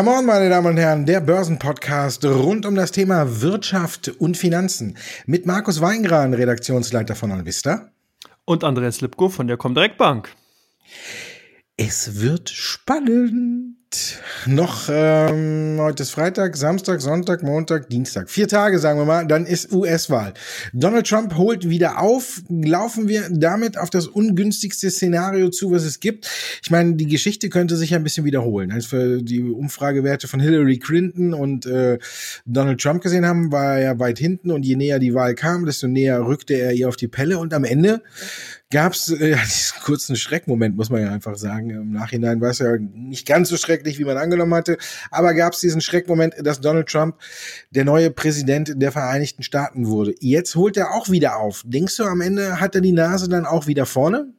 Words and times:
Come 0.00 0.16
on, 0.16 0.24
meine 0.24 0.48
Damen 0.48 0.66
und 0.68 0.76
Herren, 0.78 1.04
der 1.04 1.20
Börsenpodcast 1.20 2.24
rund 2.24 2.64
um 2.64 2.74
das 2.74 2.90
Thema 2.90 3.42
Wirtschaft 3.42 4.08
und 4.08 4.34
Finanzen 4.34 4.96
mit 5.26 5.44
Markus 5.44 5.82
Weingran, 5.82 6.32
Redaktionsleiter 6.32 7.14
von 7.14 7.30
Alvista. 7.30 7.90
Und 8.46 8.64
Andreas 8.64 9.02
Lipko 9.02 9.28
von 9.28 9.46
der 9.46 9.58
Comdirect 9.58 9.98
Bank. 9.98 10.34
Es 11.76 12.18
wird 12.18 12.48
spannend 12.48 13.76
noch, 14.46 14.88
ähm, 14.88 15.76
heute 15.80 16.04
ist 16.04 16.12
Freitag, 16.12 16.56
Samstag, 16.56 17.00
Sonntag, 17.00 17.42
Montag, 17.42 17.88
Dienstag. 17.88 18.30
Vier 18.30 18.46
Tage, 18.46 18.78
sagen 18.78 19.00
wir 19.00 19.04
mal, 19.04 19.26
dann 19.26 19.46
ist 19.46 19.72
US-Wahl. 19.72 20.34
Donald 20.72 21.08
Trump 21.08 21.36
holt 21.36 21.68
wieder 21.68 22.00
auf. 22.00 22.40
Laufen 22.48 23.08
wir 23.08 23.28
damit 23.30 23.76
auf 23.76 23.90
das 23.90 24.06
ungünstigste 24.06 24.90
Szenario 24.90 25.48
zu, 25.50 25.72
was 25.72 25.82
es 25.82 25.98
gibt? 25.98 26.30
Ich 26.62 26.70
meine, 26.70 26.94
die 26.94 27.06
Geschichte 27.06 27.48
könnte 27.48 27.76
sich 27.76 27.92
ein 27.94 28.04
bisschen 28.04 28.24
wiederholen. 28.24 28.70
Als 28.70 28.92
wir 28.92 29.22
die 29.22 29.42
Umfragewerte 29.42 30.28
von 30.28 30.38
Hillary 30.38 30.78
Clinton 30.78 31.34
und 31.34 31.66
äh, 31.66 31.98
Donald 32.46 32.80
Trump 32.80 33.02
gesehen 33.02 33.26
haben, 33.26 33.50
war 33.50 33.78
er 33.78 33.98
weit 33.98 34.18
hinten 34.18 34.52
und 34.52 34.64
je 34.64 34.76
näher 34.76 35.00
die 35.00 35.14
Wahl 35.14 35.34
kam, 35.34 35.66
desto 35.66 35.88
näher 35.88 36.24
rückte 36.24 36.54
er 36.54 36.72
ihr 36.72 36.88
auf 36.88 36.96
die 36.96 37.08
Pelle 37.08 37.38
und 37.38 37.52
am 37.52 37.64
Ende 37.64 38.02
gab 38.70 38.92
es 38.92 39.08
äh, 39.10 39.36
diesen 39.44 39.80
kurzen 39.82 40.16
Schreckmoment, 40.16 40.76
muss 40.76 40.90
man 40.90 41.02
ja 41.02 41.10
einfach 41.10 41.36
sagen. 41.36 41.70
Im 41.70 41.92
Nachhinein 41.92 42.40
war 42.40 42.50
es 42.50 42.58
ja 42.58 42.76
nicht 42.78 43.26
ganz 43.26 43.48
so 43.48 43.56
schrecklich, 43.56 43.98
wie 43.98 44.04
man 44.04 44.16
angenommen 44.16 44.54
hatte, 44.54 44.78
aber 45.10 45.34
gab 45.34 45.52
es 45.52 45.60
diesen 45.60 45.80
Schreckmoment, 45.80 46.34
dass 46.38 46.60
Donald 46.60 46.88
Trump 46.88 47.16
der 47.70 47.84
neue 47.84 48.10
Präsident 48.10 48.72
der 48.76 48.92
Vereinigten 48.92 49.42
Staaten 49.42 49.86
wurde. 49.86 50.14
Jetzt 50.20 50.54
holt 50.54 50.76
er 50.76 50.94
auch 50.94 51.10
wieder 51.10 51.36
auf. 51.36 51.62
Denkst 51.66 51.96
du, 51.96 52.04
am 52.04 52.20
Ende 52.20 52.60
hat 52.60 52.74
er 52.74 52.80
die 52.80 52.92
Nase 52.92 53.28
dann 53.28 53.46
auch 53.46 53.66
wieder 53.66 53.86
vorne? 53.86 54.32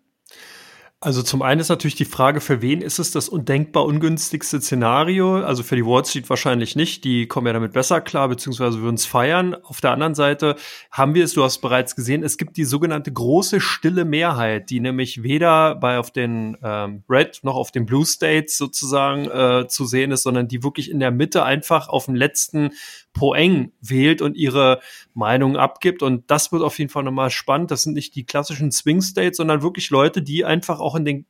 Also 1.04 1.24
zum 1.24 1.42
einen 1.42 1.60
ist 1.60 1.70
natürlich 1.70 1.96
die 1.96 2.06
Frage, 2.06 2.42
für 2.42 2.62
wen 2.62 2.84
ist 2.84 3.00
es 3.00 3.10
das 3.10 3.28
undenkbar 3.28 3.86
ungünstigste 3.86 4.62
Szenario? 4.62 5.38
Also 5.44 5.64
für 5.64 5.76
die 5.76 5.84
Wall 5.84 6.06
Street 6.06 6.30
wahrscheinlich 6.30 6.76
nicht. 6.76 7.04
Die 7.06 7.26
kommen 7.26 7.48
ja 7.48 7.54
damit 7.54 7.74
besser 7.74 8.02
klar, 8.02 8.30
beziehungsweise 8.30 8.82
würden 8.84 8.98
es 8.98 9.08
feiern. 9.08 9.56
Auf 9.64 9.82
der 9.82 9.94
anderen 9.94 10.14
Seite 10.14 10.58
haben 10.92 11.16
wir 11.16 11.24
es, 11.24 11.34
du 11.34 11.44
hast 11.44 11.58
bereits 11.58 11.96
gesehen, 11.96 12.22
es 12.22 12.38
gibt 12.38 12.56
die 12.56 12.66
sogenannte 12.66 13.12
große 13.12 13.62
stille 13.62 14.06
Mehrheit, 14.06 14.70
die 14.70 14.80
nämlich 14.80 15.24
weder 15.24 15.74
bei 15.74 15.98
auf 15.98 16.12
den 16.12 16.56
ähm, 16.62 17.04
Red 17.10 17.40
noch 17.42 17.56
auf 17.56 17.72
den 17.72 17.88
Blue 17.88 18.06
States 18.06 18.56
sozusagen 18.56 19.26
äh, 19.26 19.68
zu 19.68 19.86
sehen 19.86 20.12
ist, 20.12 20.22
sondern 20.22 20.48
die 20.48 20.62
wirklich 20.62 20.92
in 20.92 21.00
der 21.00 21.10
Mitte 21.10 21.44
einfach 21.44 21.90
auf 21.90 22.06
den 22.06 22.16
letzten 22.16 22.74
Poeng 23.14 23.72
wählt 23.82 24.22
und 24.22 24.38
ihre 24.38 24.80
Meinung 25.14 25.58
abgibt. 25.58 26.02
Und 26.04 26.30
das 26.32 26.52
wird 26.52 26.64
auf 26.64 26.78
jeden 26.80 26.90
Fall 26.90 27.04
nochmal 27.04 27.30
spannend. 27.30 27.72
Das 27.72 27.84
sind 27.84 27.94
nicht 27.94 28.16
die 28.16 28.24
klassischen 28.24 28.72
Swing 28.72 29.02
States, 29.02 29.38
sondern 29.38 29.64
wirklich 29.64 29.90
Leute, 29.90 30.22
die 30.22 30.46
einfach 30.46 30.80
auch 30.80 30.91
in 30.96 31.06
den 31.06 31.26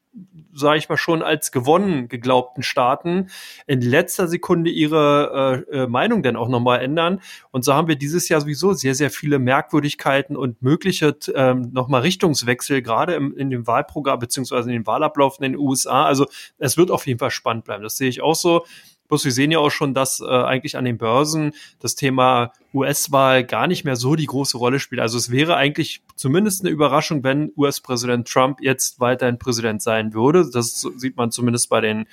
sage 0.53 0.77
ich 0.77 0.89
mal 0.89 0.97
schon 0.97 1.21
als 1.21 1.51
gewonnen 1.51 2.09
geglaubten 2.09 2.63
Staaten 2.63 3.29
in 3.65 3.81
letzter 3.81 4.27
Sekunde 4.27 4.69
ihre 4.69 5.65
äh, 5.71 5.77
äh, 5.77 5.87
Meinung 5.87 6.23
dann 6.23 6.35
auch 6.35 6.49
nochmal 6.49 6.81
ändern. 6.81 7.21
Und 7.51 7.63
so 7.63 7.73
haben 7.73 7.87
wir 7.87 7.95
dieses 7.95 8.27
Jahr 8.27 8.41
sowieso 8.41 8.73
sehr, 8.73 8.95
sehr 8.95 9.09
viele 9.09 9.39
Merkwürdigkeiten 9.39 10.35
und 10.35 10.61
mögliche 10.61 11.15
ähm, 11.33 11.69
nochmal 11.71 12.01
Richtungswechsel, 12.01 12.81
gerade 12.81 13.15
im, 13.15 13.35
in 13.37 13.49
dem 13.49 13.67
Wahlprogramm 13.67 14.19
beziehungsweise 14.19 14.69
in 14.69 14.73
den 14.73 14.87
Wahlablauf 14.87 15.37
in 15.39 15.43
den 15.43 15.57
USA. 15.57 16.05
Also 16.05 16.27
es 16.57 16.77
wird 16.77 16.91
auf 16.91 17.07
jeden 17.07 17.19
Fall 17.19 17.31
spannend 17.31 17.63
bleiben. 17.63 17.83
Das 17.83 17.95
sehe 17.95 18.09
ich 18.09 18.21
auch 18.21 18.35
so. 18.35 18.65
Bloß 19.11 19.25
wir 19.25 19.33
sehen 19.33 19.51
ja 19.51 19.59
auch 19.59 19.71
schon, 19.71 19.93
dass 19.93 20.21
äh, 20.21 20.25
eigentlich 20.25 20.77
an 20.77 20.85
den 20.85 20.97
Börsen 20.97 21.51
das 21.81 21.95
Thema 21.95 22.53
US-Wahl 22.73 23.43
gar 23.43 23.67
nicht 23.67 23.83
mehr 23.83 23.97
so 23.97 24.15
die 24.15 24.25
große 24.25 24.57
Rolle 24.57 24.79
spielt. 24.79 25.01
Also 25.01 25.17
es 25.17 25.29
wäre 25.29 25.57
eigentlich 25.57 26.01
zumindest 26.15 26.61
eine 26.61 26.69
Überraschung, 26.69 27.21
wenn 27.21 27.51
US-Präsident 27.57 28.25
Trump 28.25 28.61
jetzt 28.61 29.01
weiterhin 29.01 29.37
Präsident 29.37 29.81
sein 29.81 30.13
würde. 30.13 30.49
Das 30.49 30.87
sieht 30.95 31.17
man 31.17 31.29
zumindest 31.29 31.69
bei 31.69 31.81
den 31.81 32.05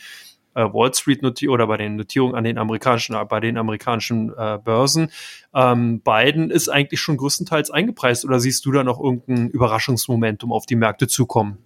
äh, 0.54 0.64
Wall 0.64 0.92
Street 0.92 1.22
Notierungen 1.22 1.54
oder 1.54 1.68
bei 1.68 1.76
den 1.76 1.94
Notierungen 1.94 2.34
an 2.34 2.42
den 2.42 2.58
amerikanischen, 2.58 3.16
bei 3.28 3.38
den 3.38 3.58
amerikanischen 3.58 4.32
äh, 4.36 4.58
Börsen. 4.58 5.12
Ähm, 5.54 6.00
Biden 6.00 6.50
ist 6.50 6.68
eigentlich 6.68 7.00
schon 7.00 7.16
größtenteils 7.16 7.70
eingepreist 7.70 8.24
oder 8.24 8.40
siehst 8.40 8.66
du 8.66 8.72
da 8.72 8.82
noch 8.82 8.98
irgendein 8.98 9.50
Überraschungsmomentum 9.50 10.52
auf 10.52 10.66
die 10.66 10.74
Märkte 10.74 11.06
zukommen? 11.06 11.58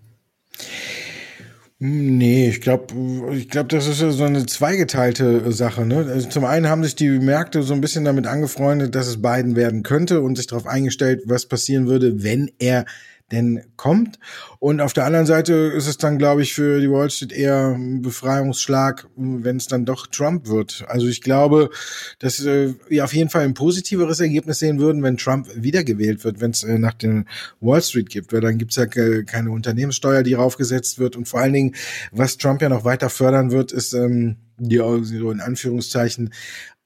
Nee, 1.84 2.48
ich 2.48 2.60
glaube, 2.60 2.94
ich 3.32 3.48
glaube, 3.48 3.66
das 3.66 3.88
ist 3.88 3.98
so 3.98 4.22
eine 4.22 4.46
zweigeteilte 4.46 5.50
Sache. 5.50 5.84
Ne? 5.84 6.06
Also 6.08 6.28
zum 6.28 6.44
einen 6.44 6.68
haben 6.68 6.84
sich 6.84 6.94
die 6.94 7.08
Märkte 7.08 7.64
so 7.64 7.74
ein 7.74 7.80
bisschen 7.80 8.04
damit 8.04 8.28
angefreundet, 8.28 8.94
dass 8.94 9.08
es 9.08 9.20
Biden 9.20 9.56
werden 9.56 9.82
könnte 9.82 10.20
und 10.20 10.36
sich 10.36 10.46
darauf 10.46 10.68
eingestellt, 10.68 11.22
was 11.26 11.46
passieren 11.46 11.88
würde, 11.88 12.22
wenn 12.22 12.52
er 12.60 12.84
denn 13.32 13.62
kommt. 13.76 14.18
Und 14.58 14.80
auf 14.80 14.92
der 14.92 15.06
anderen 15.06 15.26
Seite 15.26 15.54
ist 15.54 15.88
es 15.88 15.98
dann, 15.98 16.18
glaube 16.18 16.42
ich, 16.42 16.54
für 16.54 16.80
die 16.80 16.90
Wall 16.90 17.10
Street 17.10 17.32
eher 17.32 17.74
ein 17.74 18.02
Befreiungsschlag, 18.02 19.08
wenn 19.16 19.56
es 19.56 19.66
dann 19.66 19.84
doch 19.84 20.06
Trump 20.06 20.46
wird. 20.46 20.84
Also 20.86 21.08
ich 21.08 21.22
glaube, 21.22 21.70
dass 22.18 22.44
äh, 22.44 22.74
wir 22.88 23.04
auf 23.04 23.14
jeden 23.14 23.30
Fall 23.30 23.42
ein 23.42 23.54
positiveres 23.54 24.20
Ergebnis 24.20 24.58
sehen 24.58 24.78
würden, 24.78 25.02
wenn 25.02 25.16
Trump 25.16 25.48
wiedergewählt 25.54 26.24
wird, 26.24 26.40
wenn 26.40 26.52
es 26.52 26.62
äh, 26.62 26.78
nach 26.78 26.94
dem 26.94 27.26
Wall 27.60 27.82
Street 27.82 28.10
gibt, 28.10 28.32
weil 28.32 28.40
dann 28.40 28.58
gibt's 28.58 28.76
ja 28.76 28.86
keine 28.86 29.50
Unternehmenssteuer, 29.50 30.22
die 30.22 30.34
raufgesetzt 30.34 30.98
wird. 30.98 31.16
Und 31.16 31.26
vor 31.26 31.40
allen 31.40 31.52
Dingen, 31.52 31.74
was 32.12 32.36
Trump 32.36 32.62
ja 32.62 32.68
noch 32.68 32.84
weiter 32.84 33.10
fördern 33.10 33.50
wird, 33.50 33.72
ist 33.72 33.94
ähm, 33.94 34.36
die 34.58 34.76
so 34.76 35.30
in 35.30 35.40
Anführungszeichen 35.40 36.32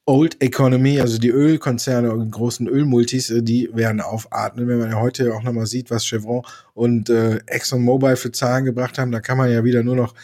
Old 0.09 0.41
Economy, 0.41 1.00
also 1.00 1.19
die 1.19 1.31
Ölkonzerne 1.31 2.12
und 2.12 2.31
großen 2.31 2.69
Ölmultis, 2.69 3.28
äh, 3.31 3.43
die 3.43 3.69
werden 3.72 4.00
aufatmen. 4.00 4.69
Wenn 4.69 4.78
man 4.78 4.91
ja 4.91 5.00
heute 5.00 5.34
auch 5.34 5.43
nochmal 5.43 5.67
sieht, 5.67 5.91
was 5.91 6.06
Chevron 6.06 6.43
und 6.75 7.11
äh, 7.11 7.41
ExxonMobil 7.47 8.15
für 8.15 8.31
Zahlen 8.31 8.65
gebracht 8.65 8.99
haben, 8.99 9.11
da 9.11 9.19
kann 9.19 9.37
man 9.37 9.50
ja 9.50 9.65
wieder 9.65 9.83
nur 9.83 9.97
noch 9.97 10.15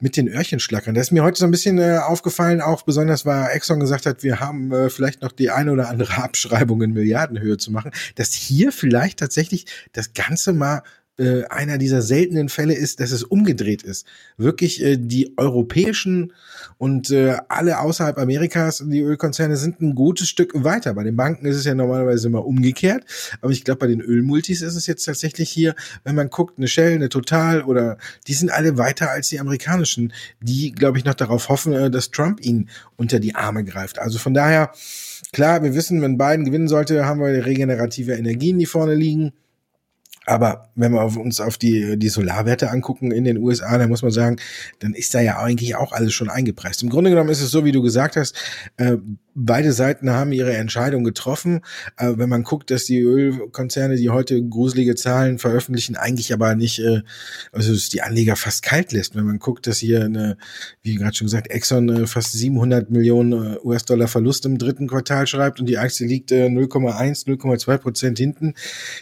mit 0.00 0.16
den 0.16 0.28
Öhrchen 0.28 0.60
schlackern. 0.60 0.94
Das 0.94 1.08
ist 1.08 1.10
mir 1.12 1.22
heute 1.22 1.38
so 1.38 1.44
ein 1.44 1.50
bisschen 1.50 1.78
äh, 1.78 1.98
aufgefallen, 1.98 2.62
auch 2.62 2.82
besonders, 2.82 3.26
weil 3.26 3.50
Exxon 3.50 3.80
gesagt 3.80 4.06
hat, 4.06 4.22
wir 4.22 4.40
haben 4.40 4.72
äh, 4.72 4.88
vielleicht 4.88 5.20
noch 5.20 5.32
die 5.32 5.50
eine 5.50 5.72
oder 5.72 5.90
andere 5.90 6.16
Abschreibung 6.22 6.80
in 6.80 6.94
Milliardenhöhe 6.94 7.58
zu 7.58 7.70
machen, 7.70 7.92
dass 8.14 8.32
hier 8.32 8.72
vielleicht 8.72 9.18
tatsächlich 9.18 9.66
das 9.92 10.14
Ganze 10.14 10.54
mal 10.54 10.82
äh, 11.18 11.44
einer 11.44 11.78
dieser 11.78 12.00
seltenen 12.00 12.48
Fälle 12.48 12.74
ist, 12.74 13.00
dass 13.00 13.10
es 13.10 13.22
umgedreht 13.22 13.82
ist. 13.82 14.06
Wirklich 14.38 14.82
äh, 14.82 14.96
die 14.96 15.34
europäischen 15.36 16.32
und 16.78 17.10
äh, 17.10 17.36
alle 17.48 17.80
außerhalb 17.80 18.18
Amerikas, 18.18 18.82
die 18.86 19.00
Ölkonzerne 19.00 19.56
sind 19.56 19.80
ein 19.80 19.94
gutes 19.94 20.28
Stück 20.28 20.52
weiter. 20.54 20.94
Bei 20.94 21.04
den 21.04 21.16
Banken 21.16 21.44
ist 21.46 21.56
es 21.56 21.64
ja 21.64 21.74
normalerweise 21.74 22.28
immer 22.28 22.46
umgekehrt, 22.46 23.04
aber 23.40 23.52
ich 23.52 23.64
glaube, 23.64 23.80
bei 23.80 23.86
den 23.88 24.00
Ölmultis 24.00 24.62
ist 24.62 24.74
es 24.74 24.86
jetzt 24.86 25.04
tatsächlich 25.04 25.50
hier, 25.50 25.74
wenn 26.02 26.14
man 26.14 26.30
guckt, 26.30 26.56
eine 26.56 26.66
Shell, 26.66 26.94
eine 26.94 27.08
Total 27.10 27.62
oder 27.62 27.98
die 28.26 28.34
sind 28.34 28.50
alle 28.50 28.78
weiter 28.78 29.10
als 29.10 29.28
die 29.28 29.38
amerikanischen, 29.38 30.12
die, 30.40 30.72
glaube 30.72 30.98
ich, 30.98 31.04
noch 31.04 31.14
darauf 31.14 31.50
hoffen, 31.50 31.74
äh, 31.74 31.90
dass 31.90 32.10
Trump 32.10 32.40
ihnen 32.44 32.70
unter 32.96 33.20
die 33.20 33.34
Arme 33.34 33.64
greift. 33.64 33.98
Also 33.98 34.18
von 34.18 34.32
daher, 34.32 34.72
klar, 35.32 35.62
wir 35.62 35.74
wissen, 35.74 36.00
wenn 36.00 36.16
Biden 36.16 36.46
gewinnen 36.46 36.68
sollte, 36.68 37.04
haben 37.04 37.20
wir 37.20 37.44
regenerative 37.44 38.14
Energien, 38.14 38.58
die 38.58 38.66
vorne 38.66 38.94
liegen. 38.94 39.32
Aber 40.26 40.70
wenn 40.74 40.92
wir 40.92 41.04
uns 41.04 41.40
auf 41.40 41.58
die, 41.58 41.98
die 41.98 42.08
Solarwerte 42.08 42.70
angucken 42.70 43.10
in 43.10 43.24
den 43.24 43.38
USA, 43.38 43.76
dann 43.76 43.88
muss 43.88 44.02
man 44.02 44.12
sagen, 44.12 44.36
dann 44.78 44.94
ist 44.94 45.14
da 45.14 45.20
ja 45.20 45.38
eigentlich 45.38 45.74
auch 45.74 45.92
alles 45.92 46.12
schon 46.12 46.30
eingepreist. 46.30 46.82
Im 46.82 46.90
Grunde 46.90 47.10
genommen 47.10 47.30
ist 47.30 47.42
es 47.42 47.50
so, 47.50 47.64
wie 47.64 47.72
du 47.72 47.82
gesagt 47.82 48.16
hast, 48.16 48.36
äh, 48.76 48.96
beide 49.34 49.72
Seiten 49.72 50.10
haben 50.10 50.32
ihre 50.32 50.54
Entscheidung 50.54 51.04
getroffen. 51.04 51.60
Äh, 51.96 52.14
wenn 52.16 52.28
man 52.28 52.42
guckt, 52.42 52.70
dass 52.70 52.84
die 52.84 53.00
Ölkonzerne, 53.00 53.96
die 53.96 54.10
heute 54.10 54.42
gruselige 54.42 54.94
Zahlen 54.94 55.38
veröffentlichen, 55.38 55.96
eigentlich 55.96 56.32
aber 56.32 56.54
nicht, 56.54 56.78
äh, 56.78 57.02
also 57.52 57.72
es 57.72 57.88
die 57.88 58.02
Anleger 58.02 58.36
fast 58.36 58.62
kalt 58.62 58.92
lässt. 58.92 59.14
Wenn 59.14 59.24
man 59.24 59.38
guckt, 59.38 59.66
dass 59.66 59.78
hier 59.78 60.04
eine, 60.04 60.36
wie 60.82 60.94
gerade 60.94 61.14
schon 61.14 61.26
gesagt, 61.26 61.50
Exxon 61.50 61.88
äh, 61.88 62.06
fast 62.06 62.32
700 62.32 62.90
Millionen 62.90 63.54
äh, 63.54 63.58
US-Dollar 63.64 64.08
Verlust 64.08 64.46
im 64.46 64.58
dritten 64.58 64.88
Quartal 64.88 65.26
schreibt 65.26 65.60
und 65.60 65.66
die 65.66 65.78
Aktie 65.78 66.06
liegt 66.06 66.32
äh, 66.32 66.46
0,1, 66.46 67.26
0,2 67.26 67.78
Prozent 67.78 68.18
hinten, 68.18 68.54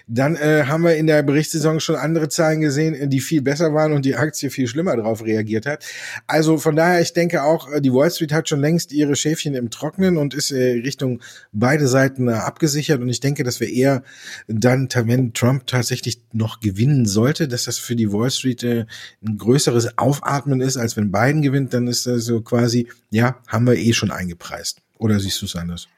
dann 0.06 0.36
äh, 0.36 0.64
haben 0.66 0.84
wir 0.84 0.96
in 0.96 1.06
der 1.06 1.22
Berichtssaison 1.22 1.80
schon 1.80 1.96
andere 1.96 2.28
Zahlen 2.28 2.60
gesehen, 2.60 3.10
die 3.10 3.20
viel 3.20 3.42
besser 3.42 3.74
waren 3.74 3.92
und 3.92 4.04
die 4.04 4.14
Aktie 4.14 4.50
viel 4.50 4.66
schlimmer 4.66 4.96
darauf 4.96 5.24
reagiert 5.24 5.66
hat. 5.66 5.84
Also 6.26 6.58
von 6.58 6.76
daher, 6.76 7.00
ich 7.00 7.12
denke 7.12 7.42
auch, 7.42 7.70
äh, 7.70 7.80
die 7.80 7.92
Wall 7.92 8.10
Street 8.10 8.32
hat 8.32 8.48
schon 8.48 8.60
längst 8.60 8.92
ihre 8.92 9.16
Schäfchen 9.16 9.54
im 9.54 9.70
Trocknen 9.70 10.16
und 10.20 10.34
ist 10.34 10.50
äh, 10.50 10.80
Richtung 10.84 11.20
beide 11.52 11.88
Seiten 11.88 12.28
äh, 12.28 12.32
abgesichert. 12.32 13.00
Und 13.00 13.08
ich 13.08 13.20
denke, 13.20 13.42
dass 13.42 13.60
wir 13.60 13.68
eher 13.68 14.02
dann, 14.46 14.88
wenn 14.94 15.32
Trump 15.32 15.66
tatsächlich 15.66 16.22
noch 16.32 16.60
gewinnen 16.60 17.06
sollte, 17.06 17.48
dass 17.48 17.64
das 17.64 17.78
für 17.78 17.96
die 17.96 18.12
Wall 18.12 18.30
Street 18.30 18.62
äh, 18.62 18.86
ein 19.26 19.38
größeres 19.38 19.98
Aufatmen 19.98 20.60
ist, 20.60 20.76
als 20.76 20.96
wenn 20.96 21.10
Biden 21.10 21.42
gewinnt, 21.42 21.74
dann 21.74 21.86
ist 21.86 22.06
das 22.06 22.24
so 22.24 22.40
quasi, 22.40 22.88
ja, 23.10 23.36
haben 23.48 23.66
wir 23.66 23.74
eh 23.74 23.92
schon 23.92 24.10
eingepreist. 24.10 24.82
Oder 24.98 25.18
siehst 25.18 25.40
du 25.42 25.46
es 25.46 25.56
anders? 25.56 25.88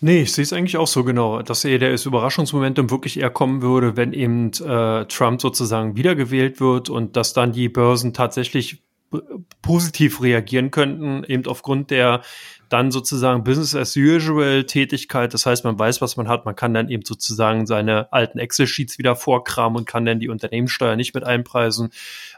Nee, 0.00 0.22
ich 0.22 0.32
sehe 0.32 0.42
es 0.42 0.52
eigentlich 0.52 0.76
auch 0.76 0.86
so 0.86 1.04
genau, 1.04 1.40
dass 1.42 1.64
eher 1.64 1.78
das 1.78 2.04
Überraschungsmomentum 2.04 2.90
wirklich 2.90 3.18
eher 3.18 3.30
kommen 3.30 3.62
würde, 3.62 3.96
wenn 3.96 4.12
eben 4.12 4.50
äh, 4.52 5.06
Trump 5.06 5.40
sozusagen 5.40 5.96
wiedergewählt 5.96 6.60
wird 6.60 6.90
und 6.90 7.16
dass 7.16 7.32
dann 7.32 7.52
die 7.52 7.68
Börsen 7.68 8.12
tatsächlich 8.12 8.82
positiv 9.62 10.22
reagieren 10.22 10.70
könnten, 10.70 11.24
eben 11.24 11.46
aufgrund 11.46 11.90
der 11.90 12.22
dann 12.68 12.90
sozusagen 12.90 13.44
Business 13.44 13.74
as 13.74 13.96
usual 13.96 14.64
Tätigkeit. 14.64 15.32
Das 15.32 15.46
heißt, 15.46 15.64
man 15.64 15.78
weiß, 15.78 16.00
was 16.00 16.16
man 16.16 16.28
hat. 16.28 16.44
Man 16.44 16.56
kann 16.56 16.74
dann 16.74 16.88
eben 16.88 17.04
sozusagen 17.04 17.66
seine 17.66 18.12
alten 18.12 18.38
Excel-Sheets 18.38 18.98
wieder 18.98 19.14
vorkramen 19.16 19.76
und 19.76 19.86
kann 19.86 20.04
dann 20.04 20.18
die 20.18 20.28
Unternehmenssteuer 20.28 20.96
nicht 20.96 21.14
mit 21.14 21.24
einpreisen. 21.24 21.90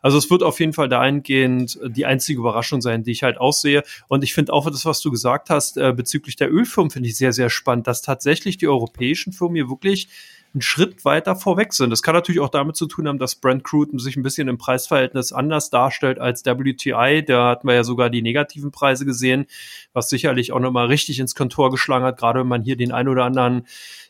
Also 0.02 0.18
es 0.18 0.30
wird 0.30 0.42
auf 0.42 0.60
jeden 0.60 0.72
Fall 0.72 0.88
dahingehend 0.88 1.78
die 1.86 2.04
einzige 2.06 2.40
Überraschung 2.40 2.82
sein, 2.82 3.02
die 3.02 3.12
ich 3.12 3.22
halt 3.22 3.38
aussehe. 3.38 3.82
Und 4.08 4.24
ich 4.24 4.34
finde 4.34 4.52
auch 4.52 4.68
das, 4.68 4.84
was 4.84 5.00
du 5.00 5.10
gesagt 5.10 5.48
hast, 5.48 5.78
äh, 5.78 5.92
bezüglich 5.92 6.36
der 6.36 6.52
Ölfirmen, 6.52 6.90
finde 6.90 7.08
ich 7.08 7.16
sehr, 7.16 7.32
sehr 7.32 7.48
spannend, 7.48 7.86
dass 7.86 8.02
tatsächlich 8.02 8.58
die 8.58 8.68
europäischen 8.68 9.32
Firmen 9.32 9.56
hier 9.56 9.70
wirklich 9.70 10.08
einen 10.56 10.62
Schritt 10.62 11.04
weiter 11.04 11.36
vorweg 11.36 11.74
sind. 11.74 11.90
Das 11.90 12.02
kann 12.02 12.14
natürlich 12.14 12.40
auch 12.40 12.48
damit 12.48 12.76
zu 12.76 12.86
tun 12.86 13.06
haben, 13.06 13.18
dass 13.18 13.34
Brent 13.34 13.62
Crude 13.62 13.98
sich 13.98 14.16
ein 14.16 14.22
bisschen 14.22 14.48
im 14.48 14.56
Preisverhältnis 14.56 15.30
anders 15.30 15.68
darstellt 15.68 16.18
als 16.18 16.46
WTI. 16.46 17.22
Da 17.26 17.50
hatten 17.50 17.68
wir 17.68 17.74
ja 17.74 17.84
sogar 17.84 18.08
die 18.08 18.22
negativen 18.22 18.70
Preise 18.70 19.04
gesehen, 19.04 19.46
was 19.92 20.08
sicherlich 20.08 20.52
auch 20.52 20.60
nochmal 20.60 20.86
richtig 20.86 21.20
ins 21.20 21.34
Kontor 21.34 21.70
geschlagen 21.70 22.06
hat, 22.06 22.16
gerade 22.16 22.40
wenn 22.40 22.48
man 22.48 22.62
hier 22.62 22.76
den 22.76 22.90
ein 22.90 23.06
oder 23.06 23.24
anderen 23.24 23.66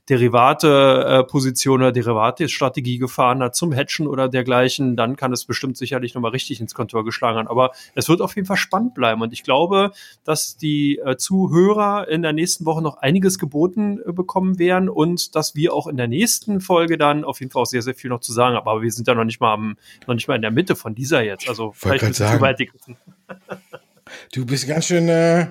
Derivate-Position 0.08 1.81
oder 1.81 1.93
Derivate-Strategie 1.93 2.99
gefahren 2.99 3.43
hat 3.43 3.56
zum 3.56 3.73
Hedgen 3.73 4.06
oder 4.06 4.29
dergleichen, 4.29 4.97
dann 4.97 5.17
kann 5.17 5.32
es 5.32 5.44
bestimmt 5.44 5.76
sicherlich 5.76 6.14
nochmal 6.14 6.31
richtig 6.31 6.61
ins 6.61 6.75
Kontor 6.75 7.05
geschlagen 7.05 7.38
haben. 7.38 7.49
Aber 7.49 7.73
es 7.94 8.08
wird 8.08 8.20
auf 8.20 8.37
jeden 8.37 8.47
Fall 8.47 8.56
spannend 8.56 8.94
bleiben. 8.94 9.20
Und 9.23 9.32
ich 9.32 9.43
glaube, 9.43 9.91
dass 10.25 10.56
die 10.56 10.99
äh, 10.99 11.17
Zuhörer 11.17 12.08
in 12.08 12.23
der 12.23 12.32
nächsten 12.32 12.64
Woche 12.67 12.82
noch 12.82 12.99
einiges 12.99 13.38
geboten 13.38 14.00
äh, 14.06 14.12
bekommen 14.12 14.58
werden 14.58 14.88
und 14.88 15.35
dass 15.35 15.55
wir 15.55 15.75
auch 15.75 15.87
in 15.87 15.97
der 15.97 16.09
nächsten 16.09 16.61
Folge 16.61 16.99
dann 16.99 17.25
auf 17.25 17.41
jeden 17.41 17.50
Fall 17.50 17.62
auch 17.62 17.67
sehr, 17.67 17.82
sehr 17.82 17.94
viel 17.94 18.11
noch 18.11 18.20
zu 18.20 18.32
sagen 18.32 18.56
haben. 18.56 18.69
Aber 18.69 18.82
wir 18.82 18.93
sind 18.93 19.09
ja 19.09 19.14
noch 19.14 19.25
nicht 19.25 19.41
mal 19.41 19.52
am, 19.52 19.76
noch 20.06 20.14
nicht 20.14 20.29
mal 20.29 20.37
in 20.37 20.43
der 20.43 20.52
Mitte 20.52 20.76
von 20.76 20.94
dieser 20.94 21.23
jetzt. 21.23 21.49
Also 21.49 21.73
vielleicht 21.73 22.05
ein 22.05 22.11
bisschen 22.11 22.29
zu 22.29 22.41
weit. 22.41 22.56
Du 24.32 24.44
bist 24.46 24.66
ganz 24.66 24.86
schön 24.86 25.08
äh, 25.08 25.46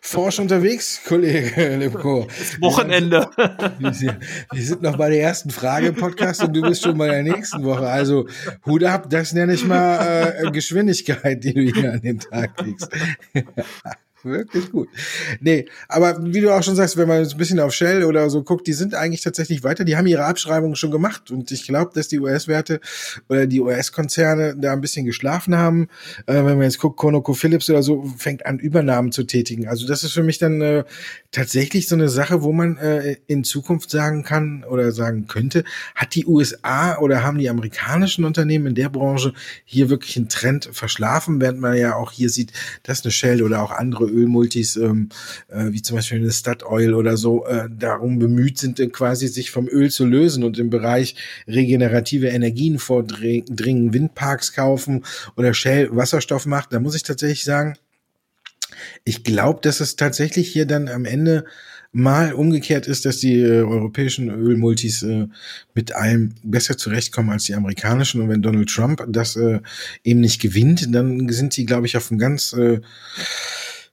forsch 0.00 0.38
unterwegs, 0.38 1.00
Kollege 1.06 1.76
Lemko. 1.78 2.26
Wochenende. 2.60 3.28
Wir, 3.78 4.18
wir 4.52 4.62
sind 4.62 4.82
noch 4.82 4.96
bei 4.96 5.10
der 5.10 5.20
ersten 5.20 5.50
Frage 5.50 5.88
im 5.88 5.94
Podcast 5.94 6.42
und 6.42 6.54
du 6.54 6.62
bist 6.62 6.82
schon 6.82 6.96
bei 6.96 7.08
der 7.08 7.22
nächsten 7.22 7.62
Woche. 7.64 7.86
Also 7.88 8.26
Hut 8.66 8.84
ab, 8.84 9.08
das 9.10 9.32
nenne 9.32 9.54
ich 9.54 9.64
mal 9.64 10.34
äh, 10.42 10.50
Geschwindigkeit, 10.50 11.42
die 11.44 11.54
du 11.54 11.60
hier 11.60 11.92
an 11.92 12.00
den 12.00 12.18
Tag 12.18 12.60
legst. 12.62 12.88
Wirklich 14.22 14.70
gut. 14.70 14.88
Nee, 15.40 15.66
aber 15.88 16.18
wie 16.22 16.40
du 16.40 16.54
auch 16.54 16.62
schon 16.62 16.76
sagst, 16.76 16.96
wenn 16.96 17.08
man 17.08 17.22
ein 17.22 17.36
bisschen 17.38 17.58
auf 17.58 17.72
Shell 17.72 18.04
oder 18.04 18.28
so 18.28 18.42
guckt, 18.42 18.66
die 18.66 18.74
sind 18.74 18.94
eigentlich 18.94 19.22
tatsächlich 19.22 19.64
weiter. 19.64 19.84
Die 19.84 19.96
haben 19.96 20.06
ihre 20.06 20.24
Abschreibungen 20.24 20.76
schon 20.76 20.90
gemacht 20.90 21.30
und 21.30 21.50
ich 21.50 21.66
glaube, 21.66 21.92
dass 21.94 22.08
die 22.08 22.20
US-Werte 22.20 22.80
oder 23.28 23.46
die 23.46 23.60
US-Konzerne 23.60 24.56
da 24.56 24.72
ein 24.72 24.82
bisschen 24.82 25.06
geschlafen 25.06 25.56
haben. 25.56 25.88
Äh, 26.26 26.34
wenn 26.34 26.56
man 26.56 26.62
jetzt 26.62 26.78
guckt, 26.78 26.98
Conoco 26.98 27.32
Phillips 27.32 27.70
oder 27.70 27.82
so, 27.82 28.04
fängt 28.18 28.44
an, 28.44 28.58
Übernahmen 28.58 29.10
zu 29.10 29.24
tätigen. 29.24 29.68
Also 29.68 29.86
das 29.86 30.04
ist 30.04 30.12
für 30.12 30.22
mich 30.22 30.38
dann 30.38 30.60
äh, 30.60 30.84
tatsächlich 31.30 31.88
so 31.88 31.94
eine 31.94 32.08
Sache, 32.08 32.42
wo 32.42 32.52
man 32.52 32.76
äh, 32.76 33.16
in 33.26 33.44
Zukunft 33.44 33.90
sagen 33.90 34.22
kann 34.22 34.64
oder 34.64 34.92
sagen 34.92 35.28
könnte, 35.28 35.64
hat 35.94 36.14
die 36.14 36.26
USA 36.26 36.98
oder 36.98 37.22
haben 37.22 37.38
die 37.38 37.48
amerikanischen 37.48 38.24
Unternehmen 38.24 38.66
in 38.66 38.74
der 38.74 38.90
Branche 38.90 39.32
hier 39.64 39.88
wirklich 39.88 40.16
einen 40.16 40.28
Trend 40.28 40.68
verschlafen, 40.72 41.40
während 41.40 41.60
man 41.60 41.76
ja 41.76 41.94
auch 41.94 42.12
hier 42.12 42.28
sieht, 42.28 42.52
dass 42.82 43.02
eine 43.02 43.12
Shell 43.12 43.42
oder 43.42 43.62
auch 43.62 43.70
andere 43.70 44.09
Ölmultis, 44.10 44.76
ähm, 44.76 45.08
äh, 45.48 45.66
wie 45.70 45.82
zum 45.82 45.96
Beispiel 45.96 46.18
eine 46.18 46.30
Statoil 46.30 46.94
oder 46.94 47.16
so, 47.16 47.46
äh, 47.46 47.68
darum 47.70 48.18
bemüht 48.18 48.58
sind, 48.58 48.80
quasi 48.92 49.28
sich 49.28 49.50
vom 49.50 49.68
Öl 49.68 49.90
zu 49.90 50.04
lösen 50.04 50.44
und 50.44 50.58
im 50.58 50.70
Bereich 50.70 51.16
regenerative 51.46 52.28
Energien 52.28 52.78
vordringen, 52.78 53.94
Windparks 53.94 54.52
kaufen 54.52 55.04
oder 55.36 55.54
Shell 55.54 55.88
Wasserstoff 55.92 56.46
macht. 56.46 56.72
Da 56.72 56.80
muss 56.80 56.94
ich 56.94 57.02
tatsächlich 57.02 57.44
sagen, 57.44 57.74
ich 59.04 59.24
glaube, 59.24 59.60
dass 59.62 59.80
es 59.80 59.96
tatsächlich 59.96 60.48
hier 60.48 60.66
dann 60.66 60.88
am 60.88 61.04
Ende 61.04 61.44
mal 61.92 62.32
umgekehrt 62.34 62.86
ist, 62.86 63.04
dass 63.04 63.18
die 63.18 63.40
äh, 63.40 63.62
europäischen 63.62 64.30
Ölmultis 64.30 65.02
äh, 65.02 65.26
mit 65.74 65.92
allem 65.92 66.34
besser 66.42 66.76
zurechtkommen 66.76 67.30
als 67.30 67.44
die 67.44 67.54
amerikanischen. 67.54 68.20
Und 68.20 68.28
wenn 68.28 68.42
Donald 68.42 68.68
Trump 68.68 69.04
das 69.08 69.36
äh, 69.36 69.60
eben 70.04 70.20
nicht 70.20 70.40
gewinnt, 70.40 70.94
dann 70.94 71.28
sind 71.30 71.52
sie, 71.52 71.66
glaube 71.66 71.86
ich, 71.86 71.96
auf 71.96 72.10
einem 72.10 72.20
ganz 72.20 72.52
äh, 72.52 72.80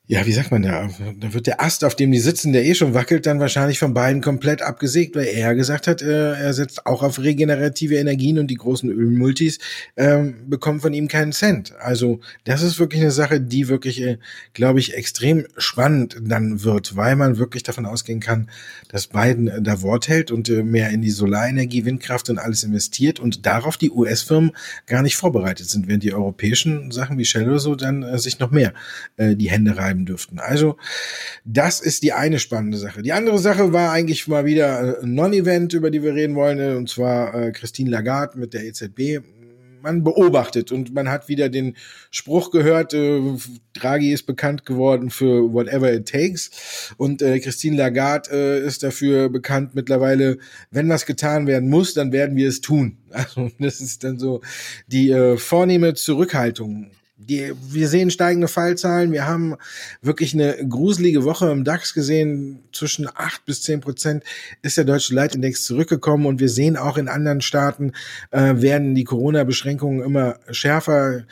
ja, 0.09 0.25
wie 0.25 0.31
sagt 0.31 0.51
man 0.51 0.61
da? 0.61 0.87
Da 1.19 1.33
wird 1.33 1.47
der 1.47 1.61
Ast, 1.61 1.83
auf 1.83 1.93
dem 1.93 2.13
die 2.13 2.19
sitzen, 2.19 2.53
der 2.53 2.63
eh 2.63 2.75
schon 2.75 2.93
wackelt, 2.93 3.25
dann 3.25 3.41
wahrscheinlich 3.41 3.77
von 3.77 3.93
beiden 3.93 4.21
komplett 4.21 4.61
abgesägt, 4.61 5.17
weil 5.17 5.25
er 5.25 5.53
gesagt 5.53 5.85
hat, 5.85 6.01
äh, 6.01 6.31
er 6.31 6.53
setzt 6.53 6.85
auch 6.85 7.03
auf 7.03 7.19
regenerative 7.19 7.95
Energien 7.95 8.39
und 8.39 8.47
die 8.47 8.55
großen 8.55 8.89
Ölmultis 8.89 9.59
ähm, 9.97 10.35
bekommen 10.47 10.79
von 10.79 10.93
ihm 10.93 11.09
keinen 11.09 11.33
Cent. 11.33 11.73
Also 11.81 12.21
das 12.45 12.61
ist 12.61 12.79
wirklich 12.79 13.01
eine 13.01 13.11
Sache, 13.11 13.41
die 13.41 13.67
wirklich, 13.67 14.01
äh, 14.01 14.17
glaube 14.53 14.79
ich, 14.79 14.93
extrem 14.93 15.45
spannend 15.57 16.15
dann 16.21 16.63
wird, 16.63 16.95
weil 16.95 17.17
man 17.17 17.37
wirklich 17.37 17.63
davon 17.63 17.85
ausgehen 17.85 18.21
kann, 18.21 18.49
dass 18.87 19.07
Biden 19.07 19.49
äh, 19.49 19.61
da 19.61 19.81
Wort 19.81 20.07
hält 20.07 20.31
und 20.31 20.47
äh, 20.47 20.63
mehr 20.63 20.89
in 20.91 21.01
die 21.01 21.11
Solarenergie, 21.11 21.83
Windkraft 21.83 22.29
und 22.29 22.37
alles 22.37 22.63
investiert 22.63 23.19
und 23.19 23.45
darauf 23.45 23.75
die 23.75 23.91
US-Firmen 23.91 24.51
gar 24.85 25.01
nicht 25.01 25.17
vorbereitet 25.17 25.69
sind, 25.69 25.89
während 25.89 26.03
die 26.03 26.13
europäischen 26.13 26.91
Sachen 26.91 27.17
wie 27.17 27.25
Shell 27.25 27.49
oder 27.49 27.59
so 27.59 27.75
dann 27.75 28.03
äh, 28.03 28.17
sich 28.17 28.39
noch 28.39 28.51
mehr 28.51 28.73
äh, 29.17 29.35
die 29.35 29.51
Hände 29.51 29.75
reiben 29.75 29.96
bleiben 29.97 30.05
dürften. 30.05 30.39
Also 30.39 30.77
das 31.45 31.81
ist 31.81 32.03
die 32.03 32.13
eine 32.13 32.39
spannende 32.39 32.77
Sache. 32.77 33.01
Die 33.01 33.13
andere 33.13 33.39
Sache 33.39 33.73
war 33.73 33.91
eigentlich 33.91 34.27
mal 34.27 34.45
wieder 34.45 34.99
ein 35.01 35.13
Non-Event, 35.13 35.73
über 35.73 35.91
die 35.91 36.03
wir 36.03 36.13
reden 36.13 36.35
wollen, 36.35 36.59
äh, 36.59 36.75
und 36.75 36.89
zwar 36.89 37.33
äh, 37.33 37.51
Christine 37.51 37.89
Lagarde 37.89 38.37
mit 38.37 38.53
der 38.53 38.65
EZB 38.65 39.21
man 39.83 40.03
beobachtet 40.03 40.71
und 40.71 40.93
man 40.93 41.07
hat 41.07 41.29
wieder 41.29 41.49
den 41.49 41.75
Spruch 42.09 42.49
gehört, 42.49 42.93
äh, 42.93 43.21
Draghi 43.73 44.11
ist 44.11 44.23
bekannt 44.23 44.65
geworden 44.65 45.11
für 45.11 45.53
whatever 45.53 45.93
it 45.93 46.09
takes 46.09 46.93
und 46.97 47.21
äh, 47.21 47.39
Christine 47.39 47.77
Lagarde 47.77 48.31
äh, 48.31 48.65
ist 48.65 48.81
dafür 48.81 49.29
bekannt 49.29 49.75
mittlerweile, 49.75 50.39
wenn 50.71 50.89
was 50.89 51.05
getan 51.05 51.45
werden 51.45 51.69
muss, 51.69 51.93
dann 51.93 52.11
werden 52.11 52.35
wir 52.35 52.49
es 52.49 52.59
tun. 52.59 52.97
Also 53.11 53.49
das 53.59 53.79
ist 53.79 54.03
dann 54.03 54.19
so 54.19 54.41
die 54.87 55.11
äh, 55.11 55.37
vornehme 55.37 55.93
Zurückhaltung 55.93 56.91
die, 57.19 57.51
wir 57.69 57.87
sehen 57.87 58.11
steigende 58.11 58.47
Fallzahlen. 58.47 59.11
Wir 59.11 59.25
haben 59.25 59.55
wirklich 60.03 60.35
eine 60.35 60.55
gruselige 60.67 61.23
Woche 61.23 61.49
im 61.49 61.63
DAX 61.63 61.95
gesehen. 61.95 62.59
Zwischen 62.71 63.07
acht 63.07 63.43
bis 63.45 63.63
zehn 63.63 63.79
Prozent 63.79 64.23
ist 64.61 64.77
der 64.77 64.83
deutsche 64.83 65.15
Leitindex 65.15 65.65
zurückgekommen. 65.65 66.27
Und 66.27 66.39
wir 66.39 66.49
sehen 66.49 66.77
auch 66.77 66.95
in 66.95 67.07
anderen 67.07 67.41
Staaten 67.41 67.93
äh, 68.29 68.61
werden 68.61 68.93
die 68.93 69.03
Corona-Beschränkungen 69.03 70.03
immer 70.03 70.37
schärfer. 70.51 71.23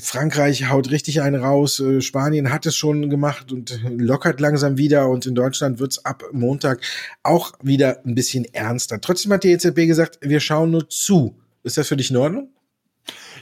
Frankreich 0.00 0.70
haut 0.70 0.90
richtig 0.90 1.20
einen 1.20 1.42
raus. 1.42 1.80
Äh, 1.80 2.00
Spanien 2.00 2.50
hat 2.50 2.64
es 2.64 2.74
schon 2.74 3.10
gemacht 3.10 3.52
und 3.52 3.78
lockert 3.84 4.40
langsam 4.40 4.78
wieder. 4.78 5.10
Und 5.10 5.26
in 5.26 5.34
Deutschland 5.34 5.80
wird 5.80 5.92
es 5.92 6.04
ab 6.06 6.24
Montag 6.32 6.80
auch 7.22 7.52
wieder 7.62 7.98
ein 8.06 8.14
bisschen 8.14 8.46
ernster. 8.54 9.02
Trotzdem 9.02 9.32
hat 9.34 9.44
die 9.44 9.52
EZB 9.52 9.86
gesagt, 9.86 10.18
wir 10.22 10.40
schauen 10.40 10.70
nur 10.70 10.88
zu. 10.88 11.36
Ist 11.62 11.76
das 11.76 11.88
für 11.88 11.96
dich 11.96 12.10
in 12.10 12.16
Ordnung? 12.16 12.48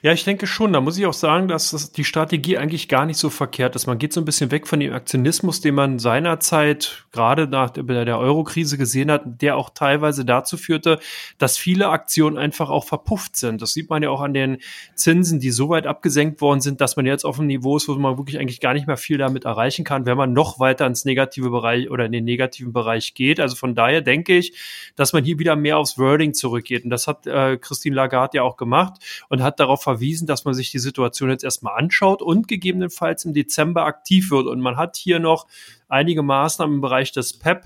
Ja, 0.05 0.11
ich 0.13 0.25
denke 0.25 0.49
schon. 0.49 0.73
Da 0.73 0.81
muss 0.81 0.99
ich 0.99 1.07
auch 1.07 1.13
sagen, 1.13 1.47
dass 1.47 1.71
das 1.71 1.93
die 1.93 2.03
Strategie 2.03 2.59
eigentlich 2.59 2.89
gar 2.89 3.07
nicht 3.07 3.19
so 3.19 3.31
verkehrt 3.31 3.77
ist. 3.77 3.87
Man 3.87 3.99
geht 3.99 4.13
so 4.13 4.21
ein 4.21 4.25
bisschen 4.25 4.51
weg 4.51 4.67
von 4.67 4.81
dem 4.81 4.93
Aktionismus, 4.93 5.61
den 5.61 5.77
man 5.77 6.01
seinerzeit 6.01 7.05
gerade 7.13 7.47
nach 7.47 7.71
der 7.71 8.19
Euro-Krise 8.19 8.79
gesehen 8.79 9.13
hat, 9.13 9.23
der 9.41 9.57
auch 9.57 9.71
teilweise 9.71 10.25
dazu 10.25 10.57
führte, 10.57 10.99
dass 11.39 11.57
viele 11.57 11.91
Aktionen 11.91 12.37
einfach 12.37 12.69
auch 12.69 12.85
verpufft 12.85 13.37
sind. 13.37 13.63
Das 13.63 13.75
sieht 13.75 13.91
man 13.91 14.03
ja 14.03 14.11
auch 14.11 14.23
an 14.23 14.35
den 14.35 14.59
Zinsen, 14.97 15.39
die 15.39 15.53
so 15.53 15.69
weit 15.69 15.87
abgesenkt 15.87 16.41
worden 16.41 16.61
sind, 16.61 16.81
dass 16.81 16.97
man 16.97 17.07
jetzt 17.07 17.25
auf 17.25 17.39
einem 17.39 17.47
Niveau 17.47 17.77
ist, 17.77 17.89
wo 17.89 17.95
man 17.95 18.19
wirklich 18.19 18.41
eigentlich 18.41 18.59
gar 18.59 18.75
nicht 18.75 18.89
mehr 18.89 18.97
viel 18.97 19.19
damit 19.19 19.45
erreichen 19.45 19.85
kann, 19.85 20.05
wenn 20.05 20.17
man 20.17 20.33
noch 20.33 20.59
weiter 20.59 20.85
ins 20.85 21.05
negative 21.05 21.51
Bereich 21.51 21.89
oder 21.89 22.07
in 22.07 22.13
den 22.13 22.25
negativen 22.25 22.73
Bereich 22.73 23.15
geht. 23.15 23.39
Also 23.39 23.55
von 23.55 23.77
daher 23.77 24.01
denke 24.01 24.37
ich, 24.37 24.59
dass 24.97 25.13
man 25.13 25.23
hier 25.23 25.39
wieder 25.39 25.55
mehr 25.55 25.79
aufs 25.79 25.97
Wording 25.97 26.35
zurückgeht. 26.35 26.83
Und 26.83 26.91
das 26.91 27.07
hat 27.07 27.29
äh, 27.29 27.57
Christine 27.57 27.95
Lagarde 27.95 28.39
ja 28.39 28.43
auch 28.43 28.57
gemacht 28.57 28.95
und 29.29 29.45
hat 29.45 29.61
darauf 29.61 29.92
verwiesen, 29.93 30.27
dass 30.27 30.45
man 30.45 30.55
sich 30.55 30.71
die 30.71 30.79
Situation 30.79 31.31
jetzt 31.31 31.45
erstmal 31.45 31.79
anschaut 31.79 32.23
und 32.23 32.49
gegebenenfalls 32.49 33.25
im 33.25 33.35
Dezember 33.35 33.85
aktiv 33.85 34.31
wird. 34.31 34.47
Und 34.47 34.61
man 34.61 34.77
hat 34.77 34.97
hier 34.97 35.19
noch 35.19 35.47
einige 35.89 36.23
Maßnahmen 36.23 36.77
im 36.77 36.81
Bereich 36.81 37.13
des 37.13 37.39
PEP, 37.39 37.65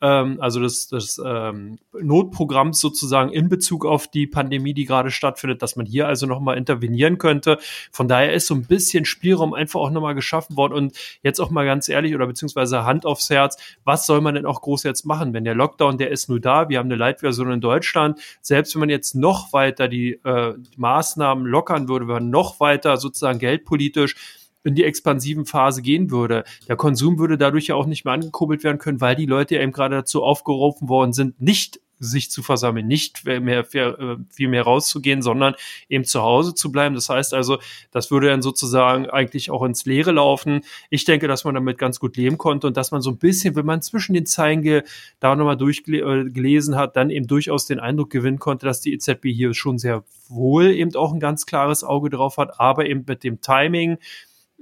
ähm, 0.00 0.38
also 0.40 0.60
des, 0.60 0.88
des 0.88 1.20
ähm, 1.24 1.78
Notprogramms 1.92 2.80
sozusagen 2.80 3.30
in 3.32 3.48
Bezug 3.48 3.84
auf 3.84 4.08
die 4.08 4.26
Pandemie, 4.26 4.74
die 4.74 4.84
gerade 4.84 5.10
stattfindet, 5.10 5.62
dass 5.62 5.76
man 5.76 5.86
hier 5.86 6.08
also 6.08 6.26
nochmal 6.26 6.56
intervenieren 6.56 7.18
könnte. 7.18 7.58
Von 7.92 8.08
daher 8.08 8.32
ist 8.32 8.46
so 8.46 8.54
ein 8.54 8.64
bisschen 8.64 9.04
Spielraum 9.04 9.54
einfach 9.54 9.80
auch 9.80 9.90
nochmal 9.90 10.14
geschaffen 10.14 10.56
worden. 10.56 10.74
Und 10.74 10.96
jetzt 11.22 11.40
auch 11.40 11.50
mal 11.50 11.66
ganz 11.66 11.88
ehrlich 11.88 12.14
oder 12.14 12.26
beziehungsweise 12.26 12.84
Hand 12.84 13.06
aufs 13.06 13.30
Herz, 13.30 13.56
was 13.84 14.06
soll 14.06 14.20
man 14.20 14.34
denn 14.34 14.46
auch 14.46 14.62
groß 14.62 14.84
jetzt 14.84 15.04
machen? 15.04 15.34
Wenn 15.34 15.44
der 15.44 15.54
Lockdown, 15.54 15.98
der 15.98 16.10
ist 16.10 16.28
nur 16.28 16.40
da, 16.40 16.68
wir 16.68 16.78
haben 16.78 16.86
eine 16.86 16.96
Leitversion 16.96 17.50
in 17.52 17.60
Deutschland, 17.60 18.18
selbst 18.40 18.74
wenn 18.74 18.80
man 18.80 18.90
jetzt 18.90 19.14
noch 19.14 19.52
weiter 19.52 19.88
die, 19.88 20.12
äh, 20.24 20.54
Maßnahmen 20.76 21.46
lockern 21.46 21.88
würde, 21.88 22.08
wenn 22.08 22.14
man 22.14 22.30
noch 22.30 22.60
weiter 22.60 22.96
sozusagen 22.96 23.38
geldpolitisch 23.38 24.16
in 24.64 24.74
die 24.74 24.84
expansiven 24.84 25.46
Phase 25.46 25.82
gehen 25.82 26.10
würde. 26.10 26.44
Der 26.68 26.76
Konsum 26.76 27.18
würde 27.18 27.38
dadurch 27.38 27.68
ja 27.68 27.74
auch 27.74 27.86
nicht 27.86 28.04
mehr 28.04 28.14
angekurbelt 28.14 28.64
werden 28.64 28.78
können, 28.78 29.00
weil 29.00 29.16
die 29.16 29.26
Leute 29.26 29.58
eben 29.58 29.72
gerade 29.72 29.96
dazu 29.96 30.22
aufgerufen 30.22 30.88
worden 30.88 31.12
sind, 31.12 31.40
nicht 31.40 31.80
sich 32.00 32.30
zu 32.30 32.42
versammeln, 32.42 32.86
nicht 32.86 33.24
mehr, 33.26 33.74
äh, 33.74 34.16
viel 34.30 34.48
mehr 34.48 34.62
rauszugehen, 34.62 35.20
sondern 35.20 35.54
eben 35.88 36.04
zu 36.04 36.22
Hause 36.22 36.54
zu 36.54 36.72
bleiben. 36.72 36.94
Das 36.94 37.10
heißt 37.10 37.34
also, 37.34 37.58
das 37.92 38.10
würde 38.10 38.28
dann 38.28 38.42
sozusagen 38.42 39.08
eigentlich 39.08 39.50
auch 39.50 39.62
ins 39.62 39.84
Leere 39.84 40.12
laufen. 40.12 40.62
Ich 40.88 41.04
denke, 41.04 41.28
dass 41.28 41.44
man 41.44 41.54
damit 41.54 41.76
ganz 41.76 42.00
gut 42.00 42.16
leben 42.16 42.38
konnte 42.38 42.66
und 42.66 42.76
dass 42.76 42.90
man 42.90 43.02
so 43.02 43.10
ein 43.10 43.18
bisschen, 43.18 43.54
wenn 43.54 43.66
man 43.66 43.82
zwischen 43.82 44.14
den 44.14 44.24
Zeilen 44.24 44.82
da 45.20 45.36
nochmal 45.36 45.58
durchgelesen 45.58 46.76
hat, 46.76 46.96
dann 46.96 47.10
eben 47.10 47.26
durchaus 47.26 47.66
den 47.66 47.78
Eindruck 47.78 48.10
gewinnen 48.10 48.38
konnte, 48.38 48.64
dass 48.64 48.80
die 48.80 48.94
EZB 48.94 49.26
hier 49.26 49.52
schon 49.52 49.78
sehr 49.78 50.02
wohl 50.28 50.70
eben 50.70 50.94
auch 50.94 51.12
ein 51.12 51.20
ganz 51.20 51.44
klares 51.44 51.84
Auge 51.84 52.08
drauf 52.08 52.38
hat, 52.38 52.58
aber 52.58 52.86
eben 52.86 53.04
mit 53.06 53.24
dem 53.24 53.40
Timing, 53.40 53.98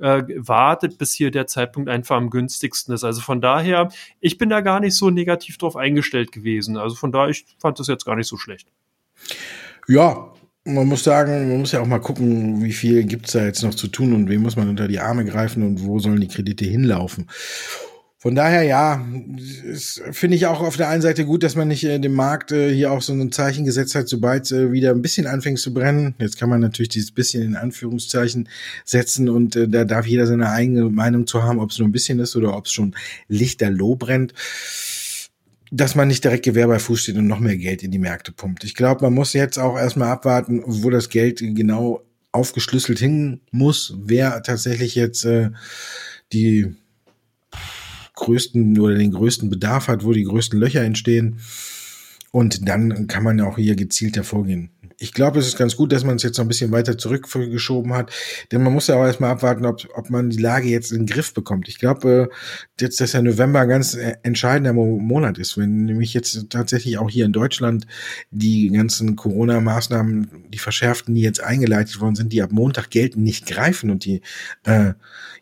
äh, 0.01 0.23
wartet, 0.37 0.99
bis 0.99 1.15
hier 1.15 1.31
der 1.31 1.47
Zeitpunkt 1.47 1.89
einfach 1.89 2.17
am 2.17 2.31
günstigsten 2.31 2.95
ist. 2.95 3.05
Also 3.05 3.21
von 3.21 3.41
daher, 3.41 3.91
ich 4.21 4.39
bin 4.39 4.49
da 4.49 4.61
gar 4.61 4.81
nicht 4.81 4.97
so 4.97 5.11
negativ 5.11 5.59
drauf 5.59 5.77
eingestellt 5.77 6.33
gewesen. 6.33 6.77
Also 6.77 6.97
von 6.97 7.13
daher, 7.13 7.29
ich 7.29 7.45
fand 7.59 7.79
das 7.79 7.89
jetzt 7.89 8.05
gar 8.05 8.17
nicht 8.17 8.29
so 8.29 8.37
schlecht. 8.37 8.69
Ja, 9.87 10.33
man 10.65 10.87
muss 10.87 11.05
sagen, 11.05 11.49
man 11.49 11.61
muss 11.61 11.73
ja 11.73 11.81
auch 11.81 11.87
mal 11.87 12.01
gucken, 12.01 12.63
wie 12.63 12.73
viel 12.73 13.05
gibt's 13.05 13.33
da 13.33 13.45
jetzt 13.45 13.63
noch 13.63 13.75
zu 13.75 13.89
tun 13.89 14.13
und 14.13 14.29
wem 14.29 14.43
muss 14.43 14.57
man 14.57 14.69
unter 14.69 14.87
die 14.87 15.01
Arme 15.01 15.25
greifen 15.25 15.63
und 15.63 15.85
wo 15.85 15.99
sollen 15.99 16.21
die 16.21 16.29
Kredite 16.29 16.65
hinlaufen. 16.65 17.27
Von 18.21 18.35
daher, 18.35 18.65
ja, 18.65 19.07
finde 20.11 20.37
ich 20.37 20.47
auch 20.47 20.61
auf 20.61 20.77
der 20.77 20.89
einen 20.89 21.03
Seite 21.03 21.25
gut, 21.25 21.45
dass 21.45 21.55
man 21.55 21.69
nicht 21.69 21.85
äh, 21.85 22.01
dem 22.01 22.15
Markt 22.15 22.51
äh, 22.51 22.75
hier 22.75 22.91
auch 22.91 23.01
so 23.01 23.13
ein 23.13 23.31
Zeichen 23.31 23.65
gesetzt 23.65 23.95
hat, 23.95 24.09
sobald 24.09 24.51
äh, 24.51 24.73
wieder 24.73 24.91
ein 24.91 25.03
bisschen 25.03 25.29
anfängt 25.29 25.61
zu 25.61 25.73
brennen. 25.73 26.17
Jetzt 26.19 26.37
kann 26.37 26.51
man 26.51 26.61
natürlich 26.61 26.89
dieses 26.89 27.13
bisschen 27.13 27.45
in 27.45 27.55
Anführungszeichen 27.55 28.49
setzen 28.85 29.29
und 29.29 29.55
äh, 29.55 29.69
da 29.69 29.85
darf 29.85 30.05
jeder 30.05 30.27
seine 30.27 30.51
eigene 30.51 30.91
Meinung 30.91 31.29
zu 31.29 31.45
haben, 31.45 31.61
ob 31.61 31.71
es 31.71 31.79
nur 31.79 31.87
ein 31.87 31.93
bisschen 31.93 32.19
ist 32.19 32.35
oder 32.35 32.57
ob 32.57 32.67
es 32.67 32.73
schon 32.73 32.97
lichterloh 33.29 33.95
brennt 33.95 34.35
dass 35.71 35.95
man 35.95 36.09
nicht 36.09 36.25
direkt 36.25 36.47
Gewehr 36.47 36.67
bei 36.67 36.79
Fuß 36.79 37.03
steht 37.03 37.19
und 37.19 37.27
noch 37.27 37.41
mehr 37.41 37.59
Geld 37.59 37.83
in 37.83 37.91
die 37.91 37.99
Märkte 37.99 38.33
pumpt. 38.33 38.65
Ich 38.65 38.75
glaube, 38.75 39.03
man 39.03 39.13
muss 39.13 39.35
jetzt 39.35 39.59
auch 39.59 39.77
erstmal 39.77 40.09
abwarten, 40.09 40.63
wo 40.65 40.89
das 40.89 41.11
Geld 41.11 41.41
genau 41.41 42.03
aufgeschlüsselt 42.33 42.99
hin 42.99 43.43
muss, 43.51 43.95
wer 43.99 44.43
tatsächlich 44.43 44.95
jetzt 44.95 45.27
äh, 45.27 45.51
die 46.33 46.75
größten 48.19 48.79
oder 48.79 48.97
den 48.97 49.13
größten 49.13 49.51
Bedarf 49.51 49.89
hat, 49.89 50.05
wo 50.05 50.13
die 50.13 50.25
größten 50.25 50.59
Löcher 50.59 50.83
entstehen. 50.83 51.39
Und 52.31 52.69
dann 52.69 53.07
kann 53.07 53.25
man 53.25 53.39
ja 53.39 53.47
auch 53.47 53.57
hier 53.57 53.75
gezielt 53.75 54.17
hervorgehen 54.17 54.71
ich 55.01 55.13
glaube, 55.13 55.39
es 55.39 55.47
ist 55.47 55.57
ganz 55.57 55.77
gut, 55.77 55.93
dass 55.93 56.05
man 56.05 56.17
es 56.17 56.25
jetzt 56.25 56.39
noch 56.39 56.45
ein 56.45 56.49
bisschen 56.49 56.73
weiter 56.73 56.99
zurückgeschoben 56.99 57.95
hat, 57.95 58.13
denn 58.51 58.63
man 58.63 58.73
muss 58.73 58.89
ja 58.89 58.97
auch 58.97 59.05
erstmal 59.05 59.31
abwarten, 59.31 59.65
ob, 59.65 59.87
ob 59.95 60.11
man 60.11 60.31
die 60.31 60.43
Lage 60.43 60.69
jetzt 60.69 60.91
in 60.91 61.07
den 61.07 61.07
Griff 61.07 61.33
bekommt. 61.33 61.69
Ich 61.69 61.79
glaube, 61.79 62.29
äh, 62.31 62.83
jetzt, 62.83 63.01
dass 63.01 63.13
der 63.13 63.23
November 63.23 63.61
ein 63.61 63.69
ganz 63.69 63.95
äh, 63.95 64.17
entscheidender 64.25 64.73
Monat 64.73 65.39
ist, 65.39 65.57
wenn 65.57 65.85
nämlich 65.85 66.15
jetzt 66.15 66.51
tatsächlich 66.51 66.99
auch 66.99 67.09
hier 67.09 67.27
in 67.27 67.33
Deutschland 67.33 67.87
die 68.31 68.71
ganzen 68.71 69.15
Corona-Maßnahmen, 69.15 70.49
die 70.49 70.59
verschärften, 70.59 71.15
die 71.15 71.23
jetzt 71.23 71.43
eingeleitet 71.43 72.01
worden 72.01 72.17
sind, 72.17 72.33
die 72.33 72.43
ab 72.43 72.51
Montag 72.51 72.91
gelten, 72.91 73.23
nicht 73.23 73.47
greifen 73.47 73.91
und 73.91 74.05
die 74.05 74.21
äh, 74.65 74.95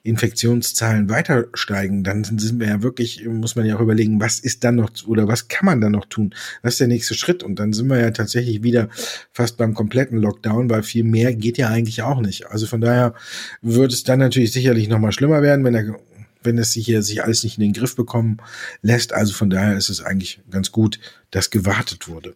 Infektionszahlen 0.03 1.09
weiter 1.09 1.47
steigen, 1.55 2.05
dann 2.05 2.25
sind 2.25 2.61
wir 2.61 2.69
ja 2.69 2.83
wirklich, 2.83 3.25
muss 3.27 3.57
man 3.57 3.67
ja 3.67 3.77
auch 3.77 3.81
überlegen, 3.81 4.21
was 4.21 4.39
ist 4.39 4.65
dann 4.65 4.77
noch 4.77 4.91
oder 5.07 5.27
was 5.27 5.49
kann 5.49 5.67
man 5.67 5.81
dann 5.81 5.93
noch 5.93 6.07
tun? 6.07 6.35
Was 6.63 6.75
ist 6.75 6.81
der 6.81 6.89
nächste 6.89 7.15
Schritt? 7.15 7.43
Und 7.43 7.59
dann 7.59 7.73
sind 7.73 7.89
wir 7.89 7.99
ja 7.99 8.11
tatsächlich 8.11 8.63
wieder 8.63 8.89
fast 9.33 9.46
fast 9.47 9.59
beim 9.59 9.75
kompletten 9.75 10.19
Lockdown, 10.19 10.69
weil 10.69 10.83
viel 10.83 11.05
mehr 11.05 11.33
geht 11.33 11.57
ja 11.57 11.69
eigentlich 11.69 12.03
auch 12.03 12.21
nicht. 12.21 12.49
Also 12.49 12.67
von 12.67 12.81
daher 12.81 13.15
wird 13.63 13.93
es 13.93 14.03
dann 14.03 14.19
natürlich 14.19 14.51
sicherlich 14.51 14.89
noch 14.89 14.99
mal 14.99 15.13
schlimmer 15.13 15.41
werden, 15.41 15.65
wenn 15.65 15.75
er 15.75 15.97
wenn 16.43 16.59
es 16.59 16.73
sich 16.73 16.85
hier 16.87 17.03
sich 17.03 17.25
alles 17.25 17.43
nicht 17.43 17.59
in 17.59 17.65
den 17.65 17.73
Griff 17.73 17.97
bekommen 17.97 18.39
lässt. 18.81 19.13
Also 19.13 19.33
von 19.33 19.51
daher 19.51 19.77
ist 19.77 19.89
es 19.89 20.01
eigentlich 20.01 20.41
ganz 20.49 20.71
gut, 20.71 21.01
dass 21.33 21.51
gewartet 21.51 22.09
wurde. 22.09 22.35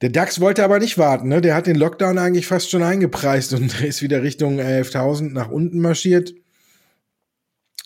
Der 0.00 0.08
DAX 0.08 0.40
wollte 0.40 0.64
aber 0.64 0.78
nicht 0.78 0.96
warten, 0.96 1.28
ne? 1.28 1.42
Der 1.42 1.54
hat 1.54 1.66
den 1.66 1.76
Lockdown 1.76 2.18
eigentlich 2.18 2.46
fast 2.46 2.70
schon 2.70 2.82
eingepreist 2.82 3.52
und 3.52 3.80
ist 3.82 4.02
wieder 4.02 4.22
Richtung 4.22 4.58
11.000 4.58 5.32
nach 5.32 5.50
unten 5.50 5.80
marschiert. 5.80 6.34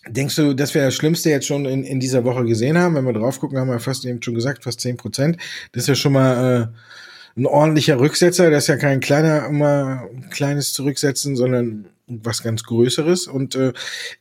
Denkst 0.09 0.37
du, 0.37 0.55
dass 0.55 0.73
wir 0.73 0.83
das 0.83 0.95
Schlimmste 0.95 1.31
jetzt 1.31 1.47
schon 1.47 1.67
in, 1.67 1.83
in 1.83 1.99
dieser 1.99 2.25
Woche 2.25 2.45
gesehen 2.45 2.79
haben? 2.79 2.95
Wenn 2.95 3.07
wir 3.07 3.13
drauf 3.13 3.41
gucken, 3.41 3.59
haben 3.59 3.71
wir 3.71 3.81
fast 3.81 4.05
eben 4.05 4.23
schon 4.23 4.37
gesagt, 4.37 4.63
fast 4.63 4.81
10 4.81 4.97
Prozent. 4.97 5.37
Das 5.73 5.83
ist 5.83 5.89
ja 5.89 5.95
schon 5.97 6.13
mal 6.13 6.63
äh, 6.63 6.67
ein 7.37 7.47
ordentlicher 7.47 7.99
Rücksetzer. 7.99 8.51
Das 8.51 8.65
ist 8.65 8.69
ja 8.69 8.77
kein 8.77 9.01
kleiner, 9.01 9.47
immer 9.47 10.09
kleines 10.31 10.73
Zurücksetzen, 10.73 11.37
sondern 11.37 11.87
was 12.07 12.43
ganz 12.43 12.63
Größeres. 12.65 13.27
Und 13.27 13.55
äh, 13.55 13.73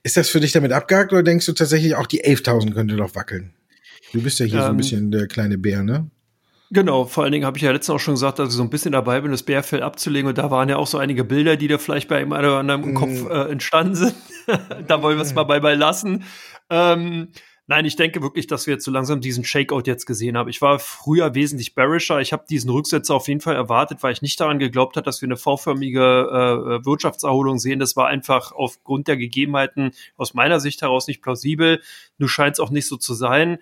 ist 0.03 0.17
das 0.17 0.29
für 0.29 0.39
dich 0.39 0.51
damit 0.51 0.71
abgehakt 0.71 1.13
oder 1.13 1.23
denkst 1.23 1.45
du 1.45 1.53
tatsächlich 1.53 1.95
auch 1.95 2.07
die 2.07 2.23
11.000 2.23 2.73
könnte 2.73 2.95
doch 2.95 3.15
wackeln? 3.15 3.53
Du 4.13 4.21
bist 4.21 4.39
ja 4.39 4.45
hier 4.45 4.59
ähm, 4.59 4.61
so 4.61 4.65
ein 4.65 4.71
ähm, 4.71 4.77
bisschen 4.77 5.11
der 5.11 5.27
kleine 5.27 5.57
Bär, 5.57 5.83
ne? 5.83 6.09
Genau, 6.71 7.05
vor 7.05 7.23
allen 7.23 7.31
Dingen 7.31 7.45
habe 7.45 7.57
ich 7.57 7.63
ja 7.63 7.71
letztens 7.71 7.95
auch 7.95 7.99
schon 7.99 8.15
gesagt, 8.15 8.39
dass 8.39 8.49
ich 8.49 8.55
so 8.55 8.63
ein 8.63 8.71
bisschen 8.71 8.91
dabei 8.91 9.21
bin, 9.21 9.31
das 9.31 9.43
Bärfell 9.43 9.83
abzulegen. 9.83 10.27
Und 10.27 10.37
da 10.37 10.49
waren 10.49 10.67
ja 10.67 10.77
auch 10.77 10.87
so 10.87 10.97
einige 10.97 11.23
Bilder, 11.23 11.57
die 11.57 11.67
da 11.67 11.77
vielleicht 11.77 12.09
bei 12.09 12.17
einem 12.17 12.31
oder 12.31 12.57
anderen 12.57 12.83
im 12.83 12.95
Kopf 12.95 13.23
mm. 13.23 13.31
äh, 13.31 13.51
entstanden 13.51 13.95
sind. 13.95 14.15
da 14.87 15.01
wollen 15.01 15.17
wir 15.17 15.21
es 15.21 15.35
mal 15.35 15.43
bei, 15.43 15.59
bei 15.59 15.75
lassen. 15.75 16.23
Ähm, 16.71 17.29
Nein, 17.67 17.85
ich 17.85 17.95
denke 17.95 18.21
wirklich, 18.21 18.45
dass 18.45 18.67
wir 18.67 18.75
jetzt 18.75 18.85
so 18.85 18.91
langsam 18.91 19.21
diesen 19.21 19.43
Shakeout 19.43 19.83
jetzt 19.85 20.05
gesehen 20.05 20.37
haben. 20.37 20.49
Ich 20.49 20.61
war 20.61 20.77
früher 20.77 21.33
wesentlich 21.33 21.73
bearischer. 21.73 22.21
Ich 22.21 22.31
habe 22.31 22.45
diesen 22.47 22.69
Rücksetzer 22.69 23.15
auf 23.15 23.27
jeden 23.27 23.41
Fall 23.41 23.55
erwartet, 23.55 24.03
weil 24.03 24.13
ich 24.13 24.21
nicht 24.21 24.39
daran 24.39 24.59
geglaubt 24.59 24.97
habe, 24.97 25.03
dass 25.03 25.19
wir 25.21 25.27
eine 25.27 25.35
V-förmige 25.35 25.99
äh, 25.99 26.85
Wirtschaftserholung 26.85 27.57
sehen. 27.57 27.79
Das 27.79 27.95
war 27.95 28.05
einfach 28.07 28.51
aufgrund 28.51 29.07
der 29.07 29.17
Gegebenheiten 29.17 29.93
aus 30.15 30.35
meiner 30.35 30.59
Sicht 30.59 30.83
heraus 30.83 31.07
nicht 31.07 31.23
plausibel. 31.23 31.81
Nur 32.19 32.29
scheint 32.29 32.53
es 32.53 32.59
auch 32.59 32.69
nicht 32.69 32.87
so 32.87 32.97
zu 32.97 33.15
sein. 33.15 33.57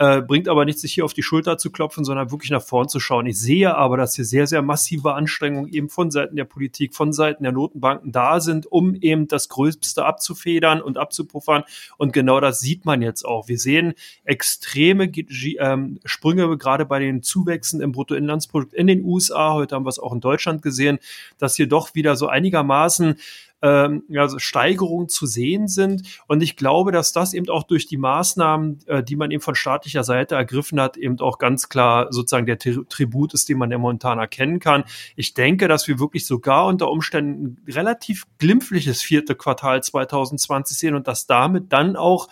Äh, 0.00 0.22
bringt 0.22 0.48
aber 0.48 0.64
nicht, 0.64 0.78
sich 0.78 0.94
hier 0.94 1.04
auf 1.04 1.12
die 1.12 1.24
Schulter 1.24 1.58
zu 1.58 1.72
klopfen, 1.72 2.04
sondern 2.04 2.30
wirklich 2.30 2.52
nach 2.52 2.62
vorn 2.62 2.88
zu 2.88 3.00
schauen. 3.00 3.26
Ich 3.26 3.40
sehe 3.40 3.74
aber, 3.74 3.96
dass 3.96 4.14
hier 4.14 4.24
sehr, 4.24 4.46
sehr 4.46 4.62
massive 4.62 5.14
Anstrengungen 5.14 5.68
eben 5.72 5.88
von 5.88 6.12
Seiten 6.12 6.36
der 6.36 6.44
Politik, 6.44 6.94
von 6.94 7.12
Seiten 7.12 7.42
der 7.42 7.50
Notenbanken 7.50 8.12
da 8.12 8.38
sind, 8.38 8.70
um 8.70 8.94
eben 8.94 9.26
das 9.26 9.48
Größte 9.48 10.04
abzufedern 10.04 10.80
und 10.80 10.98
abzupuffern. 10.98 11.64
Und 11.96 12.12
genau 12.12 12.38
das 12.38 12.60
sieht 12.60 12.84
man 12.84 13.02
jetzt 13.02 13.24
auch. 13.24 13.48
Wir 13.48 13.58
sehen 13.58 13.94
extreme 14.22 15.10
ähm, 15.58 15.98
Sprünge 16.04 16.56
gerade 16.58 16.86
bei 16.86 17.00
den 17.00 17.24
Zuwächsen 17.24 17.80
im 17.80 17.90
Bruttoinlandsprodukt 17.90 18.74
in 18.74 18.86
den 18.86 19.02
USA. 19.02 19.54
Heute 19.54 19.74
haben 19.74 19.84
wir 19.84 19.90
es 19.90 19.98
auch 19.98 20.12
in 20.12 20.20
Deutschland 20.20 20.62
gesehen, 20.62 21.00
dass 21.38 21.56
hier 21.56 21.66
doch 21.66 21.96
wieder 21.96 22.14
so 22.14 22.28
einigermaßen 22.28 23.16
ähm, 23.62 24.04
ja, 24.08 24.28
Steigerungen 24.38 25.08
zu 25.08 25.26
sehen 25.26 25.68
sind. 25.68 26.20
Und 26.26 26.42
ich 26.42 26.56
glaube, 26.56 26.92
dass 26.92 27.12
das 27.12 27.34
eben 27.34 27.48
auch 27.48 27.64
durch 27.64 27.86
die 27.86 27.96
Maßnahmen, 27.96 28.80
äh, 28.86 29.02
die 29.02 29.16
man 29.16 29.30
eben 29.30 29.40
von 29.40 29.54
staatlicher 29.54 30.04
Seite 30.04 30.36
ergriffen 30.36 30.80
hat, 30.80 30.96
eben 30.96 31.18
auch 31.20 31.38
ganz 31.38 31.68
klar 31.68 32.08
sozusagen 32.10 32.46
der 32.46 32.58
Tribut 32.58 33.34
ist, 33.34 33.48
den 33.48 33.58
man 33.58 33.70
ja 33.70 33.78
momentan 33.78 34.18
erkennen 34.18 34.60
kann. 34.60 34.84
Ich 35.16 35.34
denke, 35.34 35.68
dass 35.68 35.88
wir 35.88 35.98
wirklich 35.98 36.26
sogar 36.26 36.66
unter 36.66 36.90
Umständen 36.90 37.58
ein 37.66 37.72
relativ 37.72 38.26
glimpfliches 38.38 39.02
vierte 39.02 39.34
Quartal 39.34 39.82
2020 39.82 40.78
sehen 40.78 40.94
und 40.94 41.08
dass 41.08 41.26
damit 41.26 41.72
dann 41.72 41.96
auch 41.96 42.28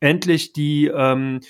endlich 0.00 0.52
die 0.52 0.86
ähm, 0.86 1.40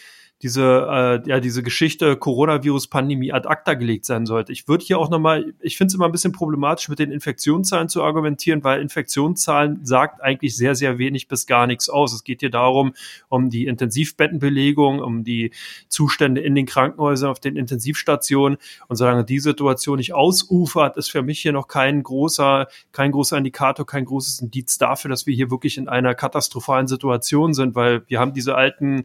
diese, 0.42 1.22
äh, 1.24 1.28
ja, 1.28 1.40
diese 1.40 1.62
Geschichte 1.62 2.14
Coronavirus-Pandemie 2.16 3.32
ad 3.32 3.48
acta 3.48 3.72
gelegt 3.72 4.04
sein 4.04 4.26
sollte. 4.26 4.52
Ich 4.52 4.68
würde 4.68 4.84
hier 4.84 4.98
auch 4.98 5.08
nochmal, 5.08 5.54
ich 5.60 5.78
finde 5.78 5.88
es 5.88 5.94
immer 5.94 6.04
ein 6.04 6.12
bisschen 6.12 6.32
problematisch, 6.32 6.90
mit 6.90 6.98
den 6.98 7.10
Infektionszahlen 7.10 7.88
zu 7.88 8.02
argumentieren, 8.02 8.62
weil 8.62 8.82
Infektionszahlen 8.82 9.84
sagt 9.84 10.22
eigentlich 10.22 10.54
sehr, 10.54 10.74
sehr 10.74 10.98
wenig 10.98 11.28
bis 11.28 11.46
gar 11.46 11.66
nichts 11.66 11.88
aus. 11.88 12.12
Es 12.12 12.22
geht 12.22 12.40
hier 12.40 12.50
darum, 12.50 12.92
um 13.28 13.48
die 13.48 13.66
Intensivbettenbelegung, 13.66 15.00
um 15.00 15.24
die 15.24 15.52
Zustände 15.88 16.42
in 16.42 16.54
den 16.54 16.66
Krankenhäusern, 16.66 17.30
auf 17.30 17.40
den 17.40 17.56
Intensivstationen. 17.56 18.58
Und 18.88 18.96
solange 18.96 19.24
die 19.24 19.38
Situation 19.38 19.96
nicht 19.96 20.12
ausufert, 20.12 20.98
ist 20.98 21.10
für 21.10 21.22
mich 21.22 21.40
hier 21.40 21.52
noch 21.52 21.66
kein 21.66 22.02
großer, 22.02 22.66
kein 22.92 23.10
großer 23.10 23.38
Indikator, 23.38 23.86
kein 23.86 24.04
großes 24.04 24.40
Indiz 24.40 24.76
dafür, 24.76 25.08
dass 25.08 25.26
wir 25.26 25.34
hier 25.34 25.50
wirklich 25.50 25.78
in 25.78 25.88
einer 25.88 26.14
katastrophalen 26.14 26.88
Situation 26.88 27.54
sind, 27.54 27.74
weil 27.74 28.02
wir 28.08 28.20
haben 28.20 28.34
diese 28.34 28.54
alten 28.54 29.04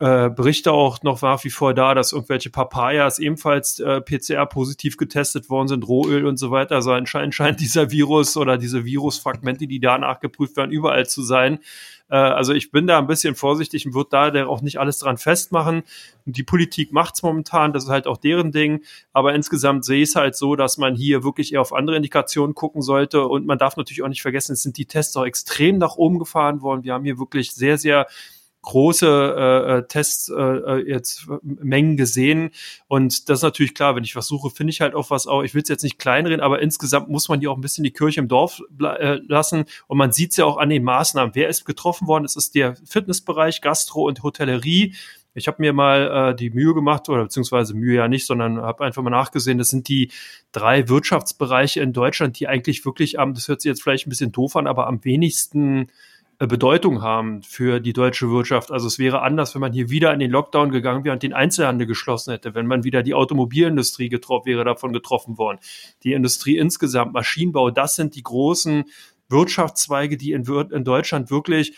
äh, 0.00 0.28
Berichte 0.28 0.72
auch 0.72 1.02
noch 1.02 1.22
nach 1.22 1.44
wie 1.44 1.50
vor 1.50 1.72
da, 1.72 1.94
dass 1.94 2.12
irgendwelche 2.12 2.50
Papayas 2.50 3.20
ebenfalls 3.20 3.78
äh, 3.78 4.00
PCR-positiv 4.00 4.96
getestet 4.96 5.48
worden 5.50 5.68
sind, 5.68 5.86
Rohöl 5.86 6.26
und 6.26 6.36
so 6.36 6.50
weiter. 6.50 6.74
Also 6.74 6.92
anscheinend 6.92 7.34
scheint 7.34 7.60
dieser 7.60 7.90
Virus 7.92 8.36
oder 8.36 8.58
diese 8.58 8.84
Virusfragmente, 8.84 9.68
die 9.68 9.78
da 9.78 9.96
nachgeprüft 9.96 10.56
werden, 10.56 10.72
überall 10.72 11.06
zu 11.06 11.22
sein. 11.22 11.60
Äh, 12.10 12.16
also 12.16 12.52
ich 12.52 12.70
bin 12.70 12.86
da 12.86 12.98
ein 12.98 13.06
bisschen 13.06 13.36
vorsichtig 13.36 13.86
und 13.86 13.94
würde 13.94 14.10
da 14.10 14.46
auch 14.46 14.62
nicht 14.62 14.78
alles 14.78 14.98
dran 14.98 15.16
festmachen. 15.16 15.84
Die 16.24 16.42
Politik 16.42 16.92
macht's 16.92 17.22
momentan, 17.22 17.72
das 17.72 17.84
ist 17.84 17.90
halt 17.90 18.06
auch 18.06 18.16
deren 18.16 18.50
Ding. 18.50 18.82
Aber 19.12 19.34
insgesamt 19.34 19.84
sehe 19.84 20.02
ich 20.02 20.10
es 20.10 20.16
halt 20.16 20.34
so, 20.34 20.56
dass 20.56 20.76
man 20.76 20.96
hier 20.96 21.22
wirklich 21.22 21.52
eher 21.52 21.60
auf 21.60 21.72
andere 21.72 21.96
Indikationen 21.96 22.54
gucken 22.54 22.82
sollte. 22.82 23.26
Und 23.26 23.46
man 23.46 23.58
darf 23.58 23.76
natürlich 23.76 24.02
auch 24.02 24.08
nicht 24.08 24.22
vergessen, 24.22 24.52
es 24.52 24.62
sind 24.62 24.76
die 24.76 24.86
Tests 24.86 25.16
auch 25.16 25.24
extrem 25.24 25.78
nach 25.78 25.96
oben 25.96 26.18
gefahren 26.18 26.62
worden. 26.62 26.82
Wir 26.82 26.94
haben 26.94 27.04
hier 27.04 27.18
wirklich 27.18 27.52
sehr, 27.52 27.78
sehr 27.78 28.06
große 28.64 29.06
äh, 29.06 29.78
äh 29.78 29.86
Tests 29.86 30.28
äh, 30.28 30.34
äh, 30.34 30.88
jetzt 30.88 31.26
Mengen 31.42 31.96
gesehen 31.96 32.50
und 32.88 33.28
das 33.28 33.40
ist 33.40 33.42
natürlich 33.42 33.74
klar, 33.74 33.94
wenn 33.94 34.04
ich 34.04 34.16
was 34.16 34.26
suche, 34.26 34.50
finde 34.50 34.70
ich 34.72 34.80
halt 34.80 34.94
auch 34.94 35.10
was 35.10 35.26
auch. 35.26 35.42
Ich 35.42 35.54
will 35.54 35.62
es 35.62 35.68
jetzt 35.68 35.84
nicht 35.84 35.98
kleinreden, 35.98 36.40
aber 36.40 36.60
insgesamt 36.60 37.08
muss 37.08 37.28
man 37.28 37.40
hier 37.40 37.50
auch 37.50 37.56
ein 37.56 37.60
bisschen 37.60 37.84
die 37.84 37.92
Kirche 37.92 38.20
im 38.20 38.28
Dorf 38.28 38.62
äh, 38.80 39.20
lassen 39.28 39.64
und 39.86 39.98
man 39.98 40.12
sieht 40.12 40.30
es 40.32 40.36
ja 40.38 40.44
auch 40.44 40.56
an 40.56 40.70
den 40.70 40.82
Maßnahmen. 40.82 41.34
Wer 41.34 41.48
ist 41.48 41.64
getroffen 41.64 42.08
worden? 42.08 42.24
Es 42.24 42.36
ist 42.36 42.54
der 42.54 42.76
Fitnessbereich, 42.84 43.60
Gastro 43.60 44.06
und 44.06 44.22
Hotellerie 44.22 44.94
Ich 45.34 45.48
habe 45.48 45.60
mir 45.60 45.72
mal 45.72 46.30
äh, 46.30 46.36
die 46.36 46.50
Mühe 46.50 46.74
gemacht, 46.74 47.08
oder 47.08 47.24
beziehungsweise 47.24 47.74
Mühe 47.74 47.96
ja 47.96 48.08
nicht, 48.08 48.26
sondern 48.26 48.60
habe 48.62 48.84
einfach 48.84 49.02
mal 49.02 49.10
nachgesehen, 49.10 49.58
das 49.58 49.68
sind 49.68 49.88
die 49.88 50.10
drei 50.52 50.88
Wirtschaftsbereiche 50.88 51.80
in 51.80 51.92
Deutschland, 51.92 52.38
die 52.38 52.48
eigentlich 52.48 52.84
wirklich 52.84 53.18
am, 53.18 53.34
das 53.34 53.48
hört 53.48 53.60
sich 53.60 53.68
jetzt 53.68 53.82
vielleicht 53.82 54.06
ein 54.06 54.10
bisschen 54.10 54.32
doof 54.32 54.56
an, 54.56 54.66
aber 54.66 54.86
am 54.86 55.04
wenigsten 55.04 55.88
Bedeutung 56.38 57.02
haben 57.02 57.42
für 57.42 57.80
die 57.80 57.92
deutsche 57.92 58.30
Wirtschaft. 58.30 58.70
Also 58.70 58.86
es 58.86 58.98
wäre 58.98 59.22
anders, 59.22 59.54
wenn 59.54 59.60
man 59.60 59.72
hier 59.72 59.90
wieder 59.90 60.12
in 60.12 60.20
den 60.20 60.30
Lockdown 60.30 60.70
gegangen 60.70 61.04
wäre 61.04 61.12
und 61.12 61.22
den 61.22 61.32
Einzelhandel 61.32 61.86
geschlossen 61.86 62.32
hätte, 62.32 62.54
wenn 62.54 62.66
man 62.66 62.84
wieder 62.84 63.02
die 63.02 63.14
Automobilindustrie 63.14 64.08
getroffen 64.08 64.46
wäre, 64.46 64.64
davon 64.64 64.92
getroffen 64.92 65.38
worden. 65.38 65.58
Die 66.02 66.12
Industrie 66.12 66.58
insgesamt, 66.58 67.12
Maschinenbau, 67.12 67.70
das 67.70 67.96
sind 67.96 68.16
die 68.16 68.22
großen 68.22 68.84
Wirtschaftszweige, 69.28 70.16
die 70.16 70.32
in, 70.32 70.44
in 70.44 70.84
Deutschland 70.84 71.30
wirklich 71.30 71.76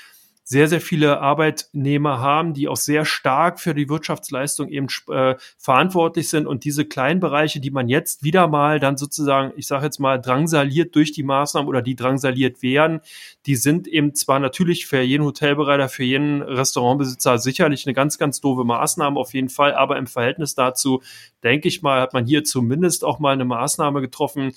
sehr, 0.48 0.68
sehr 0.68 0.80
viele 0.80 1.20
Arbeitnehmer 1.20 2.20
haben, 2.20 2.54
die 2.54 2.68
auch 2.68 2.76
sehr 2.76 3.04
stark 3.04 3.58
für 3.58 3.74
die 3.74 3.88
Wirtschaftsleistung 3.88 4.68
eben 4.68 4.86
äh, 5.10 5.34
verantwortlich 5.58 6.30
sind. 6.30 6.46
Und 6.46 6.62
diese 6.62 6.84
kleinen 6.84 7.18
Bereiche, 7.18 7.58
die 7.58 7.72
man 7.72 7.88
jetzt 7.88 8.22
wieder 8.22 8.46
mal 8.46 8.78
dann 8.78 8.96
sozusagen, 8.96 9.52
ich 9.56 9.66
sage 9.66 9.86
jetzt 9.86 9.98
mal, 9.98 10.20
drangsaliert 10.20 10.94
durch 10.94 11.10
die 11.10 11.24
Maßnahmen 11.24 11.68
oder 11.68 11.82
die 11.82 11.96
drangsaliert 11.96 12.62
werden, 12.62 13.00
die 13.46 13.56
sind 13.56 13.88
eben 13.88 14.14
zwar 14.14 14.38
natürlich 14.38 14.86
für 14.86 15.00
jeden 15.00 15.24
Hotelbereiter, 15.24 15.88
für 15.88 16.04
jeden 16.04 16.42
Restaurantbesitzer 16.42 17.38
sicherlich 17.38 17.84
eine 17.84 17.94
ganz, 17.94 18.16
ganz 18.16 18.40
doofe 18.40 18.62
Maßnahme 18.62 19.18
auf 19.18 19.34
jeden 19.34 19.48
Fall, 19.48 19.74
aber 19.74 19.96
im 19.96 20.06
Verhältnis 20.06 20.54
dazu, 20.54 21.02
denke 21.42 21.66
ich 21.66 21.82
mal, 21.82 22.00
hat 22.00 22.12
man 22.12 22.24
hier 22.24 22.44
zumindest 22.44 23.02
auch 23.02 23.18
mal 23.18 23.32
eine 23.32 23.44
Maßnahme 23.44 24.00
getroffen, 24.00 24.52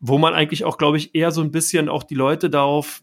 wo 0.00 0.16
man 0.16 0.32
eigentlich 0.32 0.64
auch, 0.64 0.78
glaube 0.78 0.96
ich, 0.96 1.14
eher 1.14 1.32
so 1.32 1.42
ein 1.42 1.50
bisschen 1.50 1.90
auch 1.90 2.02
die 2.02 2.14
Leute 2.14 2.48
darauf 2.48 3.02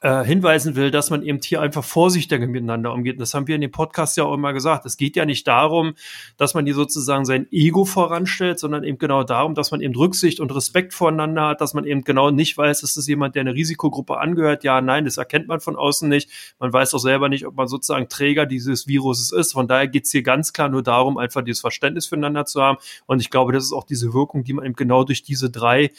äh, 0.00 0.24
hinweisen 0.24 0.76
will, 0.76 0.90
dass 0.90 1.10
man 1.10 1.22
eben 1.22 1.40
hier 1.42 1.60
einfach 1.60 1.84
vorsichtiger 1.84 2.46
miteinander 2.46 2.92
umgeht. 2.92 3.20
Das 3.20 3.32
haben 3.32 3.46
wir 3.46 3.54
in 3.54 3.60
dem 3.60 3.70
Podcast 3.70 4.16
ja 4.16 4.24
auch 4.24 4.34
immer 4.34 4.52
gesagt. 4.52 4.84
Es 4.86 4.96
geht 4.96 5.16
ja 5.16 5.24
nicht 5.24 5.46
darum, 5.46 5.94
dass 6.36 6.54
man 6.54 6.66
hier 6.66 6.74
sozusagen 6.74 7.24
sein 7.24 7.46
Ego 7.50 7.84
voranstellt, 7.84 8.58
sondern 8.58 8.84
eben 8.84 8.98
genau 8.98 9.24
darum, 9.24 9.54
dass 9.54 9.70
man 9.70 9.80
eben 9.80 9.94
Rücksicht 9.94 10.40
und 10.40 10.54
Respekt 10.54 10.94
voreinander 10.94 11.48
hat, 11.48 11.60
dass 11.60 11.74
man 11.74 11.84
eben 11.84 12.02
genau 12.02 12.30
nicht 12.30 12.58
weiß, 12.58 12.82
ist 12.82 12.96
das 12.96 13.06
jemand, 13.06 13.34
der 13.34 13.42
eine 13.42 13.54
Risikogruppe 13.54 14.18
angehört? 14.18 14.64
Ja, 14.64 14.80
nein, 14.80 15.04
das 15.04 15.16
erkennt 15.16 15.48
man 15.48 15.60
von 15.60 15.76
außen 15.76 16.08
nicht. 16.08 16.28
Man 16.58 16.72
weiß 16.72 16.92
auch 16.94 16.98
selber 16.98 17.28
nicht, 17.28 17.46
ob 17.46 17.54
man 17.54 17.68
sozusagen 17.68 18.08
Träger 18.08 18.46
dieses 18.46 18.86
Viruses 18.86 19.32
ist. 19.32 19.52
Von 19.52 19.68
daher 19.68 19.88
geht 19.88 20.04
es 20.04 20.10
hier 20.10 20.22
ganz 20.22 20.52
klar 20.52 20.68
nur 20.68 20.82
darum, 20.82 21.18
einfach 21.18 21.42
dieses 21.42 21.60
Verständnis 21.60 22.06
füreinander 22.06 22.44
zu 22.44 22.60
haben. 22.60 22.78
Und 23.06 23.20
ich 23.20 23.30
glaube, 23.30 23.52
das 23.52 23.64
ist 23.64 23.72
auch 23.72 23.84
diese 23.84 24.12
Wirkung, 24.12 24.44
die 24.44 24.52
man 24.52 24.64
eben 24.64 24.74
genau 24.74 25.04
durch 25.04 25.22
diese 25.22 25.50
drei 25.50 25.90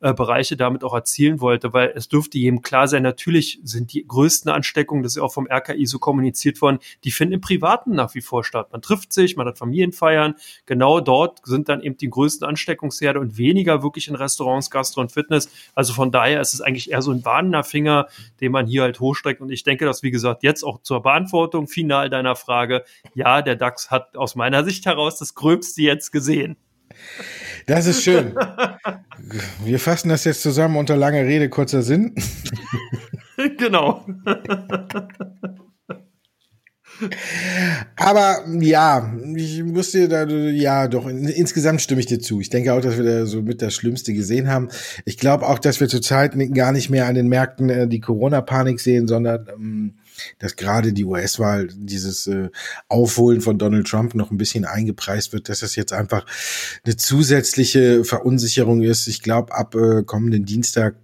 äh, 0.00 0.14
Bereiche 0.14 0.56
damit 0.56 0.82
auch 0.84 0.94
erzielen 0.94 1.40
wollte, 1.40 1.72
weil 1.72 1.92
es 1.94 2.08
dürfte 2.08 2.38
jedem 2.38 2.62
klar 2.62 2.88
sein, 2.88 3.02
natürlich 3.02 3.60
sind 3.62 3.92
die 3.92 4.06
größten 4.06 4.50
Ansteckungen, 4.50 5.02
das 5.02 5.12
ist 5.12 5.16
ja 5.16 5.22
auch 5.22 5.32
vom 5.32 5.46
RKI 5.46 5.86
so 5.86 5.98
kommuniziert 5.98 6.60
worden, 6.62 6.78
die 7.04 7.10
finden 7.10 7.34
im 7.34 7.40
Privaten 7.40 7.92
nach 7.94 8.14
wie 8.14 8.20
vor 8.20 8.42
statt. 8.44 8.68
Man 8.72 8.82
trifft 8.82 9.12
sich, 9.12 9.36
man 9.36 9.46
hat 9.46 9.58
Familienfeiern, 9.58 10.34
genau 10.66 11.00
dort 11.00 11.40
sind 11.44 11.68
dann 11.68 11.82
eben 11.82 11.96
die 11.96 12.08
größten 12.08 12.46
Ansteckungsherde 12.46 13.20
und 13.20 13.36
weniger 13.36 13.82
wirklich 13.82 14.08
in 14.08 14.14
Restaurants, 14.14 14.70
Gastro 14.70 15.02
und 15.02 15.12
Fitness. 15.12 15.50
Also 15.74 15.92
von 15.92 16.10
daher 16.10 16.40
ist 16.40 16.54
es 16.54 16.60
eigentlich 16.60 16.90
eher 16.90 17.02
so 17.02 17.10
ein 17.10 17.24
warnender 17.24 17.64
Finger, 17.64 18.08
den 18.40 18.52
man 18.52 18.66
hier 18.66 18.82
halt 18.82 19.00
hochstreckt 19.00 19.40
und 19.40 19.50
ich 19.50 19.64
denke, 19.64 19.84
dass 19.84 20.02
wie 20.02 20.10
gesagt 20.10 20.42
jetzt 20.42 20.62
auch 20.62 20.80
zur 20.82 21.02
Beantwortung 21.02 21.68
final 21.68 22.08
deiner 22.08 22.36
Frage, 22.36 22.84
ja, 23.14 23.42
der 23.42 23.56
DAX 23.56 23.90
hat 23.90 24.16
aus 24.16 24.34
meiner 24.34 24.64
Sicht 24.64 24.86
heraus 24.86 25.18
das 25.18 25.34
Gröbste 25.34 25.82
jetzt 25.82 26.10
gesehen. 26.10 26.56
Das 27.66 27.86
ist 27.86 28.02
schön. 28.02 28.34
Wir 29.64 29.78
fassen 29.78 30.08
das 30.08 30.24
jetzt 30.24 30.42
zusammen 30.42 30.76
unter 30.76 30.96
langer 30.96 31.24
Rede, 31.24 31.48
kurzer 31.48 31.82
Sinn. 31.82 32.14
genau. 33.58 34.04
Aber 37.96 38.44
ja, 38.60 39.14
ich 39.34 39.62
muss 39.62 39.92
dir 39.92 40.08
da, 40.08 40.26
ja, 40.26 40.88
doch, 40.88 41.06
insgesamt 41.06 41.80
stimme 41.80 42.00
ich 42.00 42.06
dir 42.06 42.18
zu. 42.18 42.40
Ich 42.40 42.50
denke 42.50 42.72
auch, 42.74 42.80
dass 42.80 42.96
wir 42.96 43.04
da 43.04 43.26
so 43.26 43.42
mit 43.42 43.62
das 43.62 43.74
Schlimmste 43.74 44.12
gesehen 44.12 44.48
haben. 44.48 44.68
Ich 45.04 45.16
glaube 45.16 45.46
auch, 45.46 45.58
dass 45.58 45.80
wir 45.80 45.88
zurzeit 45.88 46.34
gar 46.54 46.72
nicht 46.72 46.90
mehr 46.90 47.06
an 47.06 47.14
den 47.14 47.28
Märkten 47.28 47.70
äh, 47.70 47.88
die 47.88 48.00
Corona-Panik 48.00 48.80
sehen, 48.80 49.06
sondern 49.06 49.46
ähm, 49.54 49.94
dass 50.38 50.56
gerade 50.56 50.92
die 50.92 51.04
US-Wahl, 51.04 51.68
dieses 51.72 52.26
äh, 52.26 52.50
Aufholen 52.88 53.40
von 53.40 53.58
Donald 53.58 53.86
Trump 53.86 54.14
noch 54.14 54.30
ein 54.30 54.38
bisschen 54.38 54.64
eingepreist 54.64 55.32
wird, 55.32 55.48
dass 55.48 55.60
das 55.60 55.76
jetzt 55.76 55.92
einfach 55.92 56.26
eine 56.84 56.96
zusätzliche 56.96 58.04
Verunsicherung 58.04 58.82
ist. 58.82 59.06
Ich 59.06 59.22
glaube, 59.22 59.54
ab 59.54 59.74
äh, 59.74 60.02
kommenden 60.02 60.44
Dienstag 60.44 60.96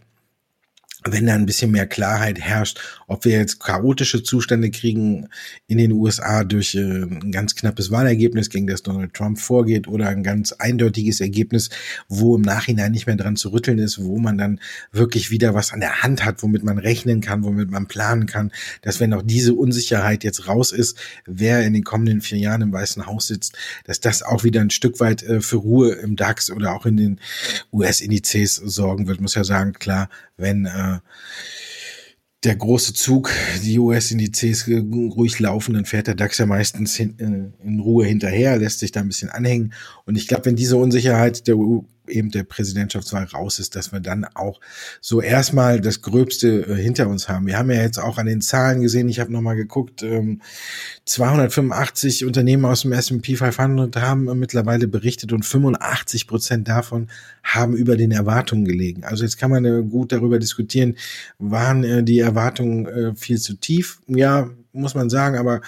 wenn 1.12 1.26
da 1.26 1.34
ein 1.34 1.46
bisschen 1.46 1.70
mehr 1.70 1.86
Klarheit 1.86 2.40
herrscht, 2.40 2.80
ob 3.06 3.24
wir 3.24 3.32
jetzt 3.32 3.60
chaotische 3.60 4.22
Zustände 4.22 4.70
kriegen 4.70 5.28
in 5.66 5.78
den 5.78 5.92
USA 5.92 6.44
durch 6.44 6.74
äh, 6.74 6.80
ein 6.80 7.32
ganz 7.32 7.54
knappes 7.54 7.90
Wahlergebnis, 7.90 8.50
gegen 8.50 8.66
das 8.66 8.82
Donald 8.82 9.14
Trump 9.14 9.38
vorgeht, 9.38 9.88
oder 9.88 10.08
ein 10.08 10.22
ganz 10.22 10.52
eindeutiges 10.52 11.20
Ergebnis, 11.20 11.70
wo 12.08 12.36
im 12.36 12.42
Nachhinein 12.42 12.92
nicht 12.92 13.06
mehr 13.06 13.16
dran 13.16 13.36
zu 13.36 13.50
rütteln 13.50 13.78
ist, 13.78 14.02
wo 14.02 14.18
man 14.18 14.38
dann 14.38 14.60
wirklich 14.92 15.30
wieder 15.30 15.54
was 15.54 15.72
an 15.72 15.80
der 15.80 16.02
Hand 16.02 16.24
hat, 16.24 16.42
womit 16.42 16.64
man 16.64 16.78
rechnen 16.78 17.20
kann, 17.20 17.44
womit 17.44 17.70
man 17.70 17.86
planen 17.86 18.26
kann, 18.26 18.52
dass 18.82 19.00
wenn 19.00 19.12
auch 19.12 19.22
diese 19.22 19.54
Unsicherheit 19.54 20.24
jetzt 20.24 20.48
raus 20.48 20.72
ist, 20.72 20.98
wer 21.26 21.64
in 21.64 21.72
den 21.72 21.84
kommenden 21.84 22.20
vier 22.20 22.38
Jahren 22.38 22.62
im 22.62 22.72
Weißen 22.72 23.06
Haus 23.06 23.28
sitzt, 23.28 23.56
dass 23.84 24.00
das 24.00 24.22
auch 24.22 24.44
wieder 24.44 24.60
ein 24.60 24.70
Stück 24.70 25.00
weit 25.00 25.22
äh, 25.22 25.40
für 25.40 25.56
Ruhe 25.56 25.92
im 25.92 26.16
DAX 26.16 26.50
oder 26.50 26.74
auch 26.74 26.86
in 26.86 26.96
den 26.96 27.20
US-Indizes 27.72 28.56
sorgen 28.56 29.06
wird. 29.06 29.20
Muss 29.20 29.34
ja 29.34 29.44
sagen, 29.44 29.72
klar, 29.72 30.08
wenn 30.36 30.66
äh, 30.66 30.98
der 32.44 32.56
große 32.56 32.94
Zug, 32.94 33.30
die 33.64 33.78
US-Indizes 33.78 34.68
ruhig 34.68 35.40
laufen, 35.40 35.74
dann 35.74 35.84
fährt 35.84 36.06
der 36.06 36.14
DAX 36.14 36.38
ja 36.38 36.46
meistens 36.46 36.98
in, 36.98 37.18
äh, 37.18 37.66
in 37.66 37.80
Ruhe 37.80 38.06
hinterher, 38.06 38.56
lässt 38.56 38.78
sich 38.78 38.92
da 38.92 39.00
ein 39.00 39.08
bisschen 39.08 39.30
anhängen. 39.30 39.72
Und 40.04 40.16
ich 40.16 40.28
glaube, 40.28 40.46
wenn 40.46 40.56
diese 40.56 40.76
Unsicherheit 40.76 41.46
der 41.48 41.56
eben 42.08 42.30
der 42.30 42.44
Präsidentschaftswahl 42.44 43.24
raus 43.24 43.58
ist, 43.58 43.76
dass 43.76 43.92
wir 43.92 44.00
dann 44.00 44.24
auch 44.34 44.60
so 45.00 45.20
erstmal 45.20 45.80
das 45.80 46.02
Gröbste 46.02 46.66
äh, 46.66 46.74
hinter 46.74 47.08
uns 47.08 47.28
haben. 47.28 47.46
Wir 47.46 47.58
haben 47.58 47.70
ja 47.70 47.80
jetzt 47.82 47.98
auch 47.98 48.18
an 48.18 48.26
den 48.26 48.40
Zahlen 48.40 48.80
gesehen, 48.80 49.08
ich 49.08 49.20
habe 49.20 49.32
nochmal 49.32 49.56
geguckt, 49.56 50.02
ähm, 50.02 50.40
285 51.04 52.24
Unternehmen 52.24 52.64
aus 52.64 52.82
dem 52.82 52.92
S&P 52.92 53.36
500 53.36 53.96
haben 53.96 54.38
mittlerweile 54.38 54.88
berichtet 54.88 55.32
und 55.32 55.44
85 55.44 56.26
Prozent 56.26 56.68
davon 56.68 57.08
haben 57.42 57.74
über 57.74 57.96
den 57.96 58.10
Erwartungen 58.10 58.64
gelegen. 58.64 59.04
Also 59.04 59.24
jetzt 59.24 59.38
kann 59.38 59.50
man 59.50 59.64
äh, 59.64 59.82
gut 59.82 60.12
darüber 60.12 60.38
diskutieren, 60.38 60.96
waren 61.38 61.84
äh, 61.84 62.02
die 62.02 62.20
Erwartungen 62.20 63.16
viel 63.16 63.38
zu 63.38 63.54
tief? 63.54 64.00
Ja, 64.06 64.50
muss 64.72 64.94
man 64.94 65.10
sagen, 65.10 65.38
aber 65.38 65.60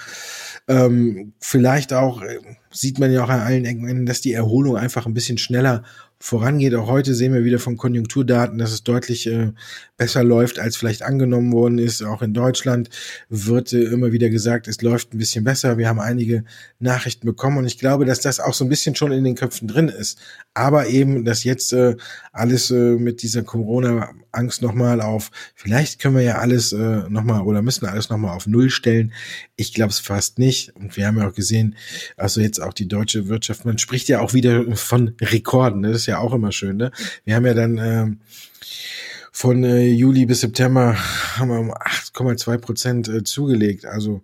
ähm, 0.68 1.32
vielleicht 1.40 1.92
auch 1.92 2.22
sieht 2.70 2.98
man 2.98 3.10
ja 3.10 3.24
auch 3.24 3.28
an 3.28 3.40
allen 3.40 3.64
Ecken, 3.64 4.06
dass 4.06 4.20
die 4.20 4.32
Erholung 4.32 4.76
einfach 4.76 5.06
ein 5.06 5.14
bisschen 5.14 5.38
schneller 5.38 5.84
vorangeht. 6.20 6.74
Auch 6.74 6.88
heute 6.88 7.14
sehen 7.14 7.32
wir 7.32 7.44
wieder 7.44 7.58
von 7.58 7.76
Konjunkturdaten, 7.76 8.58
dass 8.58 8.72
es 8.72 8.82
deutlich 8.82 9.26
äh, 9.26 9.52
besser 9.96 10.24
läuft, 10.24 10.58
als 10.58 10.76
vielleicht 10.76 11.02
angenommen 11.02 11.52
worden 11.52 11.78
ist. 11.78 12.02
Auch 12.02 12.22
in 12.22 12.34
Deutschland 12.34 12.90
wird 13.28 13.72
äh, 13.72 13.84
immer 13.84 14.10
wieder 14.12 14.28
gesagt, 14.28 14.66
es 14.66 14.82
läuft 14.82 15.14
ein 15.14 15.18
bisschen 15.18 15.44
besser. 15.44 15.78
Wir 15.78 15.88
haben 15.88 16.00
einige 16.00 16.44
Nachrichten 16.80 17.26
bekommen 17.26 17.58
und 17.58 17.66
ich 17.66 17.78
glaube, 17.78 18.04
dass 18.04 18.20
das 18.20 18.40
auch 18.40 18.54
so 18.54 18.64
ein 18.64 18.68
bisschen 18.68 18.96
schon 18.96 19.12
in 19.12 19.24
den 19.24 19.36
Köpfen 19.36 19.68
drin 19.68 19.88
ist. 19.88 20.18
Aber 20.54 20.88
eben, 20.88 21.24
dass 21.24 21.44
jetzt 21.44 21.72
äh, 21.72 21.96
alles 22.32 22.70
äh, 22.70 22.96
mit 22.96 23.22
dieser 23.22 23.42
Corona-Angst 24.38 24.62
nochmal 24.62 25.00
auf, 25.00 25.30
vielleicht 25.54 26.00
können 26.00 26.16
wir 26.16 26.22
ja 26.22 26.38
alles 26.38 26.72
äh, 26.72 27.08
nochmal 27.08 27.42
oder 27.42 27.62
müssen 27.62 27.86
alles 27.86 28.08
nochmal 28.08 28.36
auf 28.36 28.46
Null 28.46 28.70
stellen. 28.70 29.12
Ich 29.56 29.74
glaube 29.74 29.90
es 29.90 29.98
fast 29.98 30.38
nicht. 30.38 30.74
Und 30.76 30.96
wir 30.96 31.06
haben 31.06 31.18
ja 31.18 31.28
auch 31.28 31.34
gesehen, 31.34 31.76
also 32.16 32.40
jetzt 32.40 32.60
auch 32.60 32.72
die 32.72 32.88
deutsche 32.88 33.28
Wirtschaft, 33.28 33.64
man 33.64 33.78
spricht 33.78 34.08
ja 34.08 34.20
auch 34.20 34.34
wieder 34.34 34.64
von 34.76 35.14
Rekorden. 35.20 35.82
Das 35.82 35.96
ist 35.96 36.06
ja 36.06 36.18
auch 36.18 36.32
immer 36.32 36.52
schön. 36.52 36.76
Ne? 36.76 36.92
Wir 37.24 37.34
haben 37.34 37.46
ja 37.46 37.54
dann 37.54 37.78
äh, 37.78 38.06
von 39.32 39.64
äh, 39.64 39.86
Juli 39.86 40.26
bis 40.26 40.40
September 40.40 40.96
haben 41.36 41.48
wir 41.48 41.60
um 41.60 41.72
8,2 41.72 42.58
Prozent 42.58 43.08
äh, 43.08 43.24
zugelegt. 43.24 43.86
Also 43.86 44.22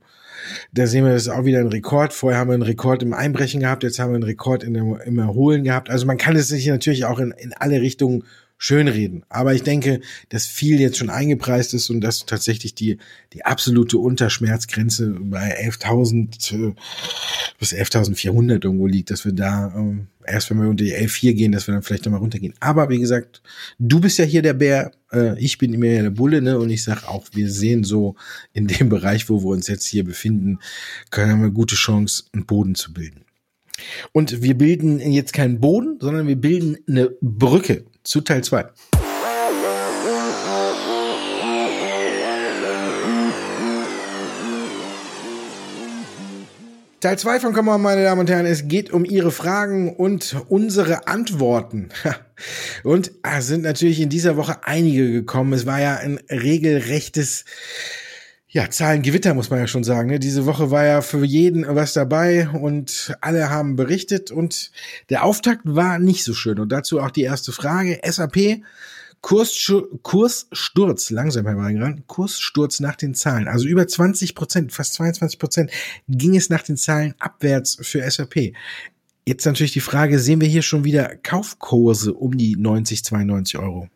da 0.72 0.86
sehen 0.86 1.04
wir, 1.04 1.12
das 1.12 1.22
ist 1.22 1.28
auch 1.28 1.44
wieder 1.44 1.60
ein 1.60 1.68
Rekord. 1.68 2.12
Vorher 2.12 2.38
haben 2.38 2.50
wir 2.50 2.54
einen 2.54 2.62
Rekord 2.62 3.02
im 3.02 3.14
Einbrechen 3.14 3.60
gehabt, 3.60 3.82
jetzt 3.82 3.98
haben 3.98 4.10
wir 4.10 4.16
einen 4.16 4.24
Rekord 4.24 4.62
in 4.62 4.74
im 4.74 5.18
Erholen 5.18 5.64
gehabt. 5.64 5.88
Also 5.88 6.04
man 6.04 6.18
kann 6.18 6.36
es 6.36 6.48
sich 6.48 6.66
natürlich 6.66 7.06
auch 7.06 7.18
in, 7.18 7.30
in 7.30 7.54
alle 7.54 7.80
Richtungen 7.80 8.24
schönreden. 8.56 9.24
Aber 9.28 9.54
ich 9.54 9.62
denke, 9.62 10.00
dass 10.28 10.46
viel 10.46 10.80
jetzt 10.80 10.98
schon 10.98 11.10
eingepreist 11.10 11.74
ist 11.74 11.90
und 11.90 12.00
dass 12.00 12.24
tatsächlich 12.24 12.74
die, 12.74 12.98
die 13.32 13.44
absolute 13.44 13.98
Unterschmerzgrenze 13.98 15.16
bei 15.20 15.60
11.000 15.68 16.68
äh, 16.70 16.74
bis 17.58 17.72
11.400 17.72 18.64
irgendwo 18.64 18.86
liegt, 18.86 19.10
dass 19.10 19.24
wir 19.24 19.32
da 19.32 19.72
ähm, 19.76 20.06
erst, 20.26 20.50
wenn 20.50 20.58
wir 20.58 20.68
unter 20.68 20.84
die 20.84 20.94
11.4 20.94 21.34
gehen, 21.34 21.52
dass 21.52 21.66
wir 21.66 21.74
dann 21.74 21.82
vielleicht 21.82 22.04
nochmal 22.04 22.20
runtergehen. 22.20 22.54
Aber 22.60 22.88
wie 22.88 22.98
gesagt, 22.98 23.42
du 23.78 24.00
bist 24.00 24.18
ja 24.18 24.24
hier 24.24 24.42
der 24.42 24.54
Bär, 24.54 24.92
äh, 25.12 25.38
ich 25.38 25.58
bin 25.58 25.74
immer 25.74 25.86
ja 25.86 26.02
der 26.02 26.10
Bulle, 26.10 26.40
ne? 26.40 26.58
Und 26.58 26.70
ich 26.70 26.84
sag 26.84 27.06
auch, 27.08 27.26
wir 27.32 27.50
sehen 27.50 27.84
so 27.84 28.14
in 28.52 28.66
dem 28.66 28.88
Bereich, 28.88 29.28
wo 29.28 29.42
wir 29.42 29.48
uns 29.48 29.66
jetzt 29.66 29.86
hier 29.86 30.04
befinden, 30.04 30.58
können 31.10 31.42
wir 31.42 31.50
gute 31.50 31.74
Chance, 31.74 32.24
einen 32.32 32.46
Boden 32.46 32.74
zu 32.74 32.92
bilden. 32.92 33.24
Und 34.12 34.42
wir 34.42 34.56
bilden 34.56 35.00
jetzt 35.00 35.32
keinen 35.32 35.60
Boden, 35.60 35.98
sondern 36.00 36.28
wir 36.28 36.36
bilden 36.36 36.76
eine 36.86 37.10
Brücke 37.20 37.84
zu 38.04 38.20
Teil 38.20 38.44
2. 38.44 38.66
Teil 47.00 47.18
2 47.18 47.40
von 47.40 47.52
Come 47.52 47.70
on, 47.70 47.82
meine 47.82 48.02
Damen 48.02 48.22
und 48.22 48.30
Herren. 48.30 48.46
Es 48.46 48.66
geht 48.66 48.90
um 48.90 49.04
Ihre 49.04 49.30
Fragen 49.30 49.94
und 49.94 50.36
unsere 50.48 51.06
Antworten. 51.06 51.90
Und 52.82 53.12
es 53.22 53.46
sind 53.46 53.62
natürlich 53.62 54.00
in 54.00 54.08
dieser 54.08 54.36
Woche 54.36 54.64
einige 54.64 55.12
gekommen. 55.12 55.52
Es 55.52 55.66
war 55.66 55.80
ja 55.80 55.96
ein 55.96 56.18
regelrechtes 56.28 57.44
ja, 58.54 58.70
Zahlengewitter 58.70 59.34
muss 59.34 59.50
man 59.50 59.58
ja 59.58 59.66
schon 59.66 59.82
sagen. 59.82 60.08
Ne? 60.08 60.20
Diese 60.20 60.46
Woche 60.46 60.70
war 60.70 60.84
ja 60.84 61.00
für 61.00 61.24
jeden 61.24 61.66
was 61.66 61.92
dabei 61.92 62.48
und 62.48 63.12
alle 63.20 63.50
haben 63.50 63.74
berichtet 63.74 64.30
und 64.30 64.70
der 65.10 65.24
Auftakt 65.24 65.62
war 65.64 65.98
nicht 65.98 66.22
so 66.22 66.34
schön. 66.34 66.60
Und 66.60 66.68
dazu 66.70 67.00
auch 67.00 67.10
die 67.10 67.22
erste 67.22 67.50
Frage. 67.50 68.00
SAP, 68.08 68.62
Kurssturz, 69.20 70.46
langsam 71.10 71.46
herbeigerannt, 71.46 72.06
Kurssturz 72.06 72.78
nach 72.78 72.94
den 72.94 73.14
Zahlen. 73.14 73.48
Also 73.48 73.66
über 73.66 73.88
20 73.88 74.36
Prozent, 74.36 74.72
fast 74.72 74.94
22 74.94 75.40
Prozent 75.40 75.72
ging 76.08 76.36
es 76.36 76.48
nach 76.48 76.62
den 76.62 76.76
Zahlen 76.76 77.16
abwärts 77.18 77.76
für 77.82 78.08
SAP. 78.08 78.52
Jetzt 79.26 79.46
natürlich 79.46 79.72
die 79.72 79.80
Frage, 79.80 80.20
sehen 80.20 80.40
wir 80.40 80.46
hier 80.46 80.62
schon 80.62 80.84
wieder 80.84 81.16
Kaufkurse 81.24 82.14
um 82.14 82.38
die 82.38 82.54
90, 82.54 83.02
92 83.02 83.58
Euro? 83.58 83.88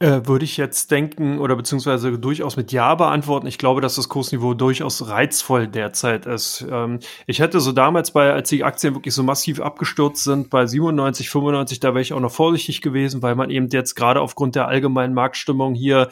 Äh, 0.00 0.26
würde 0.26 0.44
ich 0.44 0.56
jetzt 0.56 0.92
denken 0.92 1.40
oder 1.40 1.56
beziehungsweise 1.56 2.16
durchaus 2.20 2.56
mit 2.56 2.70
Ja 2.70 2.94
beantworten. 2.94 3.48
Ich 3.48 3.58
glaube, 3.58 3.80
dass 3.80 3.96
das 3.96 4.08
Kursniveau 4.08 4.54
durchaus 4.54 5.08
reizvoll 5.08 5.66
derzeit 5.66 6.24
ist. 6.24 6.64
Ähm, 6.70 7.00
ich 7.26 7.40
hätte 7.40 7.58
so 7.58 7.72
damals 7.72 8.12
bei, 8.12 8.32
als 8.32 8.48
die 8.48 8.62
Aktien 8.62 8.94
wirklich 8.94 9.12
so 9.12 9.24
massiv 9.24 9.60
abgestürzt 9.60 10.22
sind, 10.22 10.50
bei 10.50 10.66
97, 10.66 11.30
95, 11.30 11.80
da 11.80 11.88
wäre 11.94 12.02
ich 12.02 12.12
auch 12.12 12.20
noch 12.20 12.30
vorsichtig 12.30 12.80
gewesen, 12.80 13.22
weil 13.22 13.34
man 13.34 13.50
eben 13.50 13.70
jetzt 13.70 13.96
gerade 13.96 14.20
aufgrund 14.20 14.54
der 14.54 14.68
allgemeinen 14.68 15.14
Marktstimmung 15.14 15.74
hier 15.74 16.10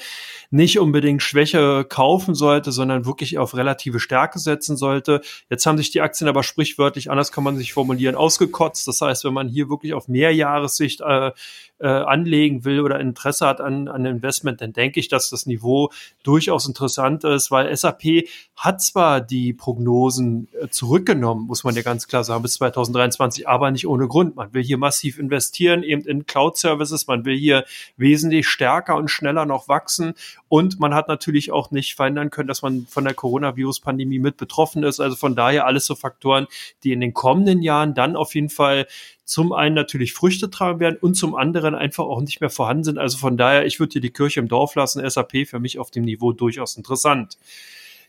nicht 0.51 0.81
unbedingt 0.81 1.23
Schwäche 1.23 1.85
kaufen 1.89 2.35
sollte, 2.35 2.73
sondern 2.73 3.07
wirklich 3.07 3.39
auf 3.39 3.55
relative 3.55 4.01
Stärke 4.01 4.41
setzen 4.41 4.77
sollte. 4.77 5.21
Jetzt 5.49 5.65
haben 5.65 5.79
sich 5.79 5.93
die 5.93 6.01
Aktien 6.01 6.27
aber 6.27 6.43
sprichwörtlich, 6.43 7.09
anders 7.09 7.31
kann 7.31 7.45
man 7.45 7.57
sich 7.57 7.73
formulieren, 7.73 8.17
ausgekotzt. 8.17 8.89
Das 8.89 9.01
heißt, 9.01 9.25
wenn 9.25 9.35
man 9.35 9.47
hier 9.47 9.69
wirklich 9.69 9.95
auf 9.95 10.09
Mehrjahressicht 10.09 11.03
äh, 11.03 11.31
äh, 11.79 11.87
anlegen 11.87 12.65
will 12.65 12.81
oder 12.81 13.01
Interesse 13.01 13.47
hat 13.47 13.61
an, 13.61 13.76
an 13.89 14.05
Investment, 14.05 14.61
dann 14.61 14.73
denke 14.73 15.01
ich, 15.01 15.09
dass 15.09 15.31
das 15.31 15.47
Niveau 15.47 15.91
durchaus 16.23 16.67
interessant 16.67 17.25
ist, 17.25 17.51
weil 17.51 17.75
SAP 17.75 18.29
hat 18.57 18.83
zwar 18.83 19.21
die 19.21 19.53
Prognosen 19.53 20.49
äh, 20.61 20.69
zurückgenommen, 20.69 21.47
muss 21.47 21.65
man 21.65 21.75
ja 21.75 21.83
ganz 21.83 22.09
klar 22.09 22.25
sagen, 22.25 22.43
bis 22.43 22.55
2023, 22.55 23.49
aber 23.49 23.71
nicht 23.71 23.87
ohne 23.87 24.09
Grund. 24.09 24.37
Man 24.37 24.53
will 24.55 24.63
hier 24.63 24.79
massiv 24.79 25.19
investieren, 25.19 25.83
eben 25.83 26.03
in 26.07 26.27
Cloud-Services, 26.27 27.07
man 27.07 27.25
will 27.25 27.37
hier 27.37 27.65
wesentlich 27.97 28.49
stärker 28.49 28.97
und 28.97 29.09
schneller 29.11 29.47
noch 29.47 29.69
wachsen 29.69 30.15
und 30.49 30.81
man 30.81 30.95
hat 30.95 31.09
natürlich 31.09 31.53
auch 31.53 31.71
nicht 31.71 31.95
verhindern 31.95 32.31
können, 32.31 32.49
dass 32.49 32.63
man 32.63 32.87
von 32.89 33.05
der 33.05 33.15
Coronavirus-Pandemie 33.15 34.19
mit 34.19 34.37
betroffen 34.37 34.83
ist. 34.85 35.01
Also 35.01 35.17
von 35.17 35.35
daher 35.35 35.67
alles 35.67 35.87
so 35.87 35.95
Faktoren, 35.95 36.47
die 36.85 36.93
in 36.93 37.01
den 37.01 37.15
kommenden 37.15 37.63
Jahren 37.63 37.95
dann 37.95 38.17
auf 38.17 38.35
jeden 38.35 38.51
Fall 38.51 38.87
zum 39.27 39.53
einen 39.53 39.75
natürlich 39.75 40.15
Früchte 40.15 40.49
tragen 40.51 40.79
werden 40.81 40.97
und 41.01 41.15
zum 41.15 41.35
anderen 41.35 41.75
einfach 41.75 42.05
auch 42.05 42.21
nicht 42.21 42.41
mehr 42.41 42.49
vorhanden 42.49 42.85
sind. 42.85 42.97
Also 42.97 43.19
von 43.19 43.37
daher, 43.37 43.67
ich 43.67 43.81
würde 43.81 43.93
hier 43.93 44.01
die 44.01 44.13
Kirche 44.13 44.41
im 44.41 44.49
Dorf 44.49 44.77
lassen. 44.77 45.09
SAP 45.09 45.47
für 45.47 45.59
mich 45.59 45.79
auf 45.79 45.91
dem 45.91 46.05
Niveau 46.05 46.33
durchaus 46.33 46.77
interessant. 46.77 47.37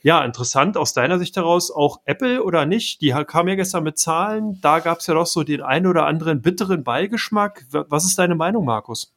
Ja, 0.04 0.24
interessant 0.24 0.78
aus 0.78 0.94
deiner 0.94 1.18
Sicht 1.18 1.36
heraus 1.36 1.72
auch 1.72 2.02
Apple 2.06 2.44
oder 2.44 2.68
nicht? 2.68 3.02
Die 3.02 3.10
kam 3.28 3.48
ja 3.48 3.56
gestern 3.56 3.84
mit 3.84 3.98
Zahlen. 3.98 4.60
Da 4.62 4.80
gab 4.80 5.00
es 5.00 5.08
ja 5.08 5.16
doch 5.16 5.26
so 5.26 5.44
den 5.44 5.62
einen 5.62 5.88
oder 5.88 6.06
anderen 6.06 6.44
bitteren 6.44 6.84
Beigeschmack. 6.84 7.66
Was 7.72 8.06
ist 8.06 8.20
deine 8.20 8.36
Meinung, 8.36 8.64
Markus? 8.64 9.17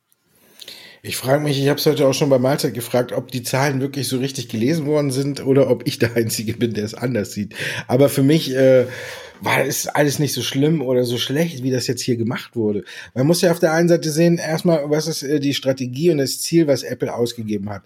Ich 1.02 1.16
frage 1.16 1.42
mich, 1.42 1.58
ich 1.58 1.68
habe 1.68 1.78
es 1.78 1.86
heute 1.86 2.06
auch 2.06 2.12
schon 2.12 2.28
bei 2.28 2.38
Mahlzeit 2.38 2.74
gefragt, 2.74 3.12
ob 3.12 3.30
die 3.30 3.42
Zahlen 3.42 3.80
wirklich 3.80 4.06
so 4.06 4.18
richtig 4.18 4.48
gelesen 4.48 4.84
worden 4.84 5.10
sind 5.10 5.44
oder 5.44 5.70
ob 5.70 5.86
ich 5.86 5.98
der 5.98 6.14
Einzige 6.14 6.54
bin, 6.54 6.74
der 6.74 6.84
es 6.84 6.94
anders 6.94 7.32
sieht. 7.32 7.54
Aber 7.88 8.10
für 8.10 8.22
mich 8.22 8.54
äh, 8.54 8.84
war 9.40 9.64
es 9.64 9.86
alles 9.86 10.18
nicht 10.18 10.34
so 10.34 10.42
schlimm 10.42 10.82
oder 10.82 11.04
so 11.04 11.16
schlecht, 11.16 11.62
wie 11.62 11.70
das 11.70 11.86
jetzt 11.86 12.02
hier 12.02 12.16
gemacht 12.16 12.54
wurde. 12.54 12.84
Man 13.14 13.26
muss 13.26 13.40
ja 13.40 13.50
auf 13.50 13.58
der 13.58 13.72
einen 13.72 13.88
Seite 13.88 14.10
sehen, 14.10 14.36
erstmal, 14.36 14.90
was 14.90 15.06
ist 15.06 15.22
äh, 15.22 15.40
die 15.40 15.54
Strategie 15.54 16.10
und 16.10 16.18
das 16.18 16.40
Ziel, 16.42 16.66
was 16.66 16.82
Apple 16.82 17.14
ausgegeben 17.14 17.70
hat. 17.70 17.82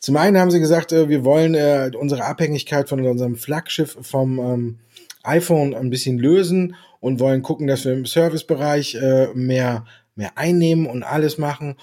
Zum 0.00 0.16
einen 0.16 0.36
haben 0.36 0.50
sie 0.50 0.58
gesagt, 0.58 0.90
äh, 0.90 1.08
wir 1.08 1.24
wollen 1.24 1.54
äh, 1.54 1.92
unsere 1.96 2.24
Abhängigkeit 2.24 2.88
von 2.88 3.06
unserem 3.06 3.36
Flaggschiff 3.36 3.96
vom 4.02 4.38
ähm, 4.40 4.78
iPhone 5.22 5.74
ein 5.74 5.90
bisschen 5.90 6.18
lösen 6.18 6.74
und 6.98 7.20
wollen 7.20 7.42
gucken, 7.42 7.68
dass 7.68 7.84
wir 7.84 7.92
im 7.92 8.06
Servicebereich 8.06 8.96
äh, 8.96 9.28
mehr 9.34 9.84
mehr 10.16 10.36
einnehmen 10.36 10.86
und 10.86 11.04
alles 11.04 11.38
machen 11.38 11.76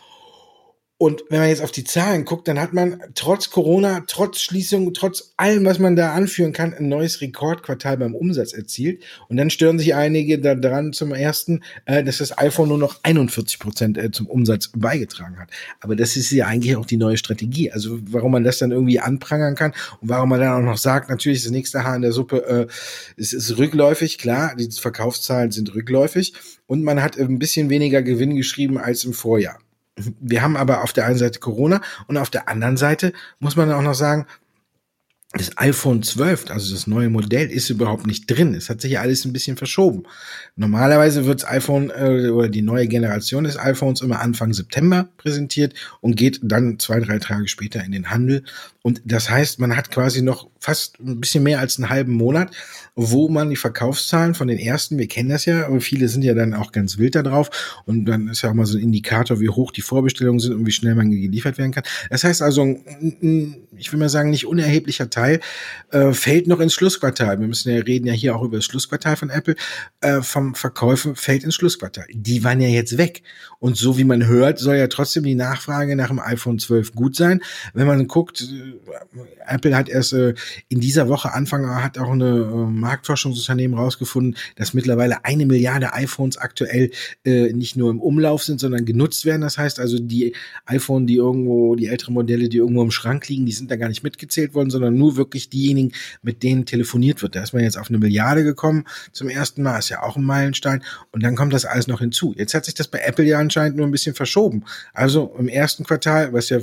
und 0.98 1.26
wenn 1.30 1.40
man 1.40 1.50
jetzt 1.50 1.62
auf 1.62 1.72
die 1.72 1.84
Zahlen 1.84 2.24
guckt, 2.24 2.48
dann 2.48 2.58
hat 2.58 2.72
man 2.72 3.02
trotz 3.16 3.50
Corona, 3.50 4.06
trotz 4.08 4.40
Schließung, 4.40 4.94
trotz 4.94 5.34
allem, 5.36 5.66
was 5.66 5.78
man 5.78 5.98
da 5.98 6.14
anführen 6.14 6.54
kann, 6.54 6.74
ein 6.74 6.88
neues 6.88 7.20
Rekordquartal 7.20 7.98
beim 7.98 8.16
Umsatz 8.16 8.54
erzielt. 8.54 9.04
Und 9.28 9.36
dann 9.36 9.50
stören 9.50 9.78
sich 9.78 9.94
einige 9.94 10.40
daran 10.40 10.94
zum 10.94 11.14
ersten, 11.14 11.64
äh, 11.84 12.02
dass 12.02 12.20
das 12.20 12.38
iPhone 12.38 12.70
nur 12.70 12.78
noch 12.78 13.00
41 13.04 13.60
Prozent 13.60 13.98
äh, 13.98 14.10
zum 14.12 14.28
Umsatz 14.28 14.72
beigetragen 14.74 15.38
hat. 15.38 15.50
Aber 15.82 15.98
das 15.98 16.16
ist 16.16 16.32
ja 16.32 16.48
eigentlich 16.48 16.78
auch 16.78 16.86
die 16.86 16.96
neue 16.96 17.18
Strategie. 17.18 17.74
Also 17.74 18.00
warum 18.10 18.32
man 18.32 18.46
das 18.46 18.60
dann 18.60 18.72
irgendwie 18.72 19.02
anprangern 19.02 19.56
kann 19.56 19.74
und 20.00 20.08
warum 20.08 20.30
man 20.30 20.40
dann 20.40 20.54
auch 20.54 20.66
noch 20.66 20.78
sagt, 20.78 21.10
natürlich 21.10 21.40
ist 21.40 21.46
das 21.46 21.52
nächste 21.52 21.84
Haar 21.84 21.98
in 21.98 22.04
der 22.04 22.14
Suppe, 22.14 22.46
äh, 22.48 22.68
es 23.18 23.34
ist 23.34 23.58
rückläufig, 23.58 24.18
klar, 24.18 24.56
die 24.56 24.72
Verkaufszahlen 24.72 25.52
sind 25.52 25.76
rückläufig 25.76 26.34
und 26.68 26.84
man 26.84 27.04
hat 27.04 27.20
ein 27.20 27.38
bisschen 27.38 27.70
weniger 27.70 28.02
Gewinn 28.02 28.38
geschrieben 28.38 28.78
als 28.78 29.04
im 29.04 29.12
Vorjahr. 29.12 29.60
Wir 29.96 30.42
haben 30.42 30.58
aber 30.58 30.84
auf 30.84 30.94
der 30.94 31.06
einen 31.06 31.18
Seite 31.18 31.40
Corona 31.40 31.82
und 32.08 32.18
auf 32.18 32.30
der 32.30 32.50
anderen 32.50 32.78
Seite 32.78 33.14
muss 33.40 33.56
man 33.56 33.72
auch 33.72 33.82
noch 33.82 33.96
sagen, 33.96 34.28
das 35.38 35.58
iPhone 35.58 36.02
12, 36.02 36.50
also 36.50 36.74
das 36.74 36.88
neue 36.88 37.10
Modell, 37.10 37.52
ist 37.52 37.70
überhaupt 37.70 38.08
nicht 38.08 38.26
drin. 38.28 38.54
Es 38.54 38.70
hat 38.70 38.80
sich 38.80 38.94
ja 38.94 39.02
alles 39.02 39.26
ein 39.26 39.34
bisschen 39.34 39.58
verschoben. 39.58 40.04
Normalerweise 40.56 41.26
wird 41.26 41.44
das 41.44 41.50
iPhone 41.50 41.90
äh, 41.90 42.30
oder 42.30 42.48
die 42.48 42.62
neue 42.62 42.88
Generation 42.88 43.44
des 43.44 43.58
iPhones 43.58 44.02
immer 44.02 44.22
Anfang 44.22 44.54
September 44.54 45.10
präsentiert 45.18 45.74
und 46.00 46.16
geht 46.16 46.40
dann 46.42 46.80
zwei, 46.80 47.00
drei 47.02 47.20
Tage 47.20 47.48
später 47.50 47.84
in 47.84 47.92
den 47.92 48.12
Handel. 48.12 48.44
Und 48.86 49.02
das 49.04 49.32
heißt, 49.32 49.58
man 49.58 49.76
hat 49.76 49.90
quasi 49.90 50.22
noch 50.22 50.48
fast 50.60 51.00
ein 51.00 51.20
bisschen 51.20 51.44
mehr 51.44 51.60
als 51.60 51.80
einen 51.80 51.90
halben 51.90 52.14
Monat, 52.14 52.52
wo 52.94 53.30
man 53.30 53.50
die 53.50 53.56
Verkaufszahlen 53.56 54.36
von 54.36 54.48
den 54.48 54.60
ersten, 54.60 55.00
wir 55.00 55.08
kennen 55.08 55.30
das 55.30 55.46
ja, 55.46 55.66
aber 55.66 55.82
viele 55.82 56.08
sind 56.08 56.22
ja 56.22 56.36
dann 56.36 56.54
auch 56.54 56.72
ganz 56.72 57.00
wild 57.00 57.16
da 57.16 57.24
drauf 57.24 57.82
und 57.88 58.06
dann 58.06 58.28
ist 58.28 58.44
ja 58.44 58.52
auch 58.52 58.54
mal 58.54 58.68
so 58.68 58.78
ein 58.78 58.84
Indikator, 58.84 59.40
wie 59.40 59.50
hoch 59.50 59.72
die 59.72 59.82
Vorbestellungen 59.82 60.40
sind 60.40 60.54
und 60.54 60.68
wie 60.68 60.72
schnell 60.72 60.94
man 60.94 61.10
geliefert 61.10 61.58
werden 61.58 61.72
kann. 61.72 61.84
Das 62.12 62.24
heißt 62.24 62.44
also, 62.44 62.78
ich 63.76 63.92
will 63.92 64.00
mal 64.00 64.10
sagen, 64.10 64.30
nicht 64.30 64.46
unerheblicher 64.46 65.10
Teil 65.10 65.40
äh, 65.90 66.14
fällt 66.14 66.46
noch 66.46 66.60
ins 66.60 66.76
Schlussquartal. 66.76 67.40
Wir 67.40 67.48
müssen 67.48 67.74
ja 67.74 67.82
reden 67.82 68.06
ja 68.06 68.14
hier 68.14 68.36
auch 68.36 68.44
über 68.44 68.58
das 68.58 68.66
Schlussquartal 68.66 69.16
von 69.16 69.32
Apple, 69.32 69.56
äh, 70.02 70.22
vom 70.22 70.54
Verkäufen 70.54 71.16
fällt 71.16 71.44
ins 71.44 71.56
Schlussquartal. 71.56 72.06
Die 72.14 72.44
waren 72.44 72.62
ja 72.62 72.70
jetzt 72.70 73.00
weg. 73.00 73.24
Und 73.58 73.78
so 73.78 73.98
wie 73.98 74.04
man 74.04 74.28
hört, 74.28 74.60
soll 74.60 74.76
ja 74.76 74.88
trotzdem 74.88 75.24
die 75.24 75.34
Nachfrage 75.34 75.96
nach 75.96 76.10
dem 76.10 76.20
iPhone 76.20 76.60
12 76.60 76.94
gut 76.94 77.16
sein. 77.16 77.42
Wenn 77.74 77.88
man 77.88 78.08
guckt, 78.08 78.48
Apple 79.48 79.76
hat 79.76 79.90
erst 79.90 80.14
äh, 80.14 80.34
in 80.70 80.80
dieser 80.80 81.10
Woche 81.10 81.34
Anfang 81.34 81.68
hat 81.84 81.98
auch 81.98 82.12
eine 82.12 82.26
äh, 82.26 82.72
Marktforschungsunternehmen 82.72 83.78
rausgefunden, 83.78 84.38
dass 84.56 84.74
mittlerweile 84.74 85.26
eine 85.26 85.46
Milliarde 85.46 85.94
iPhones 85.94 86.38
aktuell 86.38 86.92
äh, 87.24 87.54
nicht 87.54 87.76
nur 87.76 87.90
im 87.90 88.00
Umlauf 88.00 88.44
sind, 88.44 88.60
sondern 88.60 88.86
genutzt 88.86 89.26
werden. 89.26 89.42
Das 89.42 89.58
heißt 89.58 89.80
also, 89.80 90.00
die 90.00 90.36
iPhone, 90.66 91.08
die 91.08 91.16
irgendwo, 91.16 91.76
die 91.76 91.88
älteren 91.88 92.14
Modelle, 92.14 92.50
die 92.50 92.58
irgendwo 92.58 92.82
im 92.82 92.92
Schrank 92.92 93.28
liegen, 93.28 93.46
die 93.46 93.52
sind 93.52 93.72
da 93.72 93.76
gar 93.76 93.90
nicht 93.90 94.04
mitgezählt 94.04 94.54
worden, 94.54 94.70
sondern 94.70 94.96
nur 94.96 95.18
wirklich 95.18 95.50
diejenigen, 95.50 95.92
mit 96.22 96.44
denen 96.44 96.66
telefoniert 96.66 97.22
wird. 97.22 97.36
Da 97.36 97.44
ist 97.44 97.54
man 97.54 97.64
jetzt 97.64 97.78
auf 97.78 97.90
eine 97.90 98.00
Milliarde 98.00 98.44
gekommen 98.44 98.86
zum 99.12 99.30
ersten 99.30 99.64
Mal, 99.64 99.80
ist 99.80 99.90
ja 99.90 100.04
auch 100.04 100.18
ein 100.18 100.24
Meilenstein. 100.24 100.84
Und 101.12 101.24
dann 101.24 101.36
kommt 101.36 101.54
das 101.54 101.66
alles 101.66 101.88
noch 101.88 102.00
hinzu. 102.00 102.34
Jetzt 102.38 102.54
hat 102.54 102.66
sich 102.66 102.74
das 102.74 102.88
bei 102.88 103.00
Apple 103.00 103.26
ja 103.26 103.40
anscheinend 103.40 103.78
nur 103.78 103.86
ein 103.86 103.92
bisschen 103.92 104.16
verschoben. 104.16 104.64
Also 104.94 105.36
im 105.38 105.48
ersten 105.48 105.84
Quartal, 105.84 106.34
was 106.34 106.50
ja 106.50 106.60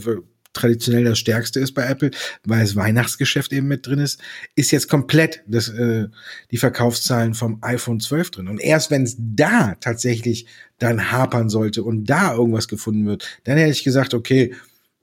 traditionell 0.53 1.05
das 1.05 1.19
Stärkste 1.19 1.61
ist 1.61 1.73
bei 1.73 1.85
Apple, 1.85 2.11
weil 2.45 2.61
das 2.61 2.77
Weihnachtsgeschäft 2.77 3.53
eben 3.53 3.69
mit 3.69 3.87
drin 3.87 3.99
ist, 3.99 4.21
ist 4.55 4.71
jetzt 4.71 4.89
komplett 4.89 5.43
das, 5.47 5.69
äh, 5.69 6.09
die 6.51 6.59
Verkaufszahlen 6.59 7.35
vom 7.35 7.59
iPhone 7.63 8.01
12 8.01 8.31
drin. 8.31 8.49
Und 8.49 8.61
erst 8.61 8.91
wenn 8.91 9.03
es 9.03 9.17
da 9.19 9.77
tatsächlich 9.81 10.47
dann 10.79 11.13
hapern 11.13 11.49
sollte 11.49 11.83
und 11.83 12.05
da 12.07 12.35
irgendwas 12.35 12.69
gefunden 12.69 13.07
wird, 13.07 13.41
dann 13.45 13.57
hätte 13.57 13.71
ich 13.71 13.85
gesagt, 13.85 14.15
okay, 14.15 14.55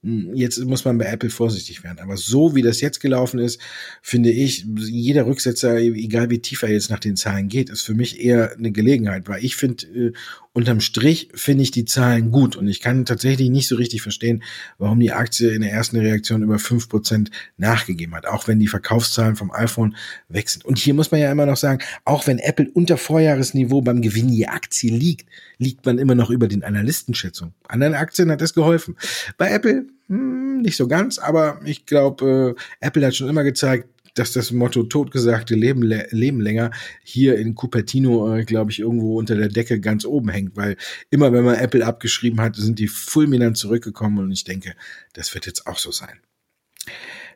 hm, 0.01 0.33
jetzt 0.33 0.57
muss 0.65 0.85
man 0.85 0.97
bei 0.97 1.05
Apple 1.05 1.29
vorsichtig 1.29 1.83
werden. 1.83 1.99
Aber 1.99 2.15
so 2.15 2.55
wie 2.55 2.61
das 2.61 2.79
jetzt 2.79 2.99
gelaufen 2.99 3.39
ist, 3.39 3.59
finde 4.01 4.31
ich, 4.31 4.65
jeder 4.77 5.25
Rücksetzer, 5.25 5.77
egal 5.77 6.29
wie 6.29 6.39
tief 6.39 6.63
er 6.63 6.71
jetzt 6.71 6.89
nach 6.89 6.99
den 6.99 7.17
Zahlen 7.17 7.49
geht, 7.49 7.69
ist 7.69 7.81
für 7.81 7.93
mich 7.93 8.21
eher 8.21 8.53
eine 8.53 8.71
Gelegenheit, 8.71 9.27
weil 9.27 9.43
ich 9.43 9.55
finde, 9.57 9.85
äh, 9.87 10.13
unterm 10.53 10.81
Strich 10.81 11.29
finde 11.33 11.63
ich 11.63 11.71
die 11.71 11.85
Zahlen 11.85 12.31
gut 12.31 12.55
und 12.55 12.67
ich 12.67 12.81
kann 12.81 13.05
tatsächlich 13.05 13.49
nicht 13.49 13.67
so 13.67 13.75
richtig 13.75 14.01
verstehen, 14.01 14.43
warum 14.77 14.99
die 14.99 15.11
Aktie 15.11 15.51
in 15.51 15.61
der 15.61 15.71
ersten 15.71 15.97
Reaktion 15.97 16.41
über 16.41 16.57
fünf 16.57 16.89
Prozent 16.89 17.29
nachgegeben 17.57 18.15
hat, 18.15 18.25
auch 18.25 18.47
wenn 18.47 18.59
die 18.59 18.67
Verkaufszahlen 18.67 19.35
vom 19.35 19.51
iPhone 19.51 19.95
weg 20.27 20.49
sind. 20.49 20.65
Und 20.65 20.77
hier 20.79 20.93
muss 20.93 21.11
man 21.11 21.21
ja 21.21 21.31
immer 21.31 21.45
noch 21.45 21.57
sagen, 21.57 21.83
auch 22.03 22.25
wenn 22.25 22.39
Apple 22.39 22.69
unter 22.73 22.97
Vorjahresniveau 22.97 23.81
beim 23.81 24.01
Gewinn 24.01 24.29
je 24.29 24.47
Aktie 24.47 24.91
liegt, 24.91 25.29
liegt 25.57 25.85
man 25.85 25.99
immer 25.99 26.15
noch 26.15 26.29
über 26.29 26.47
den 26.47 26.63
Analystenschätzungen. 26.63 27.53
Anderen 27.67 27.93
Aktien 27.93 28.31
hat 28.31 28.41
das 28.41 28.53
geholfen. 28.53 28.95
Bei 29.37 29.51
Apple 29.51 29.85
hm, 30.07 30.61
nicht 30.61 30.75
so 30.75 30.87
ganz, 30.87 31.19
aber 31.19 31.59
ich 31.63 31.85
glaube, 31.85 32.55
äh, 32.57 32.85
Apple 32.85 33.05
hat 33.05 33.15
schon 33.15 33.29
immer 33.29 33.43
gezeigt, 33.43 33.87
dass 34.19 34.33
das 34.33 34.51
Motto 34.51 34.83
totgesagte 34.83 35.55
Leben, 35.55 35.81
Leben 35.81 36.41
länger 36.41 36.71
hier 37.03 37.37
in 37.37 37.55
Cupertino, 37.55 38.35
äh, 38.35 38.43
glaube 38.43 38.71
ich, 38.71 38.79
irgendwo 38.79 39.17
unter 39.17 39.35
der 39.35 39.47
Decke 39.47 39.79
ganz 39.79 40.05
oben 40.05 40.29
hängt, 40.29 40.57
weil 40.57 40.75
immer 41.09 41.31
wenn 41.31 41.45
man 41.45 41.55
Apple 41.55 41.85
abgeschrieben 41.85 42.41
hat, 42.41 42.55
sind 42.55 42.79
die 42.79 42.87
fulminant 42.87 43.57
zurückgekommen 43.57 44.19
und 44.19 44.31
ich 44.31 44.43
denke, 44.43 44.73
das 45.13 45.33
wird 45.33 45.45
jetzt 45.45 45.65
auch 45.67 45.77
so 45.77 45.91
sein. 45.91 46.19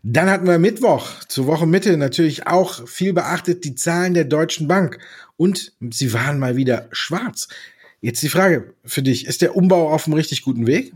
Dann 0.05 0.29
hatten 0.29 0.45
wir 0.45 0.59
Mittwoch, 0.59 1.23
zur 1.29 1.47
Wochenmitte 1.47 1.95
natürlich 1.95 2.45
auch 2.45 2.85
viel 2.87 3.13
beachtet, 3.13 3.63
die 3.63 3.73
Zahlen 3.73 4.13
der 4.13 4.25
Deutschen 4.25 4.67
Bank. 4.67 4.99
Und 5.37 5.71
sie 5.91 6.11
waren 6.11 6.39
mal 6.39 6.57
wieder 6.57 6.89
schwarz. 6.91 7.47
Jetzt 8.01 8.21
die 8.21 8.29
Frage 8.29 8.73
für 8.83 9.01
dich, 9.01 9.25
ist 9.25 9.41
der 9.41 9.55
Umbau 9.55 9.89
auf 9.89 10.05
einem 10.05 10.15
richtig 10.15 10.41
guten 10.41 10.67
Weg? 10.67 10.93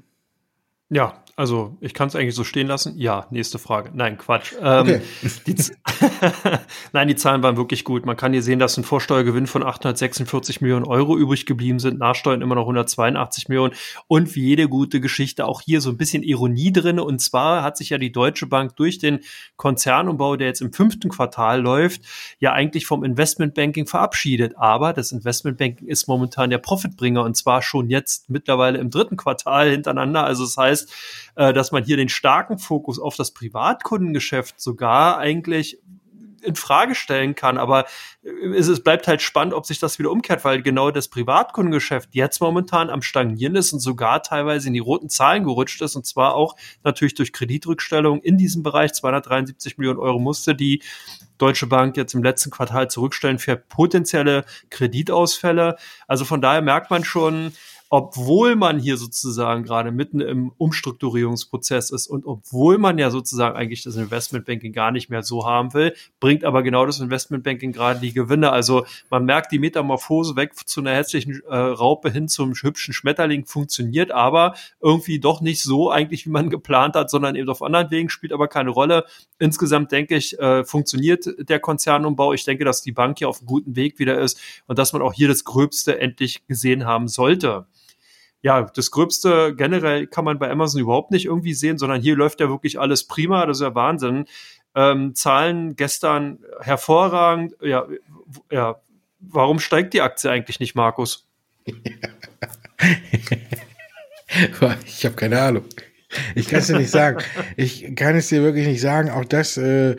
Ja, 0.89 1.23
also 1.37 1.77
ich 1.81 1.93
kann 1.93 2.07
es 2.07 2.15
eigentlich 2.15 2.33
so 2.33 2.43
stehen 2.43 2.65
lassen. 2.65 2.97
Ja, 2.97 3.27
nächste 3.29 3.59
Frage. 3.59 3.91
Nein, 3.93 4.17
Quatsch. 4.17 4.53
Ähm, 4.59 4.81
okay. 4.81 5.01
die 5.45 5.55
Nein, 6.93 7.07
die 7.07 7.15
Zahlen 7.15 7.43
waren 7.43 7.57
wirklich 7.57 7.83
gut. 7.83 8.07
Man 8.07 8.17
kann 8.17 8.33
hier 8.33 8.41
sehen, 8.41 8.57
dass 8.57 8.75
ein 8.75 8.83
Vorsteuergewinn 8.83 9.45
von 9.45 9.61
846 9.61 10.61
Millionen 10.61 10.85
Euro 10.85 11.15
übrig 11.15 11.45
geblieben 11.45 11.77
sind, 11.77 11.99
Nachsteuern 11.99 12.41
immer 12.41 12.55
noch 12.55 12.63
182 12.63 13.49
Millionen 13.49 13.75
und 14.07 14.35
wie 14.35 14.45
jede 14.45 14.67
gute 14.67 14.99
Geschichte 14.99 15.45
auch 15.45 15.61
hier 15.61 15.79
so 15.79 15.91
ein 15.91 15.97
bisschen 15.97 16.23
Ironie 16.23 16.73
drin. 16.73 16.99
Und 16.99 17.19
zwar 17.19 17.61
hat 17.61 17.77
sich 17.77 17.91
ja 17.91 17.99
die 17.99 18.11
Deutsche 18.11 18.47
Bank 18.47 18.75
durch 18.75 18.97
den 18.97 19.19
Konzernumbau, 19.57 20.37
der 20.37 20.47
jetzt 20.47 20.61
im 20.61 20.73
fünften 20.73 21.09
Quartal 21.09 21.61
läuft, 21.61 22.01
ja 22.39 22.53
eigentlich 22.53 22.87
vom 22.87 23.03
Investmentbanking 23.03 23.85
verabschiedet. 23.85 24.57
Aber 24.57 24.91
das 24.91 25.11
Investmentbanking 25.11 25.87
ist 25.87 26.07
momentan 26.07 26.49
der 26.49 26.57
Profitbringer 26.57 27.23
und 27.23 27.37
zwar 27.37 27.61
schon 27.61 27.91
jetzt 27.91 28.27
mittlerweile 28.27 28.79
im 28.79 28.89
dritten 28.89 29.17
Quartal 29.17 29.69
hintereinander. 29.69 30.23
Also 30.23 30.43
das 30.45 30.57
heißt, 30.57 30.91
äh, 31.37 31.53
dass 31.53 31.71
man 31.71 31.83
hier 31.83 31.97
den 31.97 32.09
starken 32.09 32.57
Fokus 32.57 32.99
auf 32.99 33.15
das 33.15 33.31
Privatkundengeschäft 33.31 34.59
sogar 34.59 35.19
eigentlich 35.19 35.79
in 36.41 36.55
Frage 36.55 36.95
stellen 36.95 37.35
kann. 37.35 37.57
Aber 37.57 37.85
es, 38.55 38.67
es 38.67 38.83
bleibt 38.83 39.07
halt 39.07 39.21
spannend, 39.21 39.53
ob 39.53 39.65
sich 39.65 39.79
das 39.79 39.99
wieder 39.99 40.11
umkehrt, 40.11 40.45
weil 40.45 40.61
genau 40.61 40.91
das 40.91 41.07
Privatkundengeschäft 41.09 42.09
jetzt 42.13 42.41
momentan 42.41 42.89
am 42.89 43.01
Stagnieren 43.01 43.55
ist 43.55 43.73
und 43.73 43.79
sogar 43.79 44.23
teilweise 44.23 44.67
in 44.67 44.73
die 44.73 44.79
roten 44.79 45.09
Zahlen 45.09 45.43
gerutscht 45.43 45.81
ist. 45.81 45.95
Und 45.95 46.05
zwar 46.05 46.35
auch 46.35 46.55
natürlich 46.83 47.15
durch 47.15 47.33
Kreditrückstellung 47.33 48.21
in 48.21 48.37
diesem 48.37 48.63
Bereich. 48.63 48.93
273 48.93 49.77
Millionen 49.77 49.99
Euro 49.99 50.19
musste 50.19 50.55
die 50.55 50.81
Deutsche 51.37 51.67
Bank 51.67 51.97
jetzt 51.97 52.15
im 52.15 52.23
letzten 52.23 52.49
Quartal 52.49 52.89
zurückstellen 52.89 53.37
für 53.37 53.57
potenzielle 53.57 54.43
Kreditausfälle. 54.71 55.77
Also 56.07 56.25
von 56.25 56.41
daher 56.41 56.61
merkt 56.61 56.89
man 56.89 57.03
schon, 57.03 57.51
obwohl 57.89 58.55
man 58.55 58.79
hier 58.79 58.97
sozusagen 58.97 59.63
gerade 59.63 59.91
mitten 59.91 60.19
im 60.19 60.51
Umstrukturierungsprozess 60.57 61.91
ist 61.91 62.07
und 62.07 62.25
obwohl 62.25 62.77
man 62.77 62.97
ja 62.97 63.09
sozusagen 63.11 63.55
eigentlich 63.55 63.83
das 63.83 63.95
Investmentbanking 63.95 64.73
gar 64.73 64.91
nicht 64.91 65.09
mehr 65.09 65.23
so 65.23 65.45
haben 65.45 65.73
will, 65.73 65.93
bringt 66.19 66.43
aber 66.43 66.63
genau 66.63 66.85
das 66.85 66.99
Investmentbanking 66.99 67.71
gerade 67.71 67.99
die 68.01 68.11
Gewinne. 68.11 68.51
Also 68.51 68.85
man 69.09 69.23
merkt 69.23 69.51
die 69.51 69.59
Metamorphose 69.59 70.35
weg 70.35 70.53
zu 70.55 70.81
einer 70.81 70.93
hässlichen 70.93 71.41
äh, 71.47 71.55
Raupe 71.55 72.11
hin 72.11 72.27
zum 72.27 72.53
hübschen 72.53 72.93
Schmetterling 72.93 73.45
funktioniert, 73.45 74.11
aber 74.11 74.55
irgendwie 74.81 75.19
doch 75.19 75.39
nicht 75.39 75.61
so 75.61 75.89
eigentlich, 75.89 76.25
wie 76.25 76.31
man 76.31 76.49
geplant 76.57 76.95
hat, 76.95 77.09
sondern 77.09 77.35
eben 77.35 77.49
auf 77.49 77.61
anderen 77.61 77.89
Wegen 77.89 78.09
spielt 78.09 78.33
aber 78.33 78.49
keine 78.49 78.71
Rolle. 78.71 79.05
Insgesamt 79.39 79.93
denke 79.93 80.15
ich, 80.17 80.37
äh, 80.39 80.65
funktioniert 80.65 81.25
der 81.39 81.59
Konzernumbau. 81.59 82.33
Ich 82.33 82.43
denke, 82.43 82.65
dass 82.65 82.81
die 82.81 82.91
Bank 82.91 83.19
hier 83.19 83.29
auf 83.29 83.39
einem 83.39 83.47
guten 83.47 83.75
Weg 83.77 83.97
wieder 83.97 84.19
ist 84.19 84.39
und 84.67 84.77
dass 84.77 84.91
man 84.91 85.01
auch 85.01 85.13
hier 85.13 85.29
das 85.29 85.45
Gröbste 85.45 85.99
endlich 85.99 86.45
gesehen 86.47 86.85
haben 86.85 87.07
sollte 87.07 87.65
ja, 88.41 88.63
das 88.63 88.91
Gröbste 88.91 89.55
generell 89.55 90.07
kann 90.07 90.25
man 90.25 90.39
bei 90.39 90.49
Amazon 90.49 90.81
überhaupt 90.81 91.11
nicht 91.11 91.25
irgendwie 91.25 91.53
sehen, 91.53 91.77
sondern 91.77 92.01
hier 92.01 92.15
läuft 92.15 92.39
ja 92.39 92.49
wirklich 92.49 92.79
alles 92.79 93.05
prima, 93.05 93.45
das 93.45 93.57
ist 93.57 93.63
ja 93.63 93.75
Wahnsinn. 93.75 94.25
Ähm, 94.75 95.15
Zahlen 95.15 95.75
gestern 95.75 96.39
hervorragend. 96.61 97.55
Ja, 97.61 97.87
ja, 98.51 98.79
warum 99.19 99.59
steigt 99.59 99.93
die 99.93 100.01
Aktie 100.01 100.29
eigentlich 100.29 100.59
nicht, 100.59 100.75
Markus? 100.75 101.27
ich 104.85 105.05
habe 105.05 105.15
keine 105.15 105.41
Ahnung. 105.41 105.65
Ich 106.35 106.47
kann 106.47 106.59
es 106.59 106.67
dir 106.67 106.77
nicht 106.77 106.91
sagen. 106.91 107.23
Ich 107.57 107.95
kann 107.95 108.15
es 108.15 108.27
dir 108.29 108.41
wirklich 108.41 108.67
nicht 108.67 108.81
sagen. 108.81 109.09
Auch 109.09 109.25
das 109.25 109.57
äh, 109.57 109.95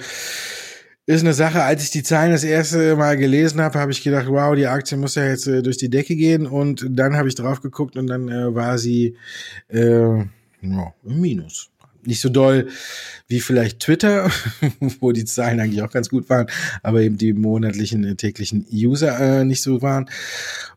ist 1.09 1.23
eine 1.23 1.33
Sache, 1.33 1.62
als 1.62 1.85
ich 1.85 1.90
die 1.90 2.03
Zahlen 2.03 2.33
das 2.33 2.44
erste 2.44 2.94
Mal 2.94 3.16
gelesen 3.16 3.62
habe, 3.62 3.79
habe 3.79 3.92
ich 3.92 4.03
gedacht, 4.03 4.27
wow, 4.29 4.55
die 4.55 4.66
Aktie 4.66 4.99
muss 4.99 5.14
ja 5.14 5.25
jetzt 5.25 5.47
äh, 5.47 5.62
durch 5.62 5.79
die 5.79 5.88
Decke 5.88 6.14
gehen. 6.14 6.47
Und 6.47 6.85
dann 6.87 7.16
habe 7.16 7.29
ich 7.29 7.35
drauf 7.35 7.62
geguckt 7.62 7.97
und 7.97 8.09
dann 8.09 8.29
äh, 8.29 8.55
war 8.55 8.77
sie 8.77 9.16
äh, 9.68 10.18
ja, 10.18 10.27
im 10.61 11.21
Minus 11.21 11.71
nicht 12.05 12.21
so 12.21 12.29
doll 12.29 12.69
wie 13.29 13.41
vielleicht 13.41 13.81
Twitter, 13.81 14.31
wo 15.01 15.13
die 15.13 15.25
Zahlen 15.25 15.61
eigentlich 15.61 15.83
auch 15.83 15.91
ganz 15.91 16.09
gut 16.09 16.31
waren, 16.31 16.47
aber 16.83 17.03
eben 17.03 17.19
die 17.19 17.35
monatlichen, 17.35 18.05
äh, 18.05 18.15
täglichen 18.15 18.67
User 18.73 19.19
äh, 19.21 19.45
nicht 19.45 19.63
so 19.63 19.83
waren. 19.83 20.09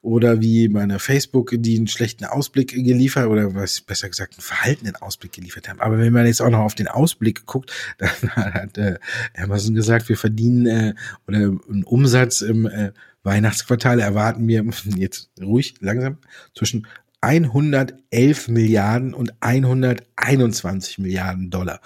Oder 0.02 0.42
wie 0.42 0.68
bei 0.68 0.82
einer 0.82 1.00
Facebook, 1.00 1.54
die 1.56 1.78
einen 1.78 1.88
schlechten 1.88 2.26
Ausblick 2.26 2.70
geliefert 2.70 3.28
oder 3.28 3.56
was 3.56 3.82
besser 3.82 4.10
gesagt 4.10 4.34
einen 4.34 4.42
verhaltenen 4.42 4.96
Ausblick 4.98 5.32
geliefert 5.32 5.70
haben. 5.70 5.80
Aber 5.80 5.98
wenn 5.98 6.12
man 6.12 6.26
jetzt 6.26 6.42
auch 6.42 6.50
noch 6.50 6.60
auf 6.60 6.76
den 6.76 6.88
Ausblick 6.88 7.46
guckt, 7.46 7.72
dann 7.98 8.30
hat 8.36 8.78
äh, 8.78 8.98
Amazon 9.38 9.74
gesagt, 9.76 10.10
wir 10.10 10.18
verdienen 10.18 10.66
äh, 10.66 10.94
oder 11.28 11.38
einen 11.38 11.84
Umsatz 11.86 12.42
im 12.42 12.66
äh, 12.66 12.92
Weihnachtsquartal 13.24 14.00
erwarten 14.00 14.48
wir 14.48 14.66
jetzt 14.98 15.30
ruhig 15.40 15.76
langsam 15.80 16.18
zwischen 16.56 16.88
111 17.22 18.48
Milliarden 18.48 19.14
und 19.14 19.34
121 19.40 20.98
Milliarden 20.98 21.50
Dollar. 21.50 21.80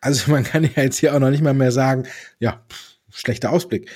Also 0.00 0.30
man 0.30 0.44
kann 0.44 0.64
ja 0.64 0.82
jetzt 0.82 0.98
hier 0.98 1.14
auch 1.14 1.20
noch 1.20 1.30
nicht 1.30 1.42
mal 1.42 1.54
mehr 1.54 1.72
sagen, 1.72 2.04
ja, 2.40 2.64
schlechter 3.10 3.50
Ausblick. 3.50 3.88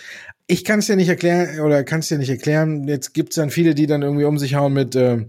Ich 0.47 0.65
kann 0.65 0.79
es 0.79 0.87
dir 0.87 0.97
nicht 0.97 1.09
erklären 1.09 1.61
oder 1.61 1.85
kann 1.85 2.01
es 2.01 2.09
dir 2.09 2.19
nicht 2.19 2.31
erklären. 2.31 2.87
Jetzt 2.87 3.15
gibt 3.15 3.31
es 3.31 3.37
dann 3.37 3.51
viele, 3.51 3.75
die 3.75 3.87
dann 3.87 4.03
irgendwie 4.03 4.25
um 4.25 4.39
sich 4.39 4.55
hauen 4.55 4.73
mit, 4.73 4.95
äh, 4.95 5.25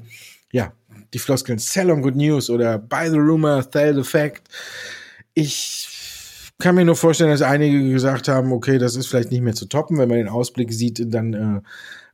ja, 0.51 0.73
die 1.13 1.19
Floskeln 1.19 1.59
Sell 1.59 1.89
on 1.89 2.01
Good 2.01 2.15
News 2.15 2.49
oder 2.49 2.77
Buy 2.77 3.09
the 3.09 3.17
Rumor, 3.17 3.67
Sell 3.71 3.95
the 3.95 4.03
Fact. 4.03 4.49
Ich 5.33 5.94
kann 6.59 6.75
mir 6.75 6.85
nur 6.85 6.95
vorstellen, 6.95 7.31
dass 7.31 7.41
einige 7.41 7.89
gesagt 7.91 8.27
haben, 8.27 8.51
okay, 8.51 8.77
das 8.77 8.95
ist 8.95 9.07
vielleicht 9.07 9.31
nicht 9.31 9.41
mehr 9.41 9.55
zu 9.55 9.65
toppen. 9.65 9.97
Wenn 9.97 10.09
man 10.09 10.17
den 10.17 10.29
Ausblick 10.29 10.71
sieht, 10.71 11.13
dann 11.13 11.33
äh, 11.33 11.61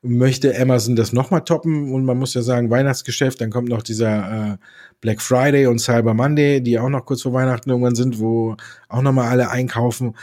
möchte 0.01 0.59
Amazon 0.59 0.95
das 0.95 1.13
nochmal 1.13 1.43
toppen 1.43 1.93
und 1.93 2.05
man 2.05 2.17
muss 2.17 2.33
ja 2.33 2.41
sagen, 2.41 2.69
Weihnachtsgeschäft, 2.69 3.39
dann 3.39 3.51
kommt 3.51 3.69
noch 3.69 3.83
dieser 3.83 4.53
äh, 4.53 4.57
Black 4.99 5.21
Friday 5.21 5.67
und 5.67 5.79
Cyber 5.79 6.13
Monday, 6.13 6.61
die 6.61 6.79
auch 6.79 6.89
noch 6.89 7.05
kurz 7.05 7.21
vor 7.21 7.33
Weihnachten 7.33 7.69
irgendwann 7.69 7.95
sind, 7.95 8.19
wo 8.19 8.55
auch 8.89 9.01
nochmal 9.01 9.27
alle 9.27 9.49
einkaufen. 9.49 10.15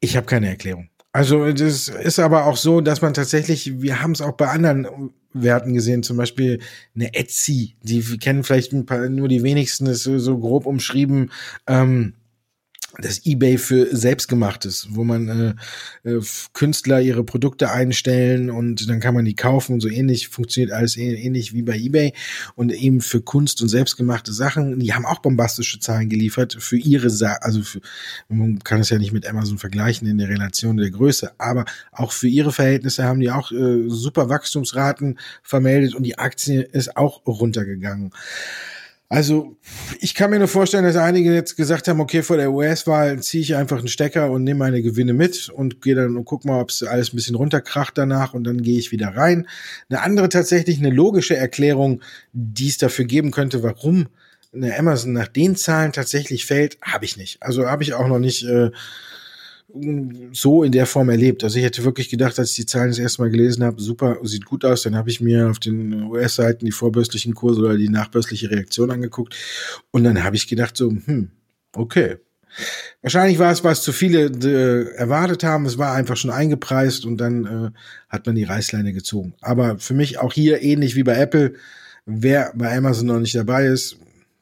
Ich 0.00 0.16
habe 0.16 0.26
keine 0.26 0.48
Erklärung. 0.48 0.88
Also 1.12 1.50
das 1.50 1.88
ist 1.88 2.18
aber 2.18 2.44
auch 2.44 2.58
so, 2.58 2.82
dass 2.82 3.00
man 3.00 3.14
tatsächlich, 3.14 3.80
wir 3.80 4.02
haben 4.02 4.12
es 4.12 4.20
auch 4.20 4.36
bei 4.36 4.48
anderen 4.48 5.10
Werten 5.32 5.72
gesehen, 5.72 6.02
zum 6.02 6.18
Beispiel 6.18 6.60
eine 6.94 7.14
Etsy, 7.14 7.76
die 7.82 8.02
kennen 8.18 8.44
vielleicht 8.44 8.72
ein 8.72 8.86
paar, 8.86 9.08
nur 9.08 9.26
die 9.26 9.42
wenigsten, 9.42 9.86
ist 9.86 10.02
so, 10.02 10.38
grob 10.38 10.66
umschrieben. 10.66 11.32
Ähm, 11.66 12.14
das 12.98 13.24
eBay 13.24 13.58
für 13.58 13.94
Selbstgemachtes, 13.94 14.88
wo 14.90 15.04
man 15.04 15.56
äh, 16.04 16.08
äh, 16.08 16.20
Künstler 16.52 17.00
ihre 17.00 17.24
Produkte 17.24 17.70
einstellen 17.70 18.50
und 18.50 18.88
dann 18.88 19.00
kann 19.00 19.14
man 19.14 19.24
die 19.24 19.34
kaufen 19.34 19.74
und 19.74 19.80
so 19.80 19.88
ähnlich 19.88 20.28
funktioniert 20.28 20.72
alles 20.72 20.96
ähnlich 20.96 21.52
wie 21.52 21.62
bei 21.62 21.76
eBay 21.76 22.12
und 22.54 22.72
eben 22.72 23.00
für 23.00 23.20
Kunst 23.20 23.60
und 23.62 23.68
selbstgemachte 23.68 24.32
Sachen. 24.32 24.78
Die 24.78 24.94
haben 24.94 25.06
auch 25.06 25.18
bombastische 25.18 25.78
Zahlen 25.78 26.08
geliefert 26.08 26.56
für 26.58 26.76
ihre, 26.76 27.10
Sa 27.10 27.34
also 27.40 27.62
für, 27.62 27.80
man 28.28 28.58
kann 28.60 28.80
es 28.80 28.90
ja 28.90 28.98
nicht 28.98 29.12
mit 29.12 29.26
Amazon 29.26 29.58
vergleichen 29.58 30.08
in 30.08 30.18
der 30.18 30.28
Relation 30.28 30.76
der 30.76 30.90
Größe, 30.90 31.32
aber 31.38 31.64
auch 31.92 32.12
für 32.12 32.28
ihre 32.28 32.52
Verhältnisse 32.52 33.04
haben 33.04 33.20
die 33.20 33.30
auch 33.30 33.52
äh, 33.52 33.84
super 33.88 34.28
Wachstumsraten 34.28 35.18
vermeldet 35.42 35.94
und 35.94 36.02
die 36.02 36.18
Aktie 36.18 36.62
ist 36.62 36.96
auch 36.96 37.26
runtergegangen. 37.26 38.10
Also 39.08 39.56
ich 40.00 40.16
kann 40.16 40.30
mir 40.30 40.38
nur 40.40 40.48
vorstellen, 40.48 40.84
dass 40.84 40.96
einige 40.96 41.32
jetzt 41.32 41.56
gesagt 41.56 41.86
haben, 41.86 42.00
okay, 42.00 42.22
vor 42.22 42.36
der 42.36 42.50
US-Wahl 42.50 43.22
ziehe 43.22 43.42
ich 43.42 43.54
einfach 43.54 43.78
einen 43.78 43.86
Stecker 43.86 44.32
und 44.32 44.42
nehme 44.42 44.58
meine 44.58 44.82
Gewinne 44.82 45.12
mit 45.12 45.48
und 45.48 45.80
gehe 45.80 45.94
dann 45.94 46.16
und 46.16 46.24
guck 46.24 46.44
mal, 46.44 46.60
ob 46.60 46.70
es 46.70 46.82
alles 46.82 47.12
ein 47.12 47.16
bisschen 47.16 47.36
runterkracht 47.36 47.96
danach 47.96 48.34
und 48.34 48.42
dann 48.44 48.62
gehe 48.62 48.78
ich 48.78 48.90
wieder 48.90 49.16
rein. 49.16 49.46
Eine 49.88 50.02
andere 50.02 50.28
tatsächlich, 50.28 50.78
eine 50.78 50.90
logische 50.90 51.36
Erklärung, 51.36 52.00
die 52.32 52.68
es 52.68 52.78
dafür 52.78 53.04
geben 53.04 53.30
könnte, 53.30 53.62
warum 53.62 54.08
eine 54.52 54.76
Amazon 54.76 55.12
nach 55.12 55.28
den 55.28 55.54
Zahlen 55.54 55.92
tatsächlich 55.92 56.44
fällt, 56.44 56.78
habe 56.82 57.04
ich 57.04 57.16
nicht. 57.16 57.40
Also 57.42 57.66
habe 57.66 57.84
ich 57.84 57.94
auch 57.94 58.08
noch 58.08 58.18
nicht 58.18 58.44
äh, 58.44 58.70
so 60.32 60.62
in 60.62 60.72
der 60.72 60.86
Form 60.86 61.08
erlebt. 61.08 61.44
Also 61.44 61.58
ich 61.58 61.64
hätte 61.64 61.84
wirklich 61.84 62.08
gedacht, 62.08 62.38
als 62.38 62.50
ich 62.50 62.56
die 62.56 62.66
Zahlen 62.66 62.88
das 62.88 62.98
erste 62.98 63.22
Mal 63.22 63.30
gelesen 63.30 63.64
habe, 63.64 63.80
super, 63.80 64.18
sieht 64.22 64.44
gut 64.44 64.64
aus. 64.64 64.82
Dann 64.82 64.96
habe 64.96 65.10
ich 65.10 65.20
mir 65.20 65.50
auf 65.50 65.58
den 65.58 66.04
US-Seiten 66.04 66.64
die 66.64 66.72
vorbörslichen 66.72 67.34
Kurse 67.34 67.60
oder 67.60 67.76
die 67.76 67.88
nachbörsliche 67.88 68.50
Reaktion 68.50 68.90
angeguckt. 68.90 69.34
Und 69.90 70.04
dann 70.04 70.22
habe 70.22 70.36
ich 70.36 70.48
gedacht 70.48 70.76
so, 70.76 70.90
hm, 70.90 71.30
okay. 71.74 72.16
Wahrscheinlich 73.02 73.38
war 73.38 73.52
es, 73.52 73.64
was 73.64 73.82
zu 73.82 73.92
viele 73.92 74.26
äh, 74.26 74.96
erwartet 74.96 75.44
haben. 75.44 75.66
Es 75.66 75.78
war 75.78 75.94
einfach 75.94 76.16
schon 76.16 76.30
eingepreist 76.30 77.04
und 77.04 77.18
dann 77.18 77.44
äh, 77.44 77.70
hat 78.08 78.26
man 78.26 78.34
die 78.34 78.44
Reißleine 78.44 78.92
gezogen. 78.92 79.34
Aber 79.42 79.78
für 79.78 79.94
mich 79.94 80.18
auch 80.18 80.32
hier 80.32 80.62
ähnlich 80.62 80.96
wie 80.96 81.02
bei 81.02 81.16
Apple, 81.16 81.54
wer 82.06 82.52
bei 82.54 82.76
Amazon 82.76 83.06
noch 83.06 83.20
nicht 83.20 83.34
dabei 83.34 83.66
ist, 83.66 83.98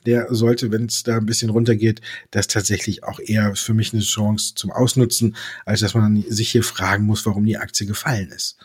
der 0.06 0.26
sollte, 0.34 0.70
wenn 0.70 0.86
es 0.86 1.02
da 1.02 1.16
ein 1.16 1.26
bisschen 1.26 1.50
runtergeht, 1.50 2.00
das 2.30 2.46
tatsächlich 2.46 3.04
auch 3.04 3.20
eher 3.20 3.54
für 3.56 3.74
mich 3.74 3.92
eine 3.92 4.02
Chance 4.02 4.54
zum 4.54 4.70
Ausnutzen, 4.70 5.36
als 5.64 5.80
dass 5.80 5.94
man 5.94 6.24
sich 6.28 6.50
hier 6.50 6.62
fragen 6.62 7.04
muss, 7.04 7.26
warum 7.26 7.44
die 7.44 7.58
Aktie 7.58 7.86
gefallen 7.86 8.30
ist. 8.30 8.56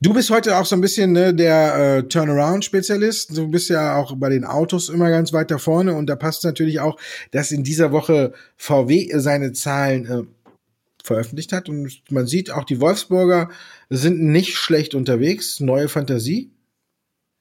Du 0.00 0.12
bist 0.12 0.30
heute 0.30 0.56
auch 0.56 0.66
so 0.66 0.74
ein 0.74 0.80
bisschen 0.80 1.12
ne, 1.12 1.34
der 1.34 1.98
äh, 1.98 2.02
Turnaround-Spezialist. 2.02 3.36
Du 3.36 3.48
bist 3.48 3.68
ja 3.68 3.96
auch 3.96 4.16
bei 4.16 4.28
den 4.28 4.44
Autos 4.44 4.88
immer 4.88 5.10
ganz 5.10 5.32
weit 5.32 5.50
da 5.50 5.58
vorne 5.58 5.94
und 5.94 6.06
da 6.06 6.16
passt 6.16 6.44
natürlich 6.44 6.80
auch, 6.80 6.98
dass 7.30 7.50
in 7.50 7.64
dieser 7.64 7.92
Woche 7.92 8.32
VW 8.56 9.10
seine 9.18 9.52
Zahlen 9.52 10.06
äh, 10.06 10.22
veröffentlicht 11.06 11.52
hat 11.52 11.68
und 11.68 12.02
man 12.10 12.26
sieht 12.26 12.50
auch 12.50 12.64
die 12.64 12.80
Wolfsburger 12.80 13.48
sind 13.88 14.20
nicht 14.20 14.56
schlecht 14.56 14.94
unterwegs. 14.94 15.60
Neue 15.60 15.88
Fantasie. 15.88 16.50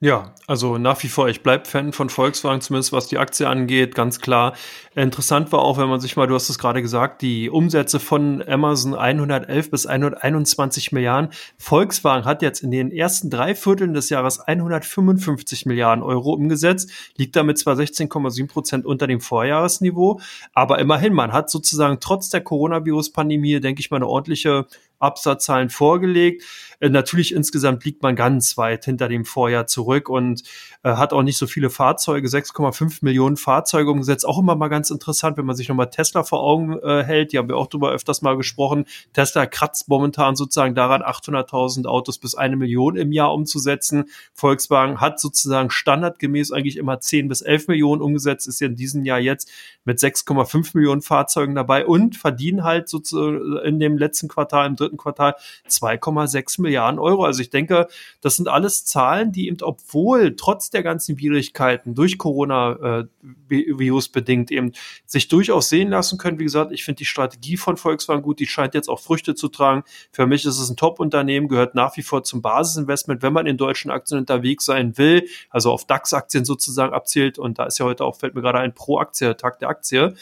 Ja, 0.05 0.35
also 0.45 0.77
nach 0.77 1.01
wie 1.01 1.07
vor, 1.07 1.29
ich 1.29 1.41
bleib 1.41 1.65
Fan 1.65 1.91
von 1.91 2.11
Volkswagen, 2.11 2.61
zumindest 2.61 2.93
was 2.93 3.07
die 3.07 3.17
Aktie 3.17 3.49
angeht, 3.49 3.95
ganz 3.95 4.21
klar. 4.21 4.53
Interessant 4.93 5.51
war 5.51 5.63
auch, 5.63 5.79
wenn 5.79 5.89
man 5.89 5.99
sich 5.99 6.15
mal, 6.15 6.27
du 6.27 6.35
hast 6.35 6.47
es 6.47 6.59
gerade 6.59 6.83
gesagt, 6.83 7.23
die 7.23 7.49
Umsätze 7.49 7.99
von 7.99 8.47
Amazon 8.47 8.93
111 8.93 9.71
bis 9.71 9.87
121 9.87 10.91
Milliarden. 10.91 11.31
Volkswagen 11.57 12.23
hat 12.23 12.43
jetzt 12.43 12.61
in 12.61 12.69
den 12.69 12.91
ersten 12.91 13.31
drei 13.31 13.55
Vierteln 13.55 13.95
des 13.95 14.11
Jahres 14.11 14.39
155 14.39 15.65
Milliarden 15.65 16.03
Euro 16.03 16.33
umgesetzt, 16.33 16.91
liegt 17.17 17.35
damit 17.35 17.57
zwar 17.57 17.73
16,7 17.73 18.47
Prozent 18.47 18.85
unter 18.85 19.07
dem 19.07 19.21
Vorjahresniveau, 19.21 20.19
aber 20.53 20.77
immerhin, 20.77 21.13
man 21.13 21.33
hat 21.33 21.49
sozusagen 21.49 21.97
trotz 21.99 22.29
der 22.29 22.41
Coronavirus-Pandemie, 22.41 23.59
denke 23.59 23.79
ich 23.79 23.89
mal, 23.89 23.97
eine 23.97 24.07
ordentliche 24.07 24.67
Absatzzahlen 24.99 25.69
vorgelegt. 25.69 26.43
Äh, 26.79 26.89
natürlich 26.89 27.34
insgesamt 27.34 27.84
liegt 27.86 28.03
man 28.03 28.15
ganz 28.15 28.58
weit 28.58 28.86
hinter 28.86 29.08
dem 29.08 29.25
Vorjahr 29.25 29.67
zurück 29.67 30.10
und 30.10 30.43
äh, 30.84 30.95
hat 30.95 31.13
auch 31.13 31.23
nicht 31.23 31.38
so 31.38 31.47
viele 31.47 31.69
Fahrzeuge, 31.69 32.27
6,5 32.27 32.99
Millionen 33.01 33.38
Fahrzeuge 33.38 33.91
umgesetzt. 33.91 34.25
Auch 34.25 34.39
immer 34.39 34.55
mal 34.55 34.67
ganz 34.67 34.89
interessant, 34.89 35.38
wenn 35.38 35.45
man 35.45 35.55
sich 35.55 35.69
nochmal 35.69 35.89
Tesla 35.89 36.23
vor 36.23 36.43
Augen 36.43 36.77
äh, 36.79 37.03
hält. 37.03 37.31
Die 37.31 37.38
haben 37.38 37.49
wir 37.49 37.58
auch 37.58 37.67
drüber 37.67 37.91
öfters 37.91 38.21
mal 38.21 38.38
gesprochen. 38.38 38.86
Tesla 39.13 39.45
kratzt 39.45 39.89
momentan 39.89 40.36
sozusagen 40.36 40.75
daran, 40.75 41.01
800.000 41.01 41.86
Autos 41.86 42.17
bis 42.17 42.36
eine 42.36 42.55
Million 42.55 42.95
im 42.95 43.12
Jahr 43.12 43.34
umzusetzen. 43.34 44.05
Volkswagen 44.34 45.01
hat 45.01 45.19
sozusagen 45.19 45.69
standardgemäß 45.69 46.51
eigentlich 46.51 46.77
immer 46.77 46.99
10 46.99 47.27
bis 47.27 47.41
11 47.41 47.67
Millionen 47.67 48.01
umgesetzt, 48.01 48.47
ist 48.47 48.62
ja 48.62 48.67
in 48.67 48.75
diesem 48.75 49.05
Jahr 49.05 49.19
jetzt 49.19 49.49
mit 49.86 49.99
6,5 49.99 50.71
Millionen 50.73 51.01
Fahrzeugen 51.01 51.55
dabei 51.55 51.86
und 51.86 52.15
verdienen 52.15 52.63
halt 52.63 52.89
sozusagen 52.89 53.58
in 53.63 53.79
dem 53.79 53.97
letzten 53.97 54.27
Quartal, 54.27 54.67
im 54.67 54.75
dritten 54.75 54.84
Quartal 54.97 55.35
2,6 55.69 56.61
Milliarden 56.61 56.99
Euro. 56.99 57.25
Also 57.25 57.41
ich 57.41 57.49
denke, 57.49 57.87
das 58.21 58.35
sind 58.35 58.47
alles 58.47 58.85
Zahlen, 58.85 59.31
die 59.31 59.47
eben, 59.47 59.57
obwohl 59.61 60.35
trotz 60.35 60.69
der 60.69 60.83
ganzen 60.83 61.17
Schwierigkeiten 61.17 61.95
durch 61.95 62.17
Corona-Virus 62.17 64.07
äh, 64.07 64.11
bedingt 64.11 64.51
eben 64.51 64.71
sich 65.05 65.27
durchaus 65.27 65.69
sehen 65.69 65.89
lassen 65.89 66.17
können. 66.17 66.39
Wie 66.39 66.43
gesagt, 66.43 66.71
ich 66.71 66.83
finde 66.83 66.99
die 66.99 67.05
Strategie 67.05 67.57
von 67.57 67.77
Volkswagen 67.77 68.21
gut, 68.21 68.39
die 68.39 68.47
scheint 68.47 68.73
jetzt 68.73 68.89
auch 68.89 68.99
Früchte 68.99 69.35
zu 69.35 69.47
tragen. 69.47 69.83
Für 70.11 70.27
mich 70.27 70.45
ist 70.45 70.59
es 70.59 70.69
ein 70.69 70.77
Top-Unternehmen, 70.77 71.47
gehört 71.47 71.75
nach 71.75 71.97
wie 71.97 72.03
vor 72.03 72.23
zum 72.23 72.41
Basisinvestment, 72.41 73.21
wenn 73.21 73.33
man 73.33 73.47
in 73.47 73.57
deutschen 73.57 73.91
Aktien 73.91 74.19
unterwegs 74.19 74.65
sein 74.65 74.97
will, 74.97 75.27
also 75.49 75.71
auf 75.71 75.85
DAX-Aktien 75.85 76.45
sozusagen 76.45 76.93
abzielt. 76.93 77.37
Und 77.37 77.59
da 77.59 77.65
ist 77.65 77.79
ja 77.79 77.85
heute 77.85 78.05
auch, 78.05 78.17
fällt 78.17 78.35
mir 78.35 78.41
gerade 78.41 78.59
ein 78.59 78.73
Pro-Aktie, 78.73 79.35
Tag 79.37 79.59
der 79.59 79.69
Aktie. 79.69 80.15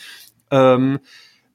Ähm, 0.51 0.99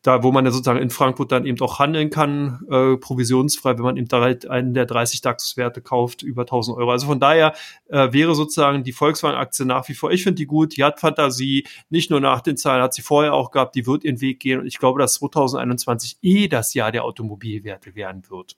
da 0.02 0.22
wo 0.22 0.32
man 0.32 0.44
ja 0.44 0.50
sozusagen 0.50 0.80
in 0.80 0.90
Frankfurt 0.90 1.32
dann 1.32 1.46
eben 1.46 1.60
auch 1.60 1.78
handeln 1.78 2.10
kann, 2.10 2.60
äh, 2.70 2.96
provisionsfrei, 2.96 3.76
wenn 3.76 3.84
man 3.84 3.96
eben 3.96 4.08
da 4.08 4.20
halt 4.20 4.48
einen 4.48 4.74
der 4.74 4.86
30 4.86 5.20
DAX-Werte 5.22 5.80
kauft, 5.82 6.22
über 6.22 6.42
1000 6.42 6.76
Euro. 6.76 6.90
Also 6.90 7.06
von 7.06 7.20
daher 7.20 7.54
äh, 7.88 8.12
wäre 8.12 8.34
sozusagen 8.34 8.84
die 8.84 8.92
Volkswagen-Aktie 8.92 9.66
nach 9.66 9.88
wie 9.88 9.94
vor, 9.94 10.10
ich 10.10 10.22
finde 10.22 10.36
die 10.36 10.46
gut, 10.46 10.76
die 10.76 10.84
hat 10.84 11.00
Fantasie, 11.00 11.66
nicht 11.90 12.10
nur 12.10 12.20
nach 12.20 12.40
den 12.40 12.56
Zahlen, 12.56 12.82
hat 12.82 12.94
sie 12.94 13.02
vorher 13.02 13.34
auch 13.34 13.50
gehabt, 13.50 13.74
die 13.74 13.86
wird 13.86 14.04
ihren 14.04 14.20
Weg 14.20 14.40
gehen 14.40 14.60
und 14.60 14.66
ich 14.66 14.78
glaube, 14.78 15.00
dass 15.00 15.14
2021 15.14 16.18
eh 16.22 16.48
das 16.48 16.74
Jahr 16.74 16.92
der 16.92 17.04
Automobilwerte 17.04 17.94
werden 17.94 18.22
wird. 18.28 18.56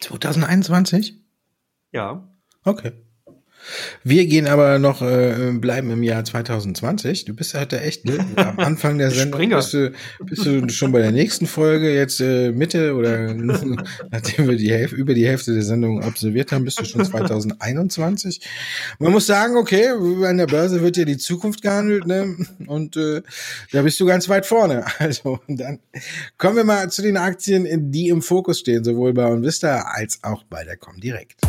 2021? 0.00 1.14
Ja. 1.92 2.28
Okay. 2.64 2.92
Wir 4.02 4.26
gehen 4.26 4.46
aber 4.46 4.78
noch, 4.78 5.02
äh, 5.02 5.52
bleiben 5.52 5.90
im 5.90 6.02
Jahr 6.02 6.24
2020. 6.24 7.24
Du 7.24 7.34
bist 7.34 7.54
heute 7.54 7.80
echt 7.80 8.04
ne, 8.04 8.24
am 8.36 8.58
Anfang 8.58 8.98
der 8.98 9.10
Sendung. 9.12 9.48
Bist 9.48 9.74
du, 9.74 9.92
bist 10.20 10.44
du 10.44 10.68
schon 10.68 10.92
bei 10.92 11.00
der 11.00 11.12
nächsten 11.12 11.46
Folge, 11.46 11.94
jetzt 11.94 12.20
äh, 12.20 12.52
Mitte 12.52 12.94
oder 12.94 13.34
nachdem 14.10 14.48
wir 14.48 14.56
die 14.56 14.72
Hälfte, 14.72 14.96
über 14.96 15.14
die 15.14 15.26
Hälfte 15.26 15.54
der 15.54 15.62
Sendung 15.62 16.02
absolviert 16.02 16.52
haben, 16.52 16.64
bist 16.64 16.80
du 16.80 16.84
schon 16.84 17.04
2021. 17.04 18.40
Man 18.98 19.12
muss 19.12 19.26
sagen, 19.26 19.56
okay, 19.56 19.88
an 19.88 20.38
der 20.38 20.46
Börse 20.46 20.82
wird 20.82 20.96
ja 20.96 21.04
die 21.04 21.18
Zukunft 21.18 21.62
gehandelt, 21.62 22.06
ne? 22.06 22.36
Und 22.66 22.96
äh, 22.96 23.22
da 23.72 23.82
bist 23.82 23.98
du 24.00 24.06
ganz 24.06 24.28
weit 24.28 24.46
vorne. 24.46 24.84
Also 25.04 25.40
dann 25.48 25.80
kommen 26.38 26.56
wir 26.56 26.64
mal 26.64 26.90
zu 26.90 27.02
den 27.02 27.16
Aktien, 27.16 27.90
die 27.92 28.08
im 28.08 28.22
Fokus 28.22 28.60
stehen, 28.60 28.84
sowohl 28.84 29.12
bei 29.12 29.26
Onvista 29.26 29.82
als 29.92 30.20
auch 30.22 30.44
bei 30.44 30.64
der 30.64 30.76
Comdirect. 30.76 31.40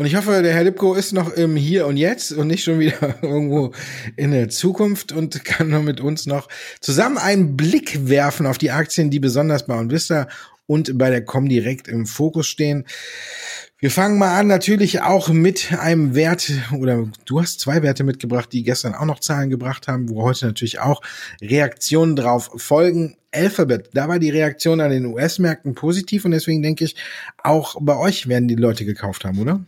Und 0.00 0.06
ich 0.06 0.16
hoffe, 0.16 0.40
der 0.42 0.54
Herr 0.54 0.64
Lipko 0.64 0.94
ist 0.94 1.12
noch 1.12 1.30
im 1.34 1.56
Hier 1.56 1.86
und 1.86 1.98
Jetzt 1.98 2.32
und 2.32 2.46
nicht 2.46 2.64
schon 2.64 2.78
wieder 2.78 3.16
irgendwo 3.22 3.72
in 4.16 4.30
der 4.30 4.48
Zukunft 4.48 5.12
und 5.12 5.44
kann 5.44 5.68
nur 5.68 5.82
mit 5.82 6.00
uns 6.00 6.24
noch 6.24 6.48
zusammen 6.80 7.18
einen 7.18 7.54
Blick 7.54 8.08
werfen 8.08 8.46
auf 8.46 8.56
die 8.56 8.70
Aktien, 8.70 9.10
die 9.10 9.20
besonders 9.20 9.66
bei 9.66 9.76
Onvista 9.76 10.26
und 10.64 10.96
bei 10.96 11.10
der 11.10 11.22
Comdirect 11.22 11.86
im 11.86 12.06
Fokus 12.06 12.46
stehen. 12.46 12.86
Wir 13.78 13.90
fangen 13.90 14.16
mal 14.16 14.40
an 14.40 14.46
natürlich 14.46 15.02
auch 15.02 15.28
mit 15.28 15.70
einem 15.78 16.14
Wert 16.14 16.50
oder 16.78 17.06
du 17.26 17.42
hast 17.42 17.60
zwei 17.60 17.82
Werte 17.82 18.02
mitgebracht, 18.02 18.50
die 18.54 18.62
gestern 18.62 18.94
auch 18.94 19.04
noch 19.04 19.20
Zahlen 19.20 19.50
gebracht 19.50 19.86
haben, 19.86 20.08
wo 20.08 20.22
heute 20.22 20.46
natürlich 20.46 20.80
auch 20.80 21.02
Reaktionen 21.42 22.16
drauf 22.16 22.50
folgen. 22.56 23.18
Alphabet, 23.32 23.90
da 23.92 24.08
war 24.08 24.18
die 24.18 24.30
Reaktion 24.30 24.80
an 24.80 24.92
den 24.92 25.04
US-Märkten 25.04 25.74
positiv 25.74 26.24
und 26.24 26.30
deswegen 26.30 26.62
denke 26.62 26.86
ich, 26.86 26.96
auch 27.42 27.76
bei 27.82 27.98
euch 27.98 28.28
werden 28.28 28.48
die 28.48 28.54
Leute 28.54 28.86
gekauft 28.86 29.26
haben, 29.26 29.38
oder? 29.38 29.60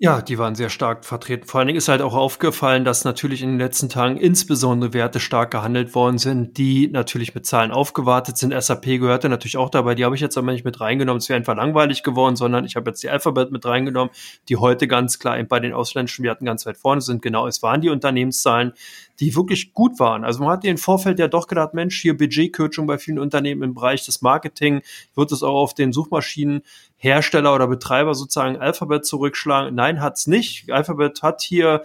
Ja, 0.00 0.22
die 0.22 0.38
waren 0.38 0.54
sehr 0.54 0.70
stark 0.70 1.04
vertreten. 1.04 1.48
Vor 1.48 1.58
allen 1.58 1.66
Dingen 1.66 1.76
ist 1.76 1.88
halt 1.88 2.02
auch 2.02 2.14
aufgefallen, 2.14 2.84
dass 2.84 3.04
natürlich 3.04 3.42
in 3.42 3.48
den 3.48 3.58
letzten 3.58 3.88
Tagen 3.88 4.16
insbesondere 4.16 4.92
Werte 4.92 5.18
stark 5.18 5.50
gehandelt 5.50 5.92
worden 5.96 6.18
sind, 6.18 6.56
die 6.56 6.86
natürlich 6.86 7.34
mit 7.34 7.46
Zahlen 7.46 7.72
aufgewartet 7.72 8.38
sind. 8.38 8.54
SAP 8.54 8.84
gehörte 8.84 9.28
natürlich 9.28 9.56
auch 9.56 9.70
dabei. 9.70 9.96
Die 9.96 10.04
habe 10.04 10.14
ich 10.14 10.20
jetzt 10.20 10.38
aber 10.38 10.52
nicht 10.52 10.64
mit 10.64 10.80
reingenommen. 10.80 11.18
Es 11.18 11.28
wäre 11.28 11.36
einfach 11.36 11.56
langweilig 11.56 12.04
geworden, 12.04 12.36
sondern 12.36 12.64
ich 12.64 12.76
habe 12.76 12.88
jetzt 12.90 13.02
die 13.02 13.10
Alphabet 13.10 13.50
mit 13.50 13.66
reingenommen, 13.66 14.14
die 14.48 14.56
heute 14.56 14.86
ganz 14.86 15.18
klar 15.18 15.42
bei 15.42 15.58
den 15.58 15.72
ausländischen 15.72 16.24
Werten 16.24 16.44
ganz 16.44 16.64
weit 16.64 16.76
vorne 16.76 17.00
sind. 17.00 17.20
Genau, 17.20 17.48
es 17.48 17.60
waren 17.64 17.80
die 17.80 17.90
Unternehmenszahlen, 17.90 18.74
die 19.20 19.34
wirklich 19.34 19.72
gut 19.72 19.98
waren. 19.98 20.24
Also 20.24 20.40
man 20.40 20.50
hat 20.50 20.64
im 20.64 20.78
Vorfeld 20.78 21.18
ja 21.18 21.28
doch 21.28 21.46
gedacht, 21.46 21.74
Mensch, 21.74 22.00
hier 22.00 22.16
Budgetkürzung 22.16 22.86
bei 22.86 22.98
vielen 22.98 23.18
Unternehmen 23.18 23.62
im 23.62 23.74
Bereich 23.74 24.04
des 24.04 24.22
Marketing, 24.22 24.82
wird 25.14 25.32
es 25.32 25.42
auch 25.42 25.56
auf 25.56 25.74
den 25.74 25.92
Suchmaschinenhersteller 25.92 27.54
oder 27.54 27.66
Betreiber 27.66 28.14
sozusagen 28.14 28.56
Alphabet 28.58 29.04
zurückschlagen? 29.04 29.74
Nein, 29.74 30.00
hat's 30.00 30.26
nicht. 30.26 30.70
Alphabet 30.70 31.22
hat 31.22 31.42
hier 31.42 31.82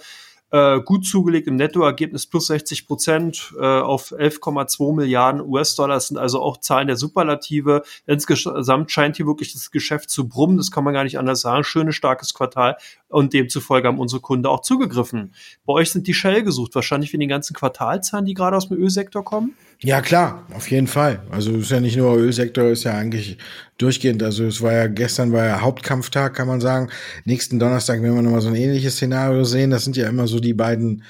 äh, 0.53 0.81
gut 0.81 1.03
zugelegt 1.03 1.47
im 1.47 1.55
Nettoergebnis 1.55 2.27
plus 2.27 2.45
60 2.45 2.85
Prozent 2.85 3.55
äh, 3.59 3.65
auf 3.65 4.11
11,2 4.11 4.95
Milliarden 4.95 5.41
US-Dollar. 5.41 5.95
Das 5.95 6.09
sind 6.09 6.17
also 6.17 6.43
auch 6.43 6.57
Zahlen 6.57 6.85
der 6.85 6.95
Superlative. 6.95 7.81
Insgesamt 8.05 8.91
scheint 8.91 9.17
hier 9.17 9.25
wirklich 9.25 9.53
das 9.53 9.71
Geschäft 9.71 10.11
zu 10.11 10.27
brummen. 10.27 10.57
Das 10.57 10.69
kann 10.69 10.83
man 10.83 10.93
gar 10.93 11.05
nicht 11.05 11.17
anders 11.17 11.41
sagen. 11.41 11.63
Schönes, 11.63 11.95
starkes 11.95 12.35
Quartal 12.35 12.77
und 13.09 13.33
demzufolge 13.33 13.87
haben 13.87 13.99
unsere 13.99 14.21
Kunden 14.21 14.45
auch 14.45 14.61
zugegriffen. 14.61 15.33
Bei 15.65 15.73
euch 15.73 15.89
sind 15.89 16.05
die 16.05 16.13
Shell 16.13 16.43
gesucht, 16.43 16.75
wahrscheinlich 16.75 17.09
für 17.09 17.17
die 17.17 17.25
ganzen 17.25 17.55
Quartalzahlen, 17.55 18.25
die 18.25 18.35
gerade 18.35 18.55
aus 18.55 18.67
dem 18.67 18.77
Ölsektor 18.77 19.25
kommen? 19.25 19.55
Ja, 19.85 19.99
klar, 20.01 20.47
auf 20.53 20.71
jeden 20.71 20.87
Fall. 20.87 21.21
Also 21.29 21.51
es 21.57 21.63
ist 21.63 21.71
ja 21.71 21.81
nicht 21.81 21.97
nur 21.97 22.15
Ölsektor, 22.15 22.69
ist 22.69 22.85
ja 22.85 22.93
eigentlich 22.93 23.37
durchgehend. 23.77 24.23
Also 24.23 24.45
es 24.45 24.61
war 24.61 24.71
ja 24.71 24.87
gestern 24.87 25.33
war 25.33 25.45
ja 25.45 25.59
Hauptkampftag, 25.59 26.35
kann 26.35 26.47
man 26.47 26.61
sagen. 26.61 26.89
Nächsten 27.25 27.59
Donnerstag 27.59 28.01
werden 28.01 28.15
wir 28.15 28.21
nochmal 28.21 28.39
so 28.39 28.47
ein 28.47 28.55
ähnliches 28.55 28.93
Szenario 28.93 29.43
sehen. 29.43 29.71
Das 29.71 29.83
sind 29.83 29.97
ja 29.97 30.07
immer 30.07 30.25
so 30.25 30.39
die 30.39 30.53
beiden 30.53 31.03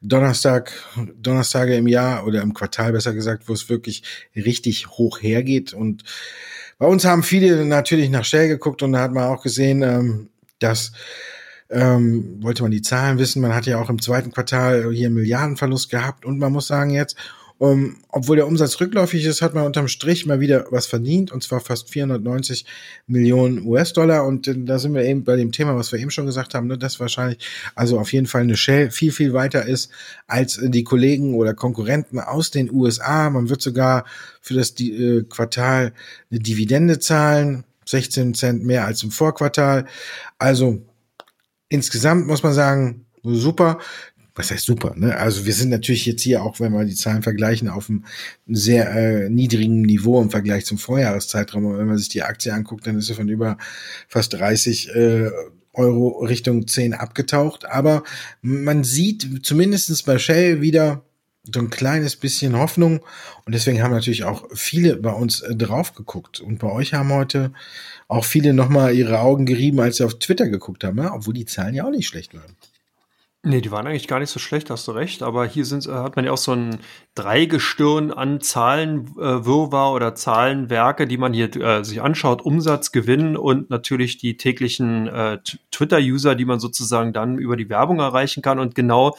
Donnerstag, 0.00 0.72
Donnerstage 1.20 1.76
im 1.76 1.86
Jahr 1.86 2.26
oder 2.26 2.40
im 2.40 2.54
Quartal 2.54 2.92
besser 2.92 3.12
gesagt, 3.12 3.46
wo 3.46 3.52
es 3.52 3.68
wirklich 3.68 4.02
richtig 4.34 4.88
hoch 4.88 5.20
hergeht. 5.20 5.74
Und 5.74 6.02
bei 6.78 6.86
uns 6.86 7.04
haben 7.04 7.24
viele 7.24 7.66
natürlich 7.66 8.08
nach 8.08 8.24
Shell 8.24 8.48
geguckt 8.48 8.82
und 8.82 8.92
da 8.92 9.00
hat 9.00 9.12
man 9.12 9.24
auch 9.24 9.42
gesehen, 9.42 9.82
ähm, 9.82 10.30
dass 10.60 10.92
ähm, 11.68 12.38
wollte 12.40 12.62
man 12.62 12.72
die 12.72 12.80
Zahlen 12.80 13.18
wissen. 13.18 13.42
Man 13.42 13.54
hat 13.54 13.66
ja 13.66 13.78
auch 13.78 13.90
im 13.90 14.00
zweiten 14.00 14.32
Quartal 14.32 14.90
hier 14.94 15.08
einen 15.08 15.16
Milliardenverlust 15.16 15.90
gehabt 15.90 16.24
und 16.24 16.38
man 16.38 16.52
muss 16.52 16.68
sagen 16.68 16.88
jetzt, 16.88 17.16
um, 17.58 17.70
ähm, 17.70 17.96
obwohl 18.08 18.36
der 18.36 18.46
Umsatz 18.46 18.80
rückläufig 18.80 19.24
ist, 19.24 19.40
hat 19.40 19.54
man 19.54 19.64
unterm 19.64 19.88
Strich 19.88 20.26
mal 20.26 20.40
wieder 20.40 20.66
was 20.70 20.86
verdient 20.86 21.30
und 21.30 21.42
zwar 21.42 21.60
fast 21.60 21.88
490 21.90 22.66
Millionen 23.06 23.64
US-Dollar 23.64 24.26
und 24.26 24.48
äh, 24.48 24.54
da 24.56 24.78
sind 24.78 24.94
wir 24.94 25.04
eben 25.04 25.24
bei 25.24 25.36
dem 25.36 25.52
Thema, 25.52 25.76
was 25.76 25.92
wir 25.92 26.00
eben 26.00 26.10
schon 26.10 26.26
gesagt 26.26 26.54
haben, 26.54 26.66
ne, 26.66 26.76
dass 26.76 26.98
wahrscheinlich 26.98 27.38
also 27.74 27.98
auf 27.98 28.12
jeden 28.12 28.26
Fall 28.26 28.42
eine 28.42 28.56
Shell 28.56 28.90
viel, 28.90 29.12
viel 29.12 29.32
weiter 29.32 29.66
ist 29.66 29.90
als 30.26 30.60
die 30.62 30.84
Kollegen 30.84 31.34
oder 31.34 31.54
Konkurrenten 31.54 32.18
aus 32.18 32.50
den 32.50 32.72
USA. 32.72 33.30
Man 33.30 33.48
wird 33.48 33.62
sogar 33.62 34.04
für 34.40 34.54
das 34.54 34.78
äh, 34.80 35.22
Quartal 35.22 35.92
eine 36.30 36.40
Dividende 36.40 36.98
zahlen 36.98 37.64
16 37.86 38.34
Cent 38.34 38.64
mehr 38.64 38.84
als 38.84 39.02
im 39.02 39.10
Vorquartal. 39.10 39.86
Also 40.38 40.82
insgesamt 41.68 42.26
muss 42.26 42.42
man 42.42 42.52
sagen, 42.52 43.06
super. 43.22 43.78
Was 44.34 44.50
heißt 44.50 44.64
super? 44.66 44.94
Ne? 44.96 45.16
Also 45.16 45.46
wir 45.46 45.52
sind 45.52 45.70
natürlich 45.70 46.06
jetzt 46.06 46.22
hier 46.22 46.42
auch, 46.42 46.58
wenn 46.58 46.72
wir 46.72 46.84
die 46.84 46.96
Zahlen 46.96 47.22
vergleichen, 47.22 47.68
auf 47.68 47.88
einem 47.88 48.04
sehr 48.48 48.90
äh, 48.90 49.28
niedrigen 49.30 49.82
Niveau 49.82 50.20
im 50.20 50.30
Vergleich 50.30 50.66
zum 50.66 50.78
Vorjahreszeitraum. 50.78 51.64
Und 51.64 51.78
wenn 51.78 51.86
man 51.86 51.98
sich 51.98 52.08
die 52.08 52.22
Aktie 52.22 52.52
anguckt, 52.52 52.86
dann 52.86 52.98
ist 52.98 53.06
sie 53.06 53.14
von 53.14 53.28
über 53.28 53.58
fast 54.08 54.32
30 54.32 54.94
äh, 54.94 55.30
Euro 55.72 56.24
Richtung 56.24 56.66
10 56.66 56.94
abgetaucht. 56.94 57.64
Aber 57.66 58.02
man 58.42 58.82
sieht 58.82 59.46
zumindestens 59.46 60.02
bei 60.02 60.18
Shell 60.18 60.60
wieder 60.60 61.04
so 61.52 61.60
ein 61.60 61.70
kleines 61.70 62.16
bisschen 62.16 62.58
Hoffnung. 62.58 63.04
Und 63.44 63.54
deswegen 63.54 63.82
haben 63.82 63.92
natürlich 63.92 64.24
auch 64.24 64.48
viele 64.52 64.96
bei 64.96 65.12
uns 65.12 65.42
äh, 65.42 65.54
drauf 65.54 65.94
geguckt. 65.94 66.40
Und 66.40 66.58
bei 66.58 66.70
euch 66.72 66.94
haben 66.94 67.12
heute 67.12 67.52
auch 68.08 68.24
viele 68.24 68.52
nochmal 68.52 68.96
ihre 68.96 69.20
Augen 69.20 69.46
gerieben, 69.46 69.78
als 69.78 69.98
sie 69.98 70.04
auf 70.04 70.18
Twitter 70.18 70.48
geguckt 70.48 70.82
haben, 70.82 70.98
ja? 70.98 71.14
obwohl 71.14 71.34
die 71.34 71.46
Zahlen 71.46 71.74
ja 71.74 71.84
auch 71.84 71.90
nicht 71.90 72.08
schlecht 72.08 72.34
waren. 72.34 72.56
Nee, 73.46 73.60
die 73.60 73.70
waren 73.70 73.86
eigentlich 73.86 74.08
gar 74.08 74.20
nicht 74.20 74.30
so 74.30 74.38
schlecht, 74.38 74.70
hast 74.70 74.88
du 74.88 74.92
recht. 74.92 75.22
Aber 75.22 75.44
hier 75.44 75.66
sind, 75.66 75.86
äh, 75.86 75.90
hat 75.90 76.16
man 76.16 76.24
ja 76.24 76.32
auch 76.32 76.38
so 76.38 76.52
ein 76.52 76.78
Dreigestirn 77.14 78.10
an 78.10 78.40
Zahlenwirrwarr 78.40 79.92
äh, 79.92 79.94
oder 79.94 80.14
Zahlenwerke, 80.14 81.06
die 81.06 81.18
man 81.18 81.34
hier 81.34 81.54
äh, 81.56 81.84
sich 81.84 82.00
anschaut. 82.00 82.40
Umsatz, 82.40 82.90
Gewinn 82.90 83.36
und 83.36 83.68
natürlich 83.68 84.16
die 84.16 84.38
täglichen 84.38 85.08
äh, 85.08 85.40
Twitter-User, 85.70 86.36
die 86.36 86.46
man 86.46 86.58
sozusagen 86.58 87.12
dann 87.12 87.36
über 87.36 87.58
die 87.58 87.68
Werbung 87.68 87.98
erreichen 87.98 88.42
kann. 88.42 88.58
Und 88.58 88.74
genau 88.74 89.14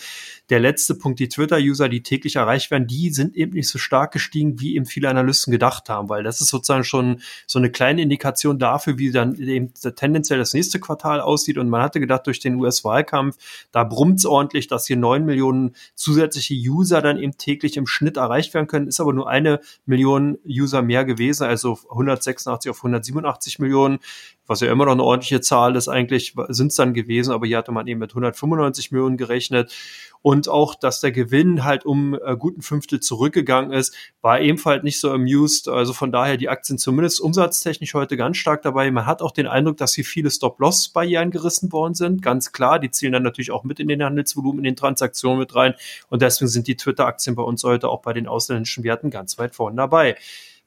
der 0.50 0.60
letzte 0.60 0.96
Punkt, 0.96 1.20
die 1.20 1.30
Twitter-User, 1.30 1.90
die 1.90 2.04
täglich 2.04 2.36
erreicht 2.36 2.70
werden, 2.70 2.88
die 2.88 3.10
sind 3.10 3.36
eben 3.36 3.54
nicht 3.54 3.68
so 3.68 3.80
stark 3.80 4.12
gestiegen, 4.12 4.60
wie 4.60 4.76
eben 4.76 4.86
viele 4.86 5.10
Analysten 5.10 5.52
gedacht 5.52 5.90
haben, 5.90 6.10
weil 6.10 6.24
das 6.24 6.42
ist 6.42 6.50
sozusagen 6.50 6.84
schon 6.84 7.22
so 7.48 7.58
eine 7.58 7.72
kleine 7.72 8.02
Indikation 8.04 8.60
dafür, 8.60 8.98
wie 8.98 9.12
dann 9.12 9.36
eben 9.36 9.74
tendenziell 9.96 10.38
das 10.38 10.54
nächste 10.54 10.80
Quartal 10.80 11.20
aussieht. 11.20 11.58
Und 11.58 11.70
man 11.70 11.82
hatte 11.82 12.00
gedacht, 12.00 12.28
durch 12.28 12.40
den 12.40 12.56
US-Wahlkampf, 12.56 13.38
da 13.72 13.84
brummt's 13.84 14.26
ordentlich, 14.26 14.68
dass 14.68 14.86
hier 14.86 14.98
neun 14.98 15.26
Millionen 15.26 15.76
zusätzliche 15.96 16.54
User 16.54 17.02
dann 17.02 17.18
eben 17.18 17.38
täglich 17.38 17.78
im 17.78 17.88
Schnitt 17.88 18.18
erreicht 18.18 18.54
werden 18.54 18.68
können, 18.68 18.88
ist 18.88 19.00
aber 19.00 19.14
nur 19.14 19.30
eine 19.30 19.62
Million 19.86 20.38
User 20.48 20.82
mehr 20.82 21.06
gewesen, 21.06 21.46
also 21.46 21.80
186 21.90 22.70
auf 22.70 22.78
187 22.78 23.60
Millionen 23.60 24.00
was 24.48 24.62
ja 24.62 24.72
immer 24.72 24.86
noch 24.86 24.92
eine 24.92 25.04
ordentliche 25.04 25.42
Zahl 25.42 25.76
ist, 25.76 25.88
eigentlich 25.88 26.36
sind 26.50 26.68
es 26.68 26.76
dann 26.76 26.94
gewesen, 26.94 27.32
aber 27.32 27.48
hier 27.48 27.58
hatte 27.58 27.72
man 27.72 27.88
eben 27.88 28.00
mit 28.00 28.12
195 28.12 28.92
Millionen 28.92 29.18
gerechnet. 29.18 29.74
Und 30.26 30.50
auch, 30.50 30.74
dass 30.74 31.02
der 31.02 31.12
Gewinn 31.12 31.66
halt 31.66 31.86
um 31.86 32.16
äh, 32.16 32.36
guten 32.36 32.64
Fünftel 32.64 33.00
zurückgegangen 33.00 33.72
ist, 33.72 33.96
war 34.22 34.42
ebenfalls 34.42 34.82
nicht 34.82 35.00
so 35.00 35.12
amused. 35.12 35.68
Also 35.68 35.94
von 35.94 36.12
daher 36.12 36.36
die 36.38 36.50
Aktien 36.50 36.80
zumindest 36.80 37.22
umsatztechnisch 37.22 37.94
heute 37.94 38.18
ganz 38.18 38.38
stark 38.38 38.64
dabei. 38.64 38.90
Man 38.90 39.06
hat 39.06 39.22
auch 39.22 39.30
den 39.30 39.46
Eindruck, 39.46 39.78
dass 39.78 39.94
hier 39.94 40.04
viele 40.04 40.32
Stop-Loss-Barrieren 40.32 41.30
gerissen 41.30 41.72
worden 41.72 41.94
sind. 41.94 42.24
Ganz 42.24 42.52
klar, 42.52 42.80
die 42.80 42.90
zielen 42.90 43.14
dann 43.14 43.22
natürlich 43.22 43.52
auch 43.52 43.64
mit 43.64 43.80
in 43.80 43.88
den 43.88 44.04
Handelsvolumen, 44.04 44.58
in 44.58 44.64
den 44.64 44.76
Transaktionen 44.76 45.38
mit 45.38 45.54
rein. 45.54 45.76
Und 46.10 46.24
deswegen 46.24 46.50
sind 46.50 46.66
die 46.66 46.76
Twitter-Aktien 46.76 47.36
bei 47.36 47.44
uns 47.44 47.64
heute 47.64 47.90
auch 47.90 48.02
bei 48.02 48.14
den 48.14 48.26
ausländischen 48.26 48.84
Werten 48.84 49.12
ganz 49.12 49.38
weit 49.38 49.54
vorne 49.54 49.76
dabei. 49.76 50.16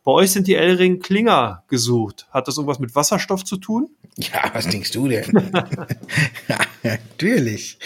Bei 0.08 0.14
euch 0.14 0.30
sind 0.30 0.46
die 0.46 0.54
L-Ring 0.54 1.00
Klinger 1.00 1.64
gesucht. 1.68 2.28
Hat 2.30 2.48
das 2.48 2.56
irgendwas 2.56 2.78
mit 2.78 2.94
Wasserstoff 2.94 3.44
zu 3.44 3.58
tun? 3.58 3.90
Ja, 4.16 4.50
was 4.54 4.66
denkst 4.66 4.92
du 4.92 5.06
denn? 5.06 5.26
ja, 6.48 6.58
natürlich. 6.82 7.78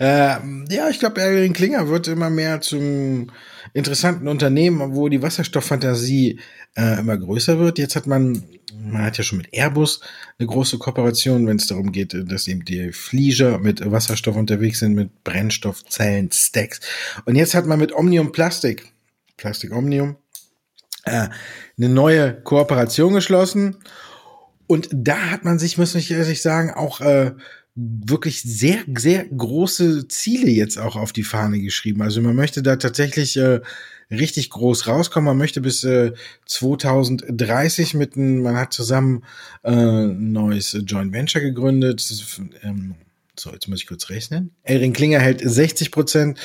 Ähm, 0.00 0.64
ja, 0.70 0.88
ich 0.88 0.98
glaube, 1.00 1.20
L-Ring 1.20 1.52
Klinger 1.52 1.86
wird 1.88 2.08
immer 2.08 2.30
mehr 2.30 2.62
zum 2.62 3.30
interessanten 3.74 4.26
Unternehmen, 4.26 4.94
wo 4.94 5.10
die 5.10 5.20
Wasserstofffantasie 5.20 6.40
äh, 6.78 6.98
immer 6.98 7.18
größer 7.18 7.58
wird. 7.58 7.78
Jetzt 7.78 7.94
hat 7.94 8.06
man, 8.06 8.42
man 8.82 9.02
hat 9.02 9.18
ja 9.18 9.24
schon 9.24 9.36
mit 9.36 9.52
Airbus 9.52 10.00
eine 10.38 10.48
große 10.48 10.78
Kooperation, 10.78 11.46
wenn 11.46 11.58
es 11.58 11.66
darum 11.66 11.92
geht, 11.92 12.14
dass 12.14 12.48
eben 12.48 12.64
die 12.64 12.90
Flieger 12.92 13.58
mit 13.58 13.84
Wasserstoff 13.84 14.36
unterwegs 14.36 14.78
sind, 14.78 14.94
mit 14.94 15.22
Brennstoffzellen, 15.24 16.30
Stacks. 16.32 16.80
Und 17.26 17.36
jetzt 17.36 17.54
hat 17.54 17.66
man 17.66 17.78
mit 17.78 17.92
Omnium 17.92 18.32
Plastik, 18.32 18.94
Plastik 19.36 19.76
Omnium, 19.76 20.16
äh, 21.06 21.28
eine 21.78 21.88
neue 21.88 22.34
Kooperation 22.42 23.14
geschlossen. 23.14 23.76
Und 24.66 24.88
da 24.92 25.30
hat 25.30 25.44
man 25.44 25.58
sich, 25.58 25.78
muss 25.78 25.94
ich 25.94 26.10
ehrlich 26.10 26.42
sagen, 26.42 26.72
auch 26.72 27.00
äh, 27.00 27.32
wirklich 27.74 28.42
sehr, 28.42 28.78
sehr 28.96 29.24
große 29.26 30.08
Ziele 30.08 30.50
jetzt 30.50 30.78
auch 30.78 30.96
auf 30.96 31.12
die 31.12 31.22
Fahne 31.22 31.60
geschrieben. 31.60 32.02
Also 32.02 32.20
man 32.20 32.34
möchte 32.34 32.62
da 32.62 32.76
tatsächlich 32.76 33.36
äh, 33.36 33.60
richtig 34.10 34.50
groß 34.50 34.88
rauskommen. 34.88 35.26
Man 35.26 35.38
möchte 35.38 35.60
bis 35.60 35.84
äh, 35.84 36.12
2030 36.46 37.94
mit 37.94 38.16
einem, 38.16 38.42
man 38.42 38.56
hat 38.56 38.72
zusammen 38.72 39.24
äh, 39.62 39.70
ein 39.70 40.32
neues 40.32 40.76
Joint 40.86 41.12
Venture 41.12 41.42
gegründet. 41.42 42.04
Ähm, 42.62 42.94
so, 43.38 43.52
jetzt 43.52 43.68
muss 43.68 43.80
ich 43.82 43.86
kurz 43.86 44.08
rechnen. 44.08 44.52
Elring 44.62 44.94
Klinger 44.94 45.20
hält 45.20 45.42
60 45.44 45.90
Prozent 45.90 46.40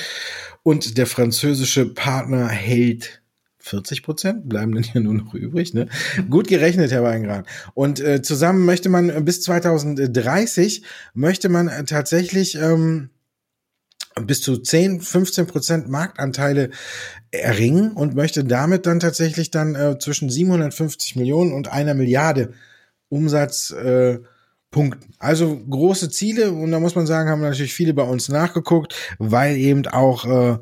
und 0.64 0.97
der 0.97 1.07
französische 1.07 1.86
Partner 1.86 2.49
hält 2.49 3.20
40 3.62 4.03
Prozent 4.03 4.49
bleiben 4.49 4.74
dann 4.74 4.84
hier 4.84 5.01
nur 5.01 5.14
noch 5.14 5.34
übrig. 5.34 5.74
Ne? 5.74 5.88
Gut 6.30 6.47
gerechnet, 6.47 6.91
Herr 6.91 7.03
Weingran. 7.03 7.45
Und 7.74 7.99
äh, 7.99 8.22
zusammen 8.22 8.66
möchte 8.66 8.89
man 8.89 9.09
äh, 9.09 9.22
bis 9.22 9.41
2030 9.43 10.84
möchte 11.14 11.49
man 11.49 11.68
äh, 11.68 11.84
tatsächlich 11.86 12.55
ähm, 12.55 13.09
bis 14.26 14.41
zu 14.41 14.57
10, 14.57 15.01
15 15.01 15.47
Prozent 15.47 15.88
Marktanteile 15.89 16.72
erringen 17.32 17.93
und 17.93 18.16
möchte 18.16 18.43
damit 18.43 18.86
dann 18.86 18.99
tatsächlich 18.99 19.51
dann 19.51 19.76
äh, 19.76 19.97
zwischen 19.99 20.30
750 20.30 21.16
Millionen 21.16 21.53
und 21.53 21.72
einer 21.72 21.93
Milliarde 21.93 22.53
Umsatz 23.09 23.72
äh, 23.72 24.20
Punkten. 24.70 25.14
Also 25.20 25.57
große 25.70 26.09
Ziele 26.09 26.51
und 26.51 26.72
da 26.72 26.80
muss 26.80 26.95
man 26.95 27.05
sagen, 27.05 27.30
haben 27.30 27.41
natürlich 27.41 27.74
viele 27.74 27.93
bei 27.93 28.03
uns 28.03 28.30
nachgeguckt, 28.30 28.95
weil 29.20 29.57
eben 29.57 29.86
auch 29.88 30.26
äh, 30.26 30.57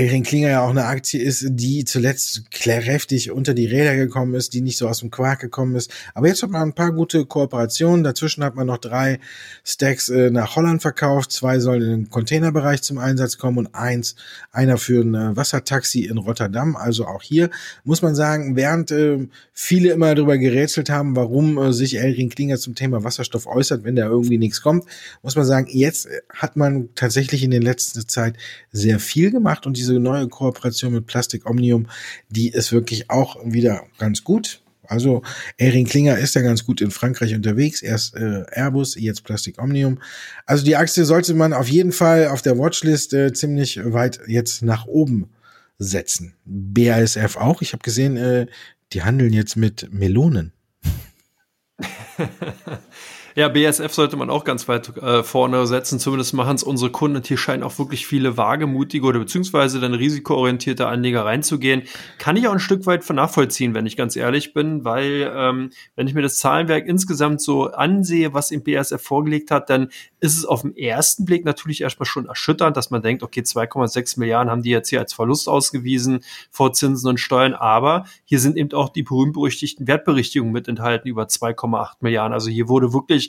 Elring 0.00 0.22
Klinger 0.22 0.48
ja 0.48 0.62
auch 0.62 0.70
eine 0.70 0.86
Aktie 0.86 1.20
ist, 1.20 1.44
die 1.50 1.84
zuletzt 1.84 2.50
kräftig 2.50 3.32
unter 3.32 3.52
die 3.52 3.66
Räder 3.66 3.96
gekommen 3.96 4.34
ist, 4.34 4.54
die 4.54 4.62
nicht 4.62 4.78
so 4.78 4.88
aus 4.88 5.00
dem 5.00 5.10
Quark 5.10 5.40
gekommen 5.40 5.76
ist. 5.76 5.92
Aber 6.14 6.26
jetzt 6.26 6.42
hat 6.42 6.48
man 6.48 6.62
ein 6.62 6.72
paar 6.72 6.92
gute 6.92 7.26
Kooperationen. 7.26 8.02
Dazwischen 8.02 8.42
hat 8.42 8.54
man 8.54 8.66
noch 8.66 8.78
drei 8.78 9.20
Stacks 9.62 10.08
äh, 10.08 10.30
nach 10.30 10.56
Holland 10.56 10.80
verkauft. 10.80 11.32
Zwei 11.32 11.58
sollen 11.58 11.82
in 11.82 11.90
den 11.90 12.08
Containerbereich 12.08 12.80
zum 12.80 12.96
Einsatz 12.96 13.36
kommen 13.36 13.58
und 13.58 13.74
eins, 13.74 14.16
einer 14.52 14.78
für 14.78 15.02
ein 15.02 15.14
äh, 15.14 15.36
Wassertaxi 15.36 16.04
in 16.04 16.16
Rotterdam. 16.16 16.76
Also 16.76 17.04
auch 17.06 17.22
hier 17.22 17.50
muss 17.84 18.00
man 18.00 18.14
sagen, 18.14 18.56
während 18.56 18.90
äh, 18.92 19.28
viele 19.52 19.90
immer 19.90 20.14
darüber 20.14 20.38
gerätselt 20.38 20.88
haben, 20.88 21.14
warum 21.14 21.58
äh, 21.58 21.72
sich 21.74 21.98
Elring 21.98 22.30
Klinger 22.30 22.56
zum 22.56 22.74
Thema 22.74 23.04
Wasserstoff 23.04 23.46
äußert, 23.46 23.84
wenn 23.84 23.96
da 23.96 24.06
irgendwie 24.06 24.38
nichts 24.38 24.62
kommt, 24.62 24.86
muss 25.22 25.36
man 25.36 25.44
sagen, 25.44 25.66
jetzt 25.68 26.08
hat 26.30 26.56
man 26.56 26.88
tatsächlich 26.94 27.42
in 27.42 27.50
der 27.50 27.60
letzten 27.62 28.08
Zeit 28.08 28.36
sehr 28.72 28.98
viel 28.98 29.30
gemacht 29.30 29.66
und 29.66 29.76
diese 29.76 29.89
neue 29.98 30.28
Kooperation 30.28 30.92
mit 30.92 31.06
Plastik 31.06 31.48
Omnium, 31.48 31.88
die 32.28 32.50
ist 32.50 32.72
wirklich 32.72 33.10
auch 33.10 33.36
wieder 33.44 33.84
ganz 33.98 34.24
gut. 34.24 34.62
Also 34.90 35.22
Erin 35.56 35.86
Klinger 35.86 36.18
ist 36.18 36.34
ja 36.34 36.42
ganz 36.42 36.64
gut 36.64 36.80
in 36.80 36.90
Frankreich 36.90 37.34
unterwegs. 37.34 37.80
Erst 37.80 38.16
äh, 38.16 38.44
Airbus, 38.50 38.96
jetzt 38.96 39.22
Plastik 39.22 39.62
Omnium. 39.62 40.00
Also 40.46 40.64
die 40.64 40.76
Aktie 40.76 41.04
sollte 41.04 41.32
man 41.34 41.52
auf 41.52 41.68
jeden 41.68 41.92
Fall 41.92 42.26
auf 42.26 42.42
der 42.42 42.58
Watchlist 42.58 43.14
äh, 43.14 43.32
ziemlich 43.32 43.80
weit 43.84 44.20
jetzt 44.26 44.62
nach 44.62 44.86
oben 44.86 45.30
setzen. 45.78 46.34
BASF 46.44 47.36
auch. 47.36 47.62
Ich 47.62 47.72
habe 47.72 47.84
gesehen, 47.84 48.16
äh, 48.16 48.46
die 48.92 49.02
handeln 49.04 49.32
jetzt 49.32 49.56
mit 49.56 49.92
Melonen. 49.92 50.52
Ja, 53.36 53.48
BSF 53.48 53.92
sollte 53.92 54.16
man 54.16 54.28
auch 54.28 54.44
ganz 54.44 54.66
weit 54.66 54.96
äh, 54.96 55.22
vorne 55.22 55.66
setzen. 55.66 56.00
Zumindest 56.00 56.34
machen 56.34 56.56
es 56.56 56.62
unsere 56.64 56.90
Kunden. 56.90 57.16
Und 57.16 57.26
hier 57.26 57.36
scheinen 57.36 57.62
auch 57.62 57.78
wirklich 57.78 58.06
viele 58.06 58.36
wagemutige 58.36 59.06
oder 59.06 59.20
beziehungsweise 59.20 59.78
dann 59.78 59.94
risikoorientierte 59.94 60.86
Anleger 60.86 61.24
reinzugehen. 61.24 61.82
Kann 62.18 62.36
ich 62.36 62.48
auch 62.48 62.52
ein 62.52 62.60
Stück 62.60 62.86
weit 62.86 63.08
nachvollziehen, 63.10 63.74
wenn 63.74 63.86
ich 63.86 63.96
ganz 63.96 64.16
ehrlich 64.16 64.52
bin, 64.52 64.84
weil 64.84 65.32
ähm, 65.34 65.70
wenn 65.96 66.06
ich 66.06 66.14
mir 66.14 66.22
das 66.22 66.38
Zahlenwerk 66.38 66.86
insgesamt 66.86 67.40
so 67.40 67.66
ansehe, 67.66 68.34
was 68.34 68.50
im 68.50 68.62
BSF 68.62 69.02
vorgelegt 69.02 69.50
hat, 69.50 69.70
dann 69.70 69.90
ist 70.20 70.36
es 70.36 70.44
auf 70.44 70.62
den 70.62 70.76
ersten 70.76 71.24
Blick 71.24 71.44
natürlich 71.44 71.80
erstmal 71.80 72.06
schon 72.06 72.26
erschütternd, 72.26 72.76
dass 72.76 72.90
man 72.90 73.02
denkt, 73.02 73.22
okay, 73.22 73.40
2,6 73.40 74.18
Milliarden 74.18 74.50
haben 74.50 74.62
die 74.62 74.70
jetzt 74.70 74.88
hier 74.88 75.00
als 75.00 75.12
Verlust 75.12 75.48
ausgewiesen 75.48 76.20
vor 76.50 76.72
Zinsen 76.72 77.08
und 77.08 77.18
Steuern. 77.18 77.54
Aber 77.54 78.04
hier 78.24 78.40
sind 78.40 78.56
eben 78.56 78.72
auch 78.72 78.88
die 78.88 79.02
berühmt-berüchtigten 79.02 79.86
Wertberichtigungen 79.86 80.52
mit 80.52 80.68
enthalten 80.68 81.08
über 81.08 81.24
2,8 81.24 81.96
Milliarden. 82.00 82.32
Also 82.32 82.50
hier 82.50 82.68
wurde 82.68 82.92
wirklich 82.92 83.19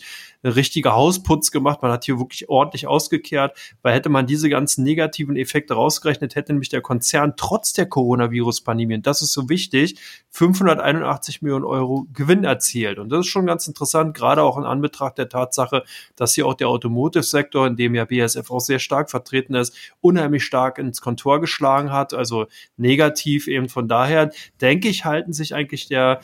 ein 0.44 0.52
richtiger 0.52 0.94
Hausputz 0.94 1.52
gemacht. 1.52 1.82
Man 1.82 1.92
hat 1.92 2.06
hier 2.06 2.18
wirklich 2.18 2.50
ordentlich 2.50 2.88
ausgekehrt, 2.88 3.58
weil 3.82 3.94
hätte 3.94 4.10
man 4.10 4.26
diese 4.26 4.50
ganzen 4.50 4.84
negativen 4.84 5.36
Effekte 5.36 5.74
rausgerechnet, 5.74 6.36
hätte 6.36 6.54
nämlich 6.54 6.70
der 6.70 6.82
Konzern 6.82 7.34
trotz 7.38 7.74
der 7.74 7.88
Coronavirus-Pandemie, 7.88 8.96
und 8.96 9.08
das 9.08 9.22
ist 9.22 9.34
so 9.34 9.50
wichtig, 9.50 10.00
581 10.30 11.42
Millionen 11.42 11.66
Euro 11.66 12.08
Gewinn 12.14 12.44
erzielt. 12.44 12.98
Und 12.98 13.10
das 13.10 13.22
ist 13.22 13.28
schon 13.28 13.46
ganz 13.46 13.68
interessant, 13.68 14.16
gerade 14.16 14.44
auch 14.44 14.58
in 14.58 14.64
Anbetracht 14.64 15.18
der 15.18 15.30
Tatsache, 15.30 15.84
dass 16.16 16.34
hier 16.34 16.48
auch 16.48 16.54
der 16.54 16.70
Automotive-Sektor, 16.70 17.68
in 17.68 17.76
dem 17.76 17.96
ja 17.96 18.06
BSF 18.06 18.50
auch 18.50 18.62
sehr 18.62 18.80
stark 18.80 19.12
vertreten 19.12 19.56
ist, 19.56 19.76
unheimlich 20.00 20.44
stark 20.44 20.78
ins 20.78 21.02
Kontor 21.02 21.42
geschlagen 21.42 21.92
hat, 21.92 22.14
also 22.14 22.48
negativ 22.78 23.48
eben. 23.48 23.70
Von 23.70 23.88
daher 23.88 24.32
denke 24.62 24.88
ich, 24.88 25.06
halten 25.06 25.34
sich 25.34 25.54
eigentlich 25.54 25.88
der 25.88 26.22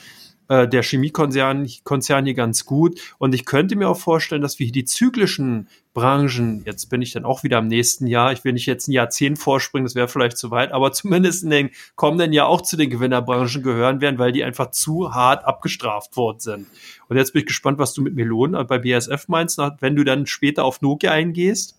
äh, 0.50 0.68
der 0.68 0.84
Chemiekonzern 0.84 1.68
Konzern 1.84 2.26
hier 2.26 2.34
ganz 2.34 2.66
gut. 2.66 3.00
Und 3.18 3.36
ich 3.36 3.46
könnte 3.46 3.76
mir 3.76 3.90
auch 3.90 4.00
vorstellen, 4.00 4.42
dass 4.42 4.60
wir 4.60 4.66
hier 4.66 4.74
die 4.74 4.86
zyklischen 4.86 5.68
Branchen, 5.94 6.62
jetzt 6.66 6.90
bin 6.92 7.02
ich 7.02 7.12
dann 7.12 7.26
auch 7.26 7.44
wieder 7.44 7.58
im 7.58 7.68
nächsten 7.68 8.06
Jahr, 8.06 8.32
ich 8.32 8.44
will 8.44 8.54
nicht 8.54 8.68
jetzt 8.68 8.88
ein 8.88 8.92
Jahrzehnt 8.92 9.40
vorspringen, 9.40 9.86
das 9.86 9.96
wäre 9.96 10.08
vielleicht 10.08 10.38
zu 10.38 10.52
weit, 10.52 10.72
aber 10.72 10.92
zumindest 10.94 11.44
in 11.44 11.50
den 11.50 11.70
kommenden 11.96 12.34
Jahr 12.34 12.48
auch 12.48 12.62
zu 12.62 12.78
den 12.78 12.90
Gewinnerbranchen 12.90 13.64
gehören 13.64 14.00
werden, 14.00 14.20
weil 14.20 14.32
die 14.32 14.44
einfach 14.44 14.72
zu 14.72 15.14
hart 15.14 15.44
abgestraft 15.46 16.16
worden 16.16 16.40
sind. 16.40 16.68
Und 17.08 17.18
jetzt 17.18 17.34
bin 17.34 17.40
ich 17.40 17.48
gespannt, 17.48 17.80
was 17.80 17.94
du 17.94 18.02
mit 18.02 18.14
Melonen 18.14 18.68
bei 18.68 18.78
BSF 18.78 19.28
meinst, 19.28 19.60
wenn 19.80 19.96
du 19.96 20.04
dann 20.04 20.28
später 20.28 20.66
auf 20.66 20.82
Nokia 20.82 21.12
eingehst. 21.12 21.76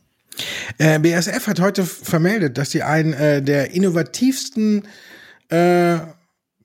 Äh, 0.79 0.99
BSF 0.99 1.47
hat 1.47 1.61
heute 1.61 1.85
vermeldet, 1.85 2.59
dass 2.59 2.71
sie 2.71 2.83
einen 2.83 3.13
äh, 3.13 3.43
der 3.43 3.73
innovativsten 3.73 4.87
äh, 5.49 5.99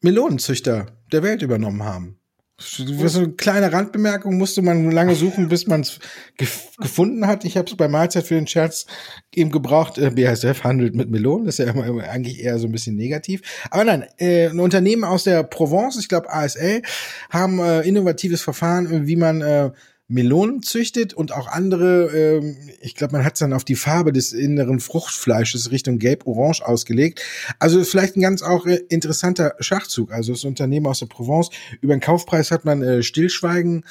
Melonenzüchter 0.02 0.88
der 1.14 1.24
Welt 1.24 1.42
übernommen 1.42 1.84
haben. 1.84 2.20
So 2.60 3.20
eine 3.20 3.32
kleine 3.32 3.74
Randbemerkung 3.74 4.38
musste 4.38 4.62
man 4.62 4.92
lange 4.92 5.16
suchen, 5.16 5.50
bis 5.50 5.66
man 5.66 5.82
es 5.82 6.00
gef 6.38 6.70
gefunden 6.78 7.26
hat. 7.26 7.46
Ich 7.46 7.58
habe 7.58 7.68
es 7.68 7.76
bei 7.76 7.88
Mahlzeit 7.88 8.26
für 8.26 8.36
den 8.36 8.48
Scherz 8.48 8.86
eben 9.34 9.52
gebraucht. 9.52 9.98
Äh, 9.98 10.12
BASF 10.12 10.64
handelt 10.64 10.96
mit 10.96 11.10
Melonen, 11.10 11.46
das 11.46 11.58
ist 11.58 11.66
ja 11.66 11.74
immer, 11.74 12.04
eigentlich 12.04 12.42
eher 12.44 12.60
so 12.60 12.68
ein 12.68 12.72
bisschen 12.72 12.96
negativ. 12.96 13.42
Aber 13.72 13.84
nein, 13.84 14.06
äh, 14.18 14.50
ein 14.50 14.60
Unternehmen 14.60 15.04
aus 15.04 15.24
der 15.24 15.44
Provence, 15.44 15.98
ich 16.00 16.08
glaube 16.08 16.32
ASL, 16.32 16.84
haben 17.32 17.60
äh, 17.60 17.82
innovatives 17.82 18.44
Verfahren, 18.44 19.08
wie 19.08 19.16
man 19.16 19.42
äh, 19.42 19.72
Melonen 20.08 20.62
züchtet 20.62 21.14
und 21.14 21.32
auch 21.32 21.48
andere, 21.48 22.08
ähm, 22.12 22.58
ich 22.82 22.96
glaube, 22.96 23.14
man 23.14 23.26
hat 23.26 23.34
es 23.34 23.40
dann 23.40 23.54
auf 23.54 23.64
die 23.64 23.76
Farbe 23.76 24.12
des 24.12 24.34
inneren 24.34 24.80
Fruchtfleisches 24.80 25.72
Richtung 25.72 25.98
Gelb-Orange 25.98 26.62
ausgelegt. 26.66 27.22
Also 27.60 27.84
vielleicht 27.84 28.18
ein 28.18 28.22
ganz 28.22 28.42
auch 28.42 28.66
äh, 28.66 28.82
interessanter 28.90 29.56
Schachzug. 29.60 30.12
Also 30.12 30.34
das 30.34 30.44
Unternehmen 30.44 30.88
aus 30.88 31.00
der 31.00 31.06
Provence, 31.06 31.50
über 31.82 31.96
den 31.96 32.02
Kaufpreis 32.02 32.52
hat 32.52 32.66
man 32.66 32.82
äh, 32.82 33.02
Stillschweigen 33.02 33.86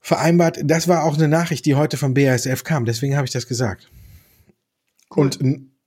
vereinbart. 0.00 0.58
Das 0.62 0.88
war 0.88 1.04
auch 1.04 1.16
eine 1.16 1.28
Nachricht, 1.28 1.64
die 1.64 1.74
heute 1.74 1.96
vom 1.96 2.12
BASF 2.12 2.62
kam. 2.62 2.84
Deswegen 2.84 3.16
habe 3.16 3.26
ich 3.26 3.32
das 3.32 3.48
gesagt. 3.48 3.90
Cool. 5.10 5.24
Und 5.24 5.38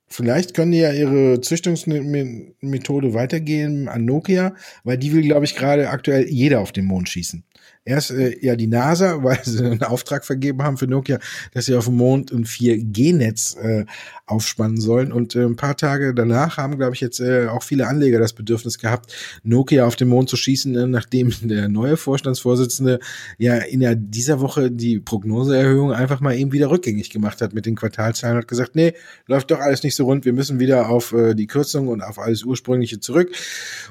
Vielleicht 0.09 0.53
können 0.53 0.71
die 0.71 0.77
ja 0.77 0.93
ihre 0.93 1.41
Züchtungsmethode 1.41 3.13
weitergehen 3.13 3.89
an 3.89 4.05
Nokia, 4.05 4.55
weil 4.85 4.97
die 4.97 5.11
will, 5.11 5.21
glaube 5.21 5.43
ich, 5.43 5.55
gerade 5.55 5.89
aktuell 5.89 6.29
jeder 6.29 6.61
auf 6.61 6.71
den 6.71 6.85
Mond 6.85 7.09
schießen. 7.09 7.43
Erst 7.88 8.11
äh, 8.11 8.38
ja 8.41 8.55
die 8.55 8.67
NASA, 8.67 9.17
weil 9.23 9.39
sie 9.43 9.63
einen 9.63 9.83
Auftrag 9.83 10.25
vergeben 10.25 10.61
haben 10.63 10.77
für 10.77 10.88
Nokia, 10.88 11.19
dass 11.53 11.65
sie 11.65 11.75
auf 11.75 11.85
dem 11.85 11.95
Mond 11.95 12.31
ein 12.31 12.45
4G-Netz 12.45 13.55
äh, 13.55 13.85
aufspannen 14.25 14.79
sollen. 14.79 15.11
Und 15.11 15.35
äh, 15.35 15.45
ein 15.45 15.55
paar 15.55 15.77
Tage 15.77 16.13
danach 16.13 16.57
haben, 16.57 16.77
glaube 16.77 16.93
ich, 16.93 17.01
jetzt 17.01 17.19
äh, 17.21 17.47
auch 17.47 17.63
viele 17.63 17.88
Anleger 17.88 18.19
das 18.19 18.33
Bedürfnis 18.33 18.77
gehabt, 18.77 19.13
Nokia 19.43 19.85
auf 19.85 19.95
den 19.95 20.09
Mond 20.09 20.29
zu 20.29 20.35
schießen, 20.35 20.75
äh, 20.75 20.85
nachdem 20.85 21.31
der 21.41 21.69
neue 21.69 21.97
Vorstandsvorsitzende 21.97 22.99
ja 23.38 23.55
in 23.55 23.79
der, 23.79 23.95
dieser 23.95 24.41
Woche 24.41 24.69
die 24.69 24.99
Prognoseerhöhung 24.99 25.93
einfach 25.93 26.19
mal 26.19 26.35
eben 26.35 26.51
wieder 26.51 26.69
rückgängig 26.69 27.09
gemacht 27.09 27.41
hat 27.41 27.53
mit 27.53 27.65
den 27.65 27.75
Quartalzahlen 27.75 28.35
und 28.35 28.41
hat 28.43 28.47
gesagt, 28.49 28.75
nee, 28.75 28.93
läuft 29.27 29.49
doch 29.51 29.59
alles 29.59 29.83
nicht 29.83 29.95
so 29.95 30.03
rund, 30.05 30.25
wir 30.25 30.33
müssen 30.33 30.59
wieder 30.59 30.89
auf 30.89 31.13
äh, 31.13 31.33
die 31.33 31.47
Kürzung 31.47 31.88
und 31.88 32.01
auf 32.01 32.19
alles 32.19 32.43
Ursprüngliche 32.43 32.99
zurück. 32.99 33.31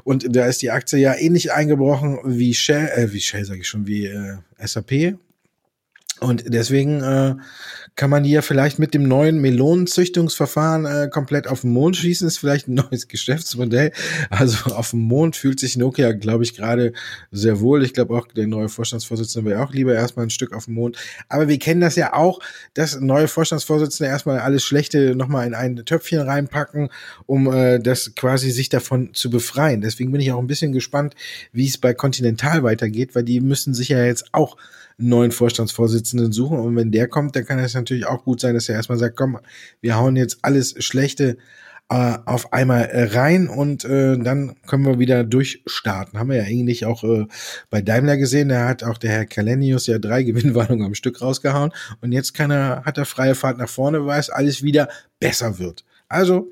Und 0.04 0.36
da 0.36 0.46
ist 0.46 0.60
die 0.60 0.70
Aktie 0.70 0.98
ja 0.98 1.14
ähnlich 1.14 1.52
eingebrochen 1.52 2.18
wie 2.24 2.52
Shell, 2.52 2.90
äh, 2.94 3.12
wie 3.12 3.20
Shell 3.20 3.44
sage 3.44 3.60
ich 3.60 3.68
schon, 3.68 3.85
wie 3.86 4.06
äh, 4.06 4.36
SAP. 4.58 5.16
Und 6.20 6.44
deswegen 6.46 7.02
äh, 7.02 7.34
kann 7.96 8.10
man 8.10 8.24
ja 8.24 8.42
vielleicht 8.42 8.78
mit 8.78 8.92
dem 8.92 9.04
neuen 9.04 9.40
Melonenzüchtungsverfahren 9.40 10.84
äh, 10.84 11.08
komplett 11.10 11.46
auf 11.46 11.62
den 11.62 11.72
Mond 11.72 11.96
schießen, 11.96 12.26
ist 12.26 12.38
vielleicht 12.38 12.68
ein 12.68 12.74
neues 12.90 13.08
Geschäftsmodell. 13.08 13.92
Also 14.30 14.74
auf 14.74 14.90
dem 14.90 15.00
Mond 15.00 15.36
fühlt 15.36 15.58
sich 15.58 15.76
Nokia, 15.76 16.12
glaube 16.12 16.44
ich, 16.44 16.54
gerade 16.54 16.92
sehr 17.32 17.60
wohl. 17.60 17.82
Ich 17.84 17.94
glaube 17.94 18.14
auch, 18.14 18.28
der 18.28 18.46
neue 18.46 18.68
Vorstandsvorsitzende 18.68 19.50
wäre 19.50 19.62
auch 19.62 19.72
lieber 19.72 19.94
erstmal 19.94 20.26
ein 20.26 20.30
Stück 20.30 20.52
auf 20.52 20.66
dem 20.66 20.74
Mond. 20.74 20.98
Aber 21.28 21.48
wir 21.48 21.58
kennen 21.58 21.80
das 21.80 21.96
ja 21.96 22.12
auch, 22.12 22.40
dass 22.74 23.00
neue 23.00 23.28
Vorstandsvorsitzende 23.28 24.10
erstmal 24.10 24.40
alles 24.40 24.62
Schlechte 24.62 25.14
nochmal 25.16 25.46
in 25.46 25.54
ein 25.54 25.76
Töpfchen 25.76 26.20
reinpacken, 26.20 26.90
um 27.24 27.52
äh, 27.52 27.78
das 27.78 28.14
quasi 28.14 28.50
sich 28.50 28.68
davon 28.68 29.14
zu 29.14 29.30
befreien. 29.30 29.80
Deswegen 29.80 30.12
bin 30.12 30.20
ich 30.20 30.32
auch 30.32 30.38
ein 30.38 30.46
bisschen 30.46 30.72
gespannt, 30.72 31.14
wie 31.52 31.66
es 31.66 31.78
bei 31.78 31.94
Continental 31.94 32.62
weitergeht, 32.62 33.14
weil 33.14 33.24
die 33.24 33.40
müssen 33.40 33.72
sich 33.72 33.88
ja 33.88 34.04
jetzt 34.04 34.26
auch 34.32 34.56
einen 34.98 35.08
neuen 35.08 35.32
Vorstandsvorsitzenden 35.32 36.32
suchen. 36.32 36.58
Und 36.58 36.76
wenn 36.76 36.90
der 36.90 37.08
kommt, 37.08 37.36
dann 37.36 37.44
kann 37.44 37.58
es 37.58 37.74
natürlich 37.74 38.06
auch 38.06 38.24
gut 38.24 38.40
sein, 38.40 38.54
dass 38.54 38.68
er 38.68 38.76
erstmal 38.76 38.98
sagt, 38.98 39.16
komm, 39.16 39.38
wir 39.80 39.96
hauen 39.96 40.16
jetzt 40.16 40.38
alles 40.42 40.74
Schlechte 40.78 41.36
äh, 41.88 42.18
auf 42.24 42.52
einmal 42.52 42.86
äh, 42.86 43.16
rein 43.16 43.48
und 43.48 43.84
äh, 43.84 44.18
dann 44.18 44.56
können 44.66 44.84
wir 44.84 44.98
wieder 44.98 45.22
durchstarten. 45.22 46.18
Haben 46.18 46.30
wir 46.30 46.38
ja 46.38 46.44
eigentlich 46.44 46.84
auch 46.84 47.04
äh, 47.04 47.26
bei 47.70 47.80
Daimler 47.80 48.16
gesehen, 48.16 48.48
da 48.48 48.66
hat 48.66 48.82
auch 48.82 48.98
der 48.98 49.10
Herr 49.10 49.26
Kalenius 49.26 49.86
ja 49.86 49.98
drei 49.98 50.22
Gewinnwarnungen 50.24 50.84
am 50.84 50.94
Stück 50.94 51.20
rausgehauen 51.20 51.72
und 52.00 52.10
jetzt 52.10 52.34
kann 52.34 52.50
er, 52.50 52.82
hat 52.84 52.98
er 52.98 53.04
freie 53.04 53.36
Fahrt 53.36 53.58
nach 53.58 53.68
vorne, 53.68 54.04
weil 54.04 54.18
es 54.18 54.30
alles 54.30 54.62
wieder 54.62 54.88
besser 55.20 55.58
wird. 55.58 55.84
Also 56.08 56.50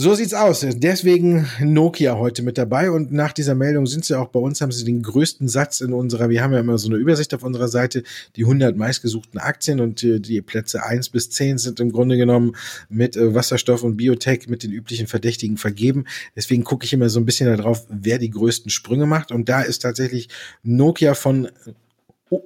so 0.00 0.14
sieht's 0.14 0.32
aus. 0.32 0.64
Deswegen 0.66 1.46
Nokia 1.60 2.16
heute 2.16 2.42
mit 2.42 2.56
dabei 2.56 2.90
und 2.90 3.12
nach 3.12 3.34
dieser 3.34 3.54
Meldung 3.54 3.86
sind 3.86 4.06
sie 4.06 4.18
auch 4.18 4.28
bei 4.28 4.40
uns, 4.40 4.62
haben 4.62 4.72
sie 4.72 4.86
den 4.86 5.02
größten 5.02 5.46
Satz 5.46 5.82
in 5.82 5.92
unserer, 5.92 6.30
wir 6.30 6.42
haben 6.42 6.54
ja 6.54 6.60
immer 6.60 6.78
so 6.78 6.88
eine 6.88 6.96
Übersicht 6.96 7.34
auf 7.34 7.42
unserer 7.42 7.68
Seite, 7.68 8.02
die 8.34 8.44
100 8.44 8.78
meistgesuchten 8.78 9.38
Aktien 9.38 9.78
und 9.78 10.00
die, 10.00 10.18
die 10.18 10.40
Plätze 10.40 10.82
1 10.84 11.10
bis 11.10 11.28
10 11.28 11.58
sind 11.58 11.80
im 11.80 11.92
Grunde 11.92 12.16
genommen 12.16 12.56
mit 12.88 13.14
äh, 13.14 13.34
Wasserstoff 13.34 13.82
und 13.82 13.98
Biotech 13.98 14.48
mit 14.48 14.62
den 14.62 14.72
üblichen 14.72 15.06
Verdächtigen 15.06 15.58
vergeben. 15.58 16.06
Deswegen 16.34 16.64
gucke 16.64 16.86
ich 16.86 16.94
immer 16.94 17.10
so 17.10 17.20
ein 17.20 17.26
bisschen 17.26 17.54
darauf, 17.54 17.84
wer 17.90 18.16
die 18.16 18.30
größten 18.30 18.70
Sprünge 18.70 19.04
macht 19.04 19.30
und 19.30 19.50
da 19.50 19.60
ist 19.60 19.80
tatsächlich 19.80 20.30
Nokia 20.62 21.12
von 21.12 21.50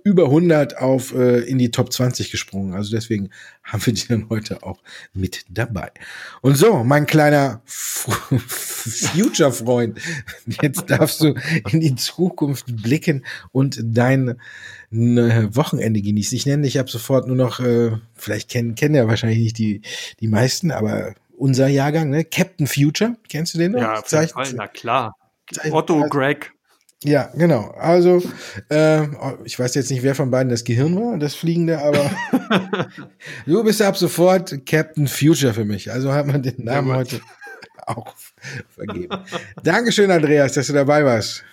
über 0.03 0.25
100 0.25 0.79
auf 0.79 1.15
äh, 1.15 1.41
in 1.41 1.59
die 1.59 1.71
Top 1.71 1.93
20 1.93 2.31
gesprungen. 2.31 2.73
Also 2.75 2.91
deswegen 2.91 3.29
haben 3.63 3.85
wir 3.85 3.93
die 3.93 4.09
dann 4.09 4.31
heute 4.31 4.63
auch 4.63 4.79
mit 5.13 5.45
dabei. 5.49 5.91
Und 6.41 6.57
so, 6.57 6.83
mein 6.85 7.05
kleiner 7.07 7.61
Future-Freund, 7.67 10.01
jetzt 10.63 10.89
darfst 10.91 11.21
du 11.21 11.35
in 11.71 11.81
die 11.81 11.95
Zukunft 11.95 12.83
blicken 12.83 13.27
und 13.53 13.79
dein 13.83 14.41
ne, 14.91 15.51
Wochenende 15.53 16.03
genießen. 16.03 16.37
Ich 16.37 16.47
nenne 16.47 16.63
dich 16.63 16.81
ab 16.81 16.89
sofort 16.91 17.27
nur 17.27 17.37
noch, 17.37 17.61
äh, 17.61 17.93
vielleicht 18.15 18.51
kennen, 18.51 18.75
kennen 18.75 18.95
ja 18.95 19.07
wahrscheinlich 19.07 19.41
nicht 19.41 19.59
die, 19.59 19.83
die 20.21 20.29
meisten, 20.29 20.71
aber 20.71 21.15
unser 21.37 21.69
Jahrgang, 21.69 22.09
ne? 22.11 22.25
Captain 22.25 22.67
Future, 22.67 23.17
kennst 23.29 23.55
du 23.55 23.59
den 23.59 23.73
noch? 23.73 23.81
Ja, 23.81 24.01
auf 24.01 24.11
jeden 24.11 24.29
Fall, 24.29 24.53
na 24.55 24.69
klar. 24.69 25.15
Otto 25.71 26.09
Greg. 26.09 26.54
Ja, 27.05 27.31
genau. 27.35 27.71
Also, 27.79 28.23
äh, 28.71 29.07
ich 29.45 29.59
weiß 29.59 29.75
jetzt 29.75 29.91
nicht, 29.91 30.03
wer 30.03 30.15
von 30.15 30.31
beiden 30.31 30.49
das 30.49 30.65
Gehirn 30.65 30.97
war, 30.97 31.19
das 31.19 31.35
Fliegende, 31.35 31.79
aber 31.83 32.11
du 33.47 33.63
bist 33.63 33.83
ab 33.83 33.97
sofort 33.97 34.65
Captain 34.65 35.07
Future 35.07 35.53
für 35.53 35.67
mich. 35.67 35.93
Also 35.93 36.13
hat 36.13 36.27
man 36.27 36.43
den 36.43 36.65
Namen 36.65 36.89
ja, 36.89 36.97
heute 36.97 37.21
auch 37.87 38.15
vergeben. 38.71 39.19
Dankeschön, 39.63 40.11
Andreas, 40.11 40.55
dass 40.55 40.67
du 40.69 40.73
dabei 40.73 41.05
warst. 41.05 41.45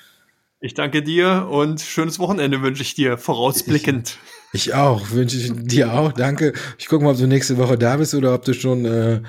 Ich 0.61 0.73
danke 0.73 1.03
dir 1.03 1.47
und 1.51 1.81
schönes 1.81 2.17
Wochenende 2.19 2.61
wünsche 2.61 2.83
ich 2.83 2.93
dir, 2.93 3.17
vorausblickend. 3.17 4.17
Ich, 4.53 4.67
ich 4.67 4.73
auch, 4.73 5.11
wünsche 5.11 5.35
ich 5.35 5.51
dir 5.53 5.91
auch. 5.91 6.13
Danke. 6.13 6.53
Ich 6.77 6.87
gucke 6.87 7.03
mal, 7.03 7.11
ob 7.11 7.17
du 7.17 7.27
nächste 7.27 7.57
Woche 7.57 7.77
da 7.77 7.97
bist 7.97 8.13
oder 8.13 8.33
ob 8.33 8.45
du 8.45 8.53
schon 8.53 8.85
äh, 8.85 9.21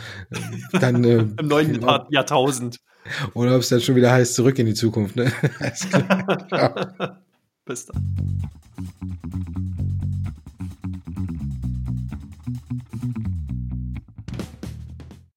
dann 0.79 1.03
äh, 1.03 1.17
im 1.41 1.49
neuen 1.49 1.85
Jahrtausend. 2.11 2.79
Oder 3.35 3.55
ob 3.55 3.63
es 3.63 3.69
dann 3.69 3.81
schon 3.81 3.97
wieder 3.97 4.13
heißt, 4.13 4.35
zurück 4.35 4.59
in 4.59 4.67
die 4.67 4.75
Zukunft. 4.75 5.17
Ne? 5.17 5.33
Bis 7.65 7.87
dann. 7.87 8.43